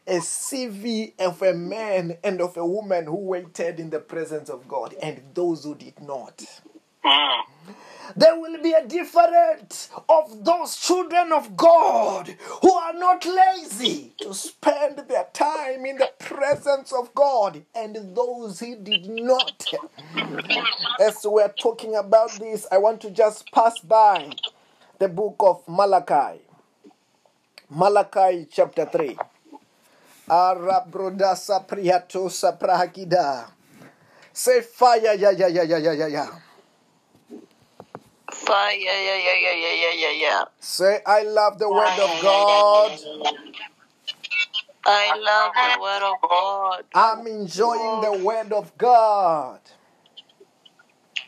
[0.06, 4.66] a CV of a man and of a woman who waited in the presence of
[4.66, 6.42] God and those who did not.
[8.14, 12.28] There will be a difference of those children of God
[12.62, 15.15] who are not lazy to spend their
[15.66, 19.72] time in the presence of God and those he did not.
[21.00, 24.30] As we're talking about this, I want to just pass by
[24.98, 26.40] the book of Malachi.
[27.70, 29.18] Malachi chapter 3.
[30.28, 33.50] Arabrodasa priyatosa prahakida.
[34.32, 36.30] Say fire, yeah, yeah, yeah, yeah, yeah, yeah, yeah.
[38.30, 40.44] Fire, yeah, yeah, yeah, yeah, yeah, yeah, yeah.
[40.60, 43.00] Say, I love the word of God.
[44.88, 46.84] I love the word of God.
[46.94, 49.58] I'm enjoying the word of God.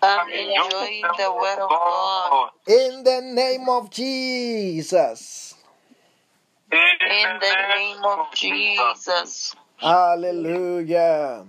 [0.01, 2.51] I'm enjoying the word of God.
[2.69, 5.55] In the name of Jesus.
[6.71, 9.57] In the name of Jesus.
[9.79, 11.45] Hallelujah.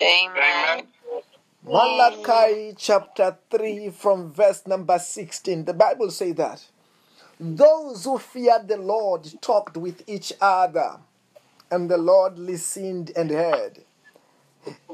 [0.00, 0.86] Amen.
[1.64, 5.64] Malachi chapter 3 from verse number 16.
[5.64, 6.64] The Bible says that
[7.40, 10.98] those who feared the Lord talked with each other,
[11.70, 13.78] and the Lord listened and heard.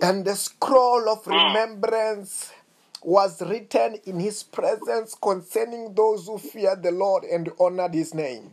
[0.01, 1.33] And the scroll of hmm.
[1.33, 2.53] remembrance
[3.03, 8.53] was written in his presence concerning those who feared the Lord and honored his name.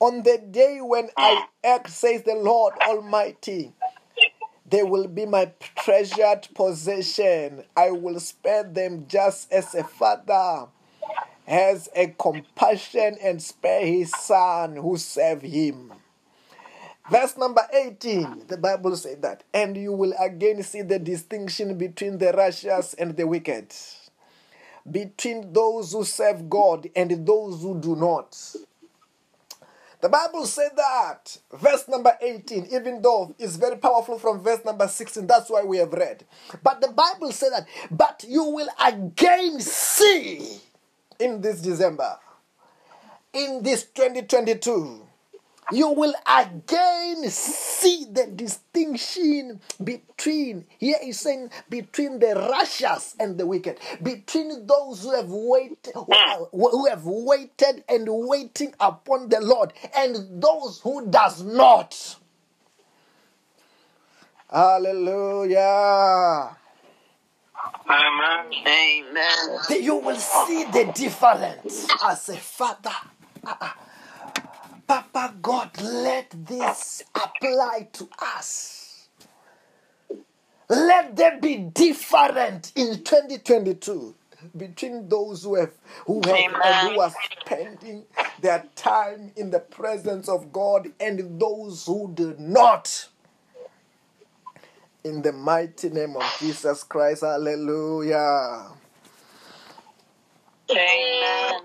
[0.00, 1.10] On the day when hmm.
[1.18, 3.74] I act, says the Lord Almighty,
[4.64, 7.64] they will be my treasured possession.
[7.76, 10.68] I will spare them just as a father
[11.48, 15.92] has a compassion and spare his son who serve him.
[17.10, 22.18] Verse number 18, the Bible says that, and you will again see the distinction between
[22.18, 23.72] the righteous and the wicked,
[24.90, 28.36] between those who serve God and those who do not.
[30.02, 34.86] The Bible said that, verse number 18, even though it's very powerful from verse number
[34.86, 36.24] 16, that's why we have read.
[36.62, 40.60] But the Bible said that, but you will again see
[41.18, 42.18] in this December,
[43.32, 45.06] in this 2022,
[45.70, 53.46] you will again see the distinction between here is saying between the righteous and the
[53.46, 60.42] wicked between those who have waited who have waited and waiting upon the lord and
[60.42, 62.16] those who does not.
[64.50, 65.58] Hallelujah
[67.88, 68.52] Amen.
[68.66, 69.58] Amen.
[69.82, 72.90] You will see the difference as a father
[73.44, 73.76] ah.
[74.86, 79.08] Papa God, let this apply to us.
[80.68, 84.14] Let there be different in 2022
[84.56, 85.72] between those who have
[86.06, 88.04] who have and who are spending
[88.40, 93.08] their time in the presence of God and those who do not.
[95.04, 98.66] In the mighty name of Jesus Christ, hallelujah.
[100.70, 101.60] Amen.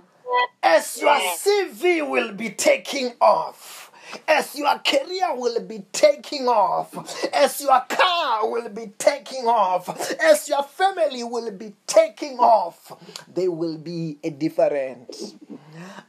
[0.63, 3.91] as your CV will be taking off,
[4.27, 6.93] as your career will be taking off,
[7.33, 9.89] as your car will be taking off,
[10.21, 12.93] as your family will be taking off,
[13.33, 15.35] there will be a difference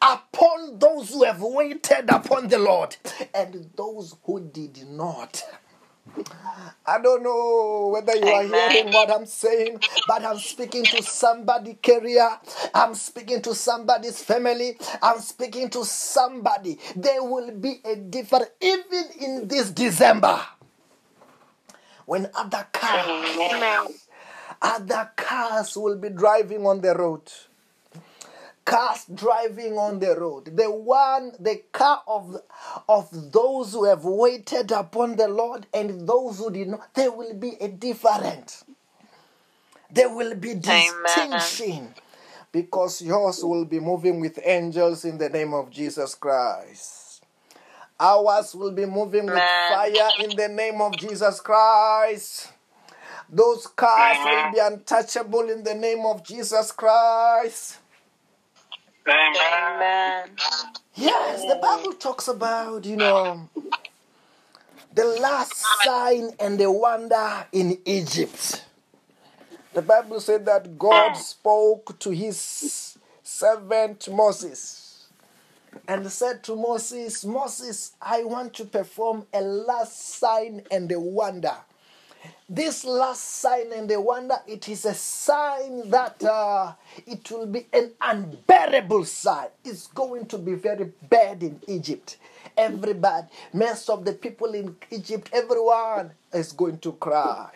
[0.02, 2.96] upon those who have waited upon the Lord
[3.34, 5.42] and those who did not.
[6.86, 8.72] I don't know whether you are Amen.
[8.72, 12.28] hearing what I'm saying, but I'm speaking to somebody career.
[12.74, 14.78] I'm speaking to somebody's family.
[15.02, 16.78] I'm speaking to somebody.
[16.96, 20.40] There will be a difference even in this December.
[22.06, 23.08] When other cars,
[24.62, 27.30] other cars will be driving on the road
[28.64, 32.36] cars driving on the road the one the car of
[32.88, 37.34] of those who have waited upon the lord and those who did not there will
[37.34, 38.64] be a difference
[39.90, 41.94] there will be distinction
[42.52, 47.22] because yours will be moving with angels in the name of jesus christ.
[48.00, 49.32] Ours will be moving with
[49.68, 52.50] fire in the name of jesus christ.
[53.28, 57.78] Those cars will be untouchable in the name of jesus christ
[59.06, 59.36] Amen.
[59.36, 60.30] Amen.
[60.94, 63.48] Yes, the Bible talks about, you know,
[64.94, 68.64] the last sign and the wonder in Egypt.
[69.74, 71.20] The Bible said that God hmm.
[71.20, 75.06] spoke to his servant Moses
[75.88, 81.56] and said to Moses, Moses, I want to perform a last sign and a wonder.
[82.48, 86.74] This last sign and the wonder, it is a sign that uh,
[87.06, 89.48] it will be an unbearable sign.
[89.64, 92.18] It's going to be very bad in Egypt.
[92.54, 97.50] Everybody, most of the people in Egypt, everyone is going to cry.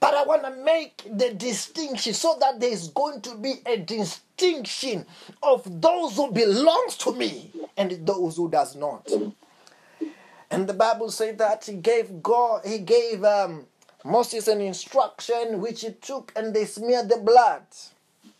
[0.00, 3.76] But I want to make the distinction so that there is going to be a
[3.76, 5.04] distinction
[5.42, 9.06] of those who belongs to me and those who does not.
[10.50, 13.66] And the Bible said that he gave God, he gave um,
[14.04, 17.62] Moses an instruction which he took and they smeared the blood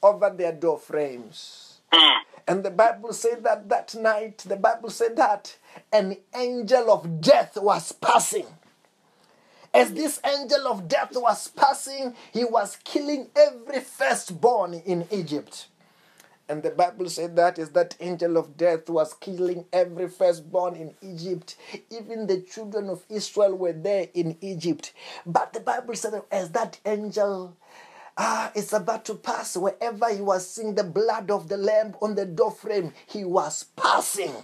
[0.03, 1.81] over their door frames.
[1.91, 2.23] Hmm.
[2.47, 5.57] And the Bible said that that night, the Bible said that
[5.91, 8.47] an angel of death was passing.
[9.73, 15.69] As this angel of death was passing, he was killing every firstborn in Egypt.
[16.49, 20.95] And the Bible said that is that angel of death was killing every firstborn in
[21.01, 21.57] Egypt.
[21.91, 24.93] Even the children of Israel were there in Egypt.
[25.25, 27.57] But the Bible said as that angel
[28.19, 32.15] ah, is about to pass, wherever he was seeing the blood of the lamb on
[32.15, 34.35] the doorframe, he was passing.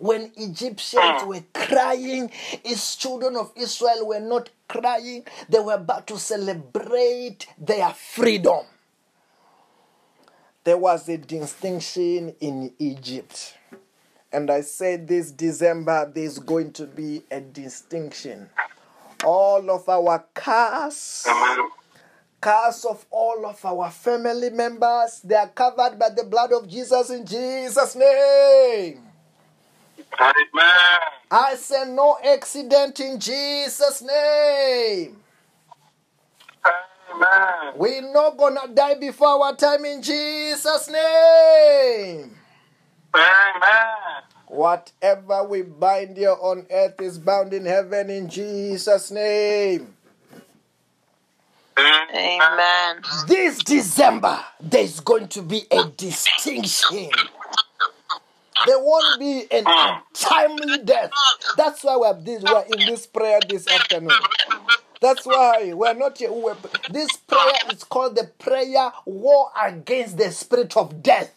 [0.00, 2.30] When Egyptians were crying,
[2.64, 8.64] his children of Israel were not crying, they were about to celebrate their freedom
[10.64, 13.56] there was a distinction in Egypt.
[14.32, 18.48] And I said this December, there's going to be a distinction.
[19.24, 21.26] All of our cars,
[22.40, 27.10] cars of all of our family members, they are covered by the blood of Jesus
[27.10, 29.00] in Jesus' name.
[30.20, 31.00] Amen.
[31.30, 35.16] I say no accident in Jesus' name.
[37.20, 37.74] Amen.
[37.76, 42.36] We're not gonna die before our time in Jesus' name.
[43.14, 44.22] Amen.
[44.46, 49.94] Whatever we bind here on earth is bound in heaven in Jesus' name.
[51.78, 53.02] Amen.
[53.26, 57.10] This December, there's going to be a distinction.
[58.66, 60.00] There won't be an hmm.
[60.10, 61.10] untimely death.
[61.56, 64.10] That's why we're, this, we're in this prayer this afternoon.
[65.00, 66.32] That's why we're not here.
[66.32, 66.56] We're,
[66.88, 71.34] this prayer is called the prayer war against the spirit of death.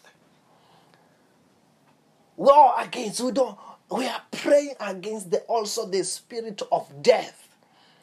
[2.36, 3.58] War against we don't
[3.90, 7.48] we are praying against the also the spirit of death.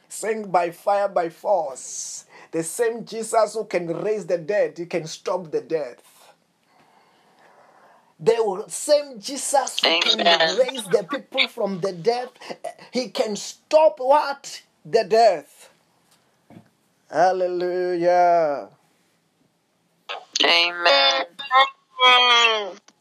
[0.10, 2.26] Saying by fire, by force.
[2.52, 6.04] The same Jesus who can raise the dead, he can stop the death.
[8.20, 10.26] The same Jesus who can
[10.58, 12.32] raise the people from the death,
[12.92, 14.64] he can stop what?
[14.86, 15.70] The death.
[17.12, 18.70] Hallelujah.
[20.46, 21.26] Amen.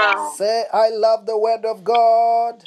[0.00, 0.30] yeah.
[0.36, 2.62] Say, I love the word of God.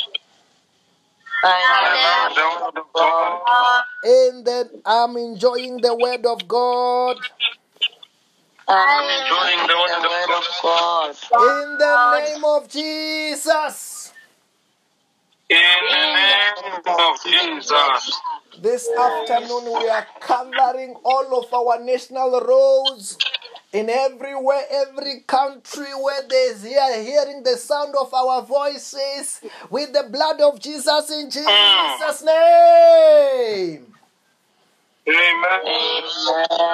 [1.44, 3.84] I The word of God.
[4.06, 7.18] In that I'm enjoying the word of God.
[8.70, 11.16] Am enjoying the word the word of God.
[11.40, 14.14] In the name of Jesus.
[15.50, 15.58] In
[15.90, 18.22] the name of Jesus.
[18.62, 23.18] This afternoon we are covering all of our national roads
[23.72, 30.08] in everywhere, every country where there's here hearing the sound of our voices with the
[30.12, 32.00] blood of Jesus in mm.
[32.00, 33.87] Jesus' name.
[35.08, 36.04] Amen.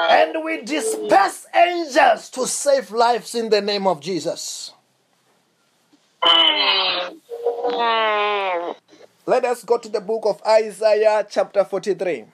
[0.10, 4.74] And we disperse angels to save lives in the name of Jesus.
[9.26, 12.26] Let us go to the book of Isaiah, chapter 43.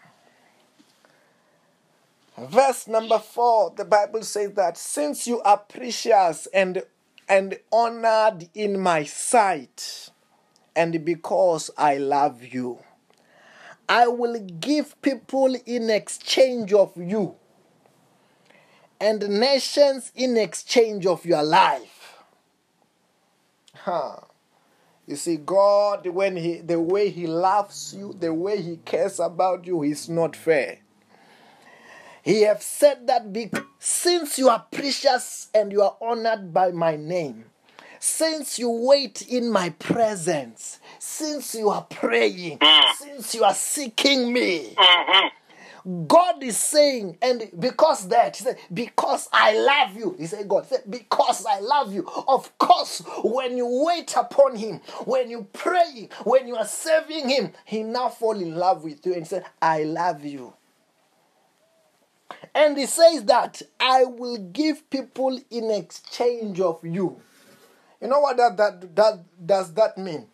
[2.38, 6.84] Verse number 4, the Bible says that since you are precious and,
[7.28, 10.10] and honored in my sight,
[10.76, 12.80] and because I love you,
[13.90, 17.36] I will give people in exchange of you,
[19.02, 22.18] and nations in exchange of your life.
[23.74, 24.18] Huh.
[25.08, 29.66] You see, God, when He the way He loves you, the way He cares about
[29.66, 30.80] you, is not fair.
[32.22, 36.96] He have said that because, since you are precious and you are honored by my
[36.96, 37.46] name,
[38.00, 42.94] since you wait in my presence, since you are praying, Mm.
[42.98, 45.32] since you are seeking me, Mhm.
[46.08, 50.14] God is saying, and because that, he said, because I love you.
[50.20, 52.06] He said, God said, because I love you.
[52.28, 57.54] Of course, when you wait upon him, when you pray, when you are serving him,
[57.66, 60.54] he now fall in love with you and said, I love you.
[62.54, 67.22] And he says that I will give people in exchange of you.
[68.02, 70.28] You know what that, that, that does that mean?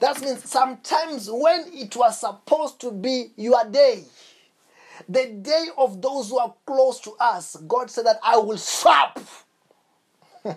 [0.00, 4.04] That means sometimes when it was supposed to be your day,
[5.08, 9.20] the day of those who are close to us, God said that I will swap.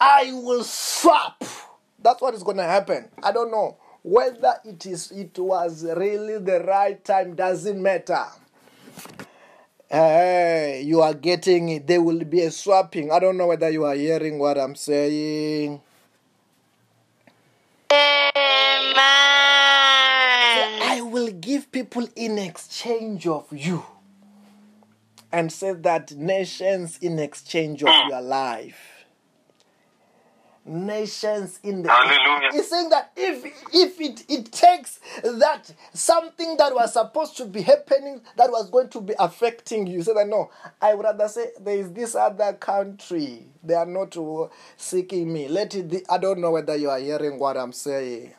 [0.00, 1.44] I will swap.
[2.00, 3.08] That's what is going to happen.
[3.22, 8.24] I don't know whether it is it was really the right time doesn't matter.
[9.88, 11.86] Hey, you are getting it.
[11.86, 13.12] There will be a swapping.
[13.12, 15.80] I don't know whether you are hearing what I'm saying.
[17.92, 18.96] Amen.
[20.82, 23.84] I will give people in exchange of you.
[25.30, 28.08] And say that nations in exchange of mm.
[28.08, 28.91] your life.
[30.64, 32.50] Nations in the Hallelujah.
[32.52, 33.44] He's saying that if
[33.74, 38.88] if it, it takes that something that was supposed to be happening that was going
[38.90, 42.52] to be affecting you, say that no, I would rather say there is this other
[42.52, 43.46] country.
[43.64, 44.16] They are not
[44.76, 45.48] seeking me.
[45.48, 48.32] Let it be, I don't know whether you are hearing what I'm saying.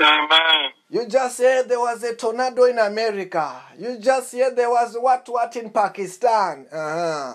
[0.00, 0.70] Amen.
[0.90, 3.62] You just said there was a tornado in America.
[3.78, 6.66] You just said there was what what in Pakistan.
[6.70, 7.34] Uh-huh.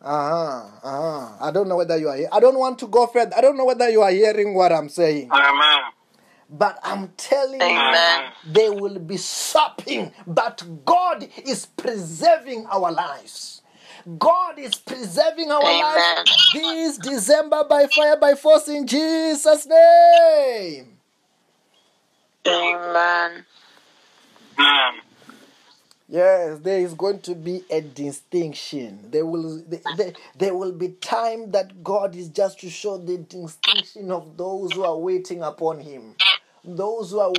[0.00, 0.64] Uh-huh.
[0.82, 1.36] Uh-huh.
[1.40, 2.28] I don't know whether you are here.
[2.32, 3.36] I don't want to go further.
[3.36, 5.30] I don't know whether you are hearing what I'm saying.
[5.30, 5.78] Amen.
[6.50, 8.32] But I'm telling you, Amen.
[8.52, 10.12] they will be shopping.
[10.26, 13.62] But God is preserving our lives.
[14.18, 16.24] God is preserving our Amen.
[16.24, 20.98] lives this December by fire, by force in Jesus' name.
[22.46, 23.44] Amen.
[24.58, 24.94] Amen.
[26.10, 29.10] Yes, there is going to be a distinction.
[29.10, 34.10] There will there, there, will be time that God is just to show the distinction
[34.10, 36.14] of those who are waiting upon Him.
[36.64, 37.34] Those who are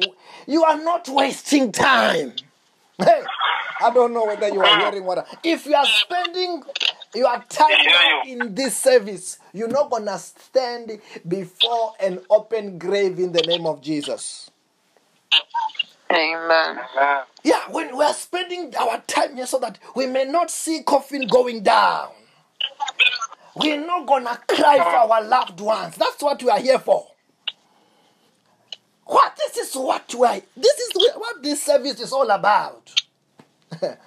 [0.46, 2.34] you are not wasting time.
[3.00, 3.24] Hey,
[3.82, 5.18] I don't know whether you are hearing what.
[5.20, 6.62] I, if you are spending
[7.16, 12.78] your time I now hear in this service, you're not gonna stand before an open
[12.78, 14.52] grave in the name of Jesus.
[16.12, 16.80] Amen.
[17.44, 21.28] Yeah, when we are spending our time here so that we may not see coffin
[21.28, 22.10] going down.
[23.56, 25.96] We're not gonna cry for our loved ones.
[25.98, 27.08] That's what we are here for.
[29.06, 30.42] What this is what we are.
[30.58, 32.94] This is what this service is all about.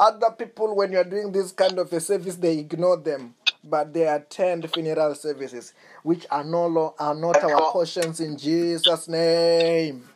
[0.00, 3.34] Other people, when you're doing this kind of a service, they ignore them,
[3.64, 5.74] but they attend funeral services,
[6.04, 10.09] which are no lo- are not our portions in Jesus' name.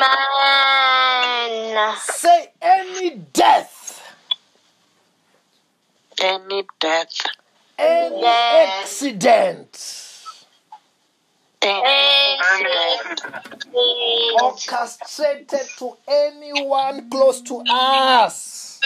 [0.00, 1.96] Amen.
[1.98, 4.02] Say any death.
[6.20, 7.14] Any death,
[7.78, 8.82] any Yes.
[8.82, 9.94] accident.
[11.62, 13.20] Any accident,
[14.42, 18.80] orchestrated to anyone close to us.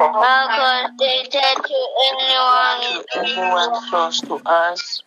[0.00, 1.78] Orchestrated to
[2.08, 5.02] anyone, to anyone close to us,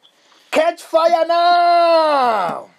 [0.52, 2.70] catch fire now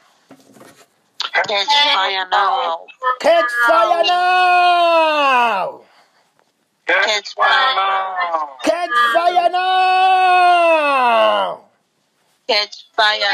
[1.34, 2.86] catch fire now.
[3.20, 5.80] catch fire now
[6.86, 8.56] Catch fire now.
[8.62, 11.60] catch fire now
[12.46, 13.32] Catch fire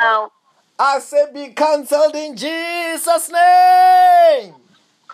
[0.00, 0.30] now.
[0.78, 4.54] i say be cancelled in jesus name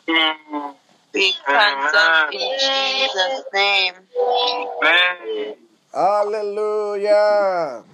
[0.08, 0.74] Mm.
[1.12, 3.94] Be cancelled in Jesus' name.
[4.82, 5.54] Amen.
[5.94, 7.84] hallelujah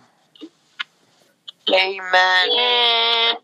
[1.75, 3.37] Amen.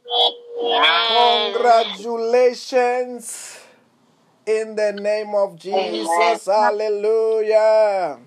[1.53, 3.59] congratulations
[4.47, 8.19] in the name of jesus hallelujah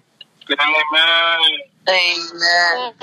[0.50, 1.60] Amen.
[1.90, 2.94] Amen.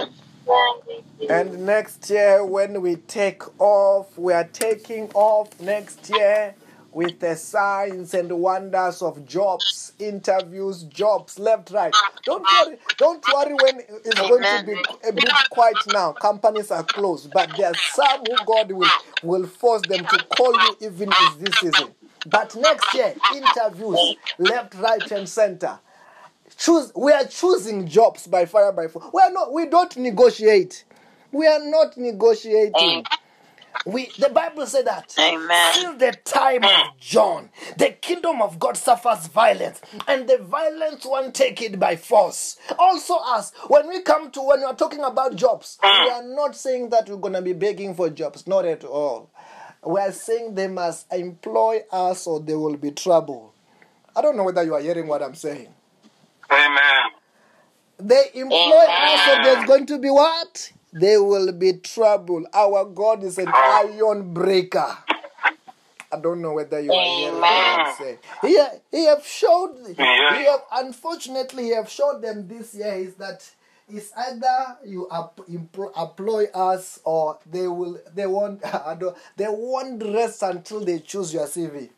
[1.28, 6.54] And next year, when we take off, we are taking off next year
[6.94, 11.92] with the signs and wonders of jobs, interviews, jobs, left, right.
[12.24, 16.12] Don't worry, don't worry when it's going to be a bit quiet now.
[16.12, 18.88] Companies are closed, but there are some who God will,
[19.22, 21.88] will force them to call you even if this season.
[22.26, 25.78] But next year, interviews, left, right, and center
[26.56, 30.84] choose we are choosing jobs by fire by force we are not we don't negotiate
[31.32, 33.02] we are not negotiating
[33.86, 35.14] We the Bible said that.
[35.18, 35.74] Amen.
[35.74, 36.98] Till the time of mm.
[36.98, 42.56] John, the kingdom of God suffers violence, and the violent one take it by force.
[42.78, 46.12] Also, us when we come to when we are talking about jobs, we mm.
[46.12, 49.30] are not saying that we're gonna be begging for jobs, not at all.
[49.86, 53.54] We are saying they must employ us or there will be trouble.
[54.16, 55.68] I don't know whether you are hearing what I'm saying.
[56.50, 57.10] Amen.
[57.98, 60.72] They employ us, or there's going to be what?
[60.94, 62.46] There will be trouble.
[62.54, 64.96] Our God is an iron breaker.
[66.12, 68.18] I don't know whether you are hearing what I'm saying.
[68.42, 68.58] He,
[68.92, 69.94] he have showed, he
[70.44, 73.44] have, unfortunately, he have showed them this year is that
[73.88, 75.08] it's either you
[75.48, 81.00] employ, employ us or they will they won't I don't, they won't rest until they
[81.00, 81.90] choose your CV.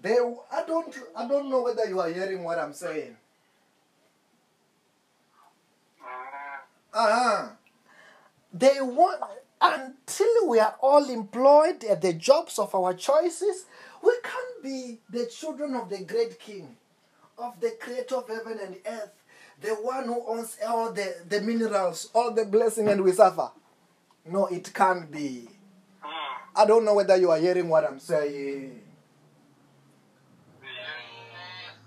[0.00, 0.16] They
[0.52, 3.16] I don't I don't know whether you are hearing what I'm saying.
[6.96, 7.48] Uh-huh.
[8.54, 9.22] They want
[9.60, 13.66] until we are all employed at the jobs of our choices,
[14.02, 16.76] we can't be the children of the great king,
[17.36, 19.12] of the creator of heaven and earth,
[19.60, 23.50] the one who owns all the, the minerals, all the blessing, and we suffer.
[24.24, 25.48] No, it can't be.
[26.54, 28.80] I don't know whether you are hearing what I'm saying.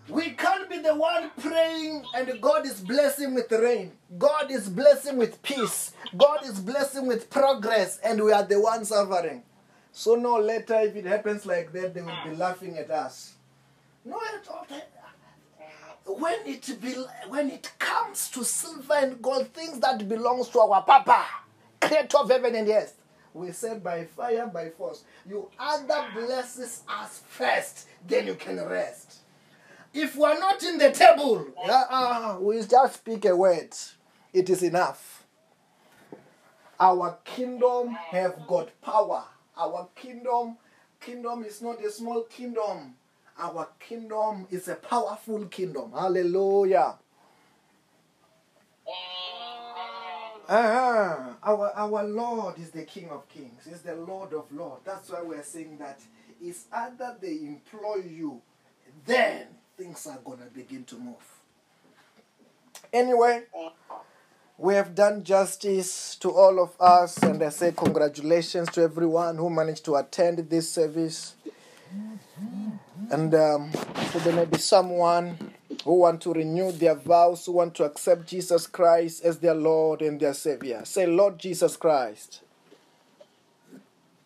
[0.07, 0.48] We can't
[0.83, 3.91] the one praying and God is blessing with rain.
[4.17, 5.93] God is blessing with peace.
[6.17, 9.43] God is blessing with progress, and we are the ones suffering.
[9.91, 13.33] So no later, if it happens like that, they will be laughing at us.
[14.05, 14.65] No, at all.
[16.05, 16.93] When it be,
[17.27, 21.25] when it comes to silver and gold, things that belongs to our Papa,
[21.81, 22.95] Creator of heaven and earth,
[23.33, 25.03] we said by fire, by force.
[25.27, 29.19] You either blesses us first, then you can rest.
[29.93, 33.73] If we are not in the table, uh, we just speak a word.
[34.33, 35.25] It is enough.
[36.79, 39.23] Our kingdom have got power.
[39.57, 40.57] Our kingdom,
[41.01, 42.95] kingdom is not a small kingdom.
[43.37, 45.91] Our kingdom is a powerful kingdom.
[45.93, 46.95] Hallelujah.
[50.47, 51.33] Uh-huh.
[51.43, 53.65] Our our Lord is the King of Kings.
[53.67, 54.81] He's the Lord of Lords.
[54.83, 55.99] That's why we're saying that
[56.41, 58.41] it's either they employ you,
[59.05, 59.47] then
[59.79, 61.15] things are gonna begin to move.
[62.91, 63.43] Anyway,
[64.57, 69.49] we have done justice to all of us, and I say congratulations to everyone who
[69.49, 71.35] managed to attend this service.
[73.09, 73.71] And um,
[74.11, 75.53] so there may be someone
[75.85, 80.01] who want to renew their vows, who want to accept Jesus Christ as their Lord
[80.01, 80.81] and their Savior.
[80.83, 82.41] Say, Lord Jesus Christ,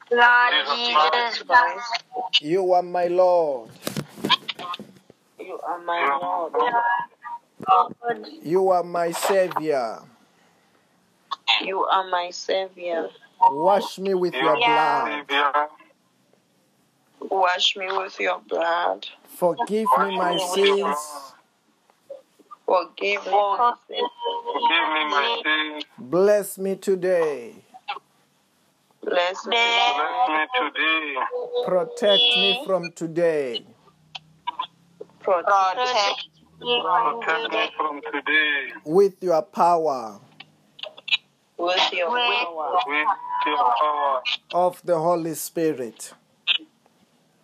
[0.10, 2.04] Lord Jesus Christ,
[2.42, 3.70] you are my Lord.
[5.46, 6.54] You are my Lord.
[7.70, 10.00] Lord, You are my Savior.
[11.62, 13.10] You are my Savior.
[13.52, 15.26] Wash me with your blood.
[17.20, 19.06] Wash me with your blood.
[19.28, 21.34] Forgive me my sins.
[22.66, 24.10] Forgive me my sins.
[24.54, 25.84] forgive me my sins.
[25.98, 27.56] Bless me today.
[29.04, 29.58] Bless me.
[29.58, 31.16] Bless me today.
[31.66, 33.66] Protect me from today.
[35.24, 36.28] Protect protect
[36.60, 38.74] me from Protect me from today.
[38.84, 40.20] With your power.
[41.58, 42.80] With your power.
[42.86, 43.08] With
[43.46, 44.22] your power.
[44.54, 46.14] Of the Holy Spirit.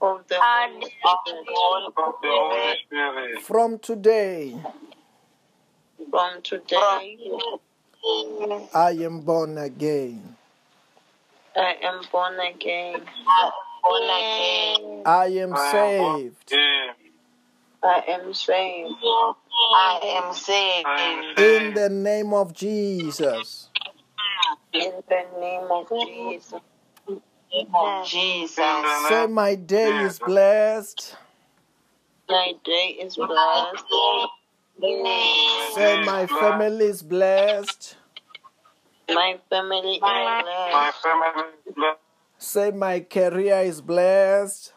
[0.02, 1.48] of the Holy Spirit.
[1.96, 3.42] of the Holy Spirit.
[3.44, 4.56] From today,
[6.12, 7.18] From today,
[8.74, 10.36] I am born again.
[11.56, 13.08] I am born again.
[15.06, 16.52] I am I am saved.
[16.52, 16.99] born
[17.82, 18.96] I am saved.
[19.76, 21.40] I am saved.
[21.40, 23.70] In the name of Jesus.
[24.74, 26.54] In the name of Jesus.
[27.74, 28.58] of Jesus.
[29.08, 31.16] Say, name my day is blessed.
[32.28, 33.86] My day is blessed.
[35.74, 37.96] Say, my family is blessed.
[39.10, 42.00] My family is My family is blessed.
[42.38, 44.74] Say, my career is blessed.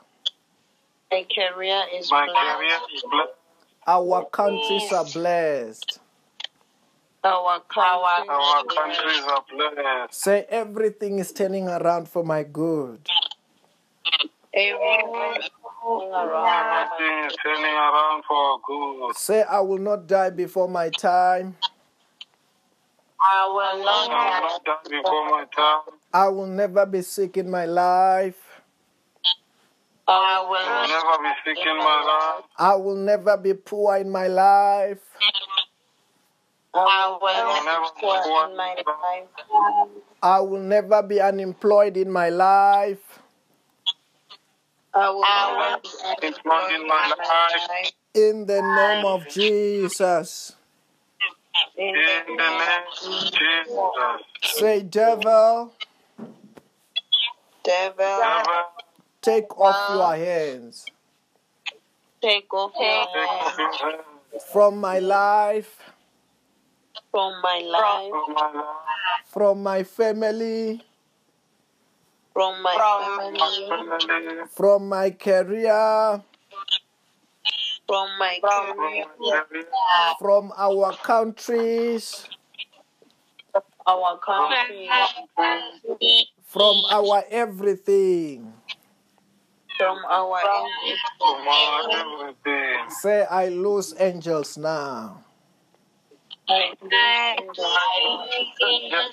[1.13, 2.95] My career is My career blessed.
[2.95, 3.33] is blessed.
[3.87, 5.99] Our countries are blessed.
[7.23, 10.15] Our country Our is countries are blessed.
[10.15, 13.07] Say, everything is turning around for my good.
[14.55, 15.51] Everyone is
[15.83, 16.89] going around.
[16.97, 19.17] Everything is turning around for our good.
[19.17, 21.57] Say, I will not die before my time.
[23.21, 25.95] I will I will not die before my time.
[26.15, 28.52] I will never be sick in my life.
[30.09, 32.45] I I will will never be sick in my life.
[32.59, 34.99] I will never be poor in my life.
[36.75, 39.29] I will will never never poor poor in my life.
[40.23, 43.21] I will never be unemployed in my life.
[44.95, 45.81] I will never
[46.21, 47.93] be employed in my life.
[48.15, 50.57] In the name of Jesus.
[51.77, 54.59] In In the name of Jesus.
[54.59, 55.73] Say, devil,
[57.65, 58.65] devil, Never
[59.23, 60.87] take off your hands.
[62.21, 64.03] Take off your take off hand your hand
[64.51, 65.79] from my life,
[67.11, 68.77] from my life, from my life,
[69.27, 70.83] from my family,
[72.33, 73.39] from my family,
[73.69, 76.23] family, from my career,
[77.87, 79.67] from my career, my career,
[80.19, 82.27] from our countries,
[83.87, 84.89] our country,
[86.43, 88.53] from our everything.
[89.83, 91.01] From our enemies.
[91.19, 92.91] from our everything.
[92.91, 95.25] Say, I lose angels now.
[96.49, 97.59] Angels,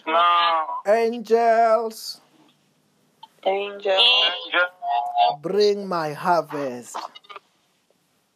[0.05, 2.21] now, Angels,
[3.45, 6.97] Angel, angel, bring my harvest,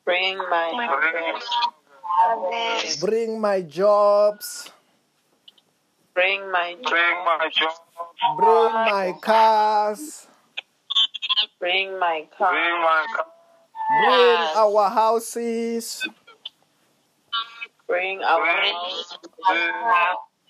[0.06, 0.70] bring my
[2.08, 4.72] harvest, bring my jobs,
[6.14, 7.74] bring my bring my job,
[8.38, 10.28] bring my cars,
[11.60, 13.26] bring my car, bring my car,
[14.06, 16.08] bring our houses,
[17.88, 19.18] bring our bring, house,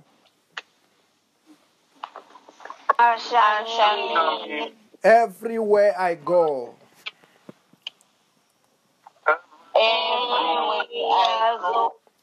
[5.05, 6.75] everywhere I go.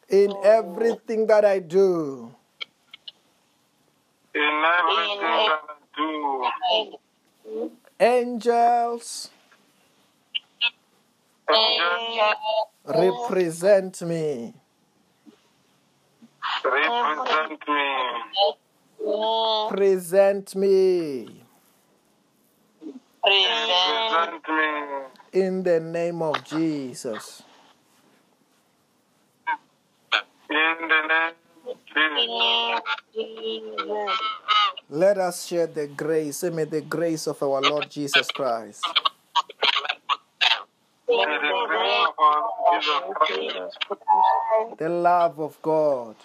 [0.09, 2.33] In everything that I do.
[4.35, 6.85] in everything that I
[7.45, 7.71] do.
[7.99, 9.29] Angels,
[11.49, 12.33] Angel,
[12.85, 14.53] represent me.
[16.65, 17.93] Represent me.
[19.69, 21.43] Present me.
[23.25, 25.39] Represent me.
[25.41, 27.41] In the name of Jesus.
[30.49, 31.33] In the name
[31.67, 32.83] of
[33.13, 34.19] Jesus.
[34.89, 36.37] Let us share the grace.
[36.37, 38.85] Say, may the grace of our Lord Jesus Christ,
[41.09, 42.41] May the grace of our
[42.85, 46.15] Lord Jesus Christ, the love of God,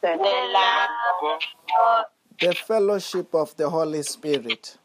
[0.00, 2.04] The love God,
[2.40, 4.76] the fellowship of the Holy Spirit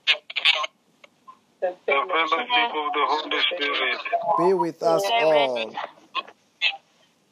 [1.61, 3.99] the the fellowship of the Holy Spirit,
[4.37, 5.73] be with us all.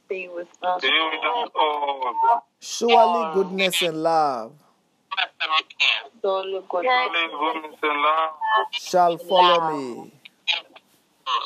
[0.10, 0.82] be with us.
[0.82, 2.44] be with us all.
[2.60, 4.54] Surely goodness and love
[6.22, 8.32] Surely God Holy goodness and love
[8.72, 10.12] shall follow me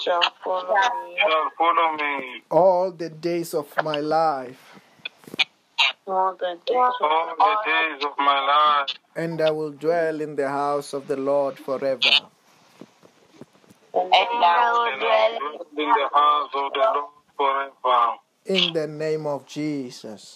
[0.04, 4.75] shall follow me shall follow me all the days of my life,
[6.08, 10.48] all the days all the days of my life, and I will dwell in the
[10.48, 11.98] house of the Lord forever.
[12.06, 12.30] and
[13.94, 18.16] and I will dwell in the house of the Lord forever.
[18.46, 20.36] In the name of Jesus.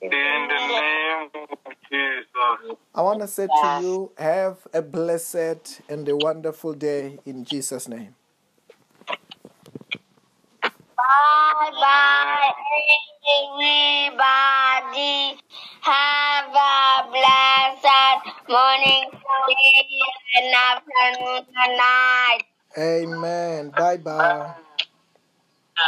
[0.00, 2.76] In the name of Jesus.
[2.94, 7.88] I want to say to you, have a blessed and a wonderful day in Jesus'
[7.88, 8.14] name.
[10.96, 12.52] Bye bye,
[13.38, 15.40] everybody.
[15.82, 19.10] Have a blessed morning,
[20.36, 22.42] and afternoon and night.
[22.78, 23.70] Amen.
[23.70, 24.54] Bye bye.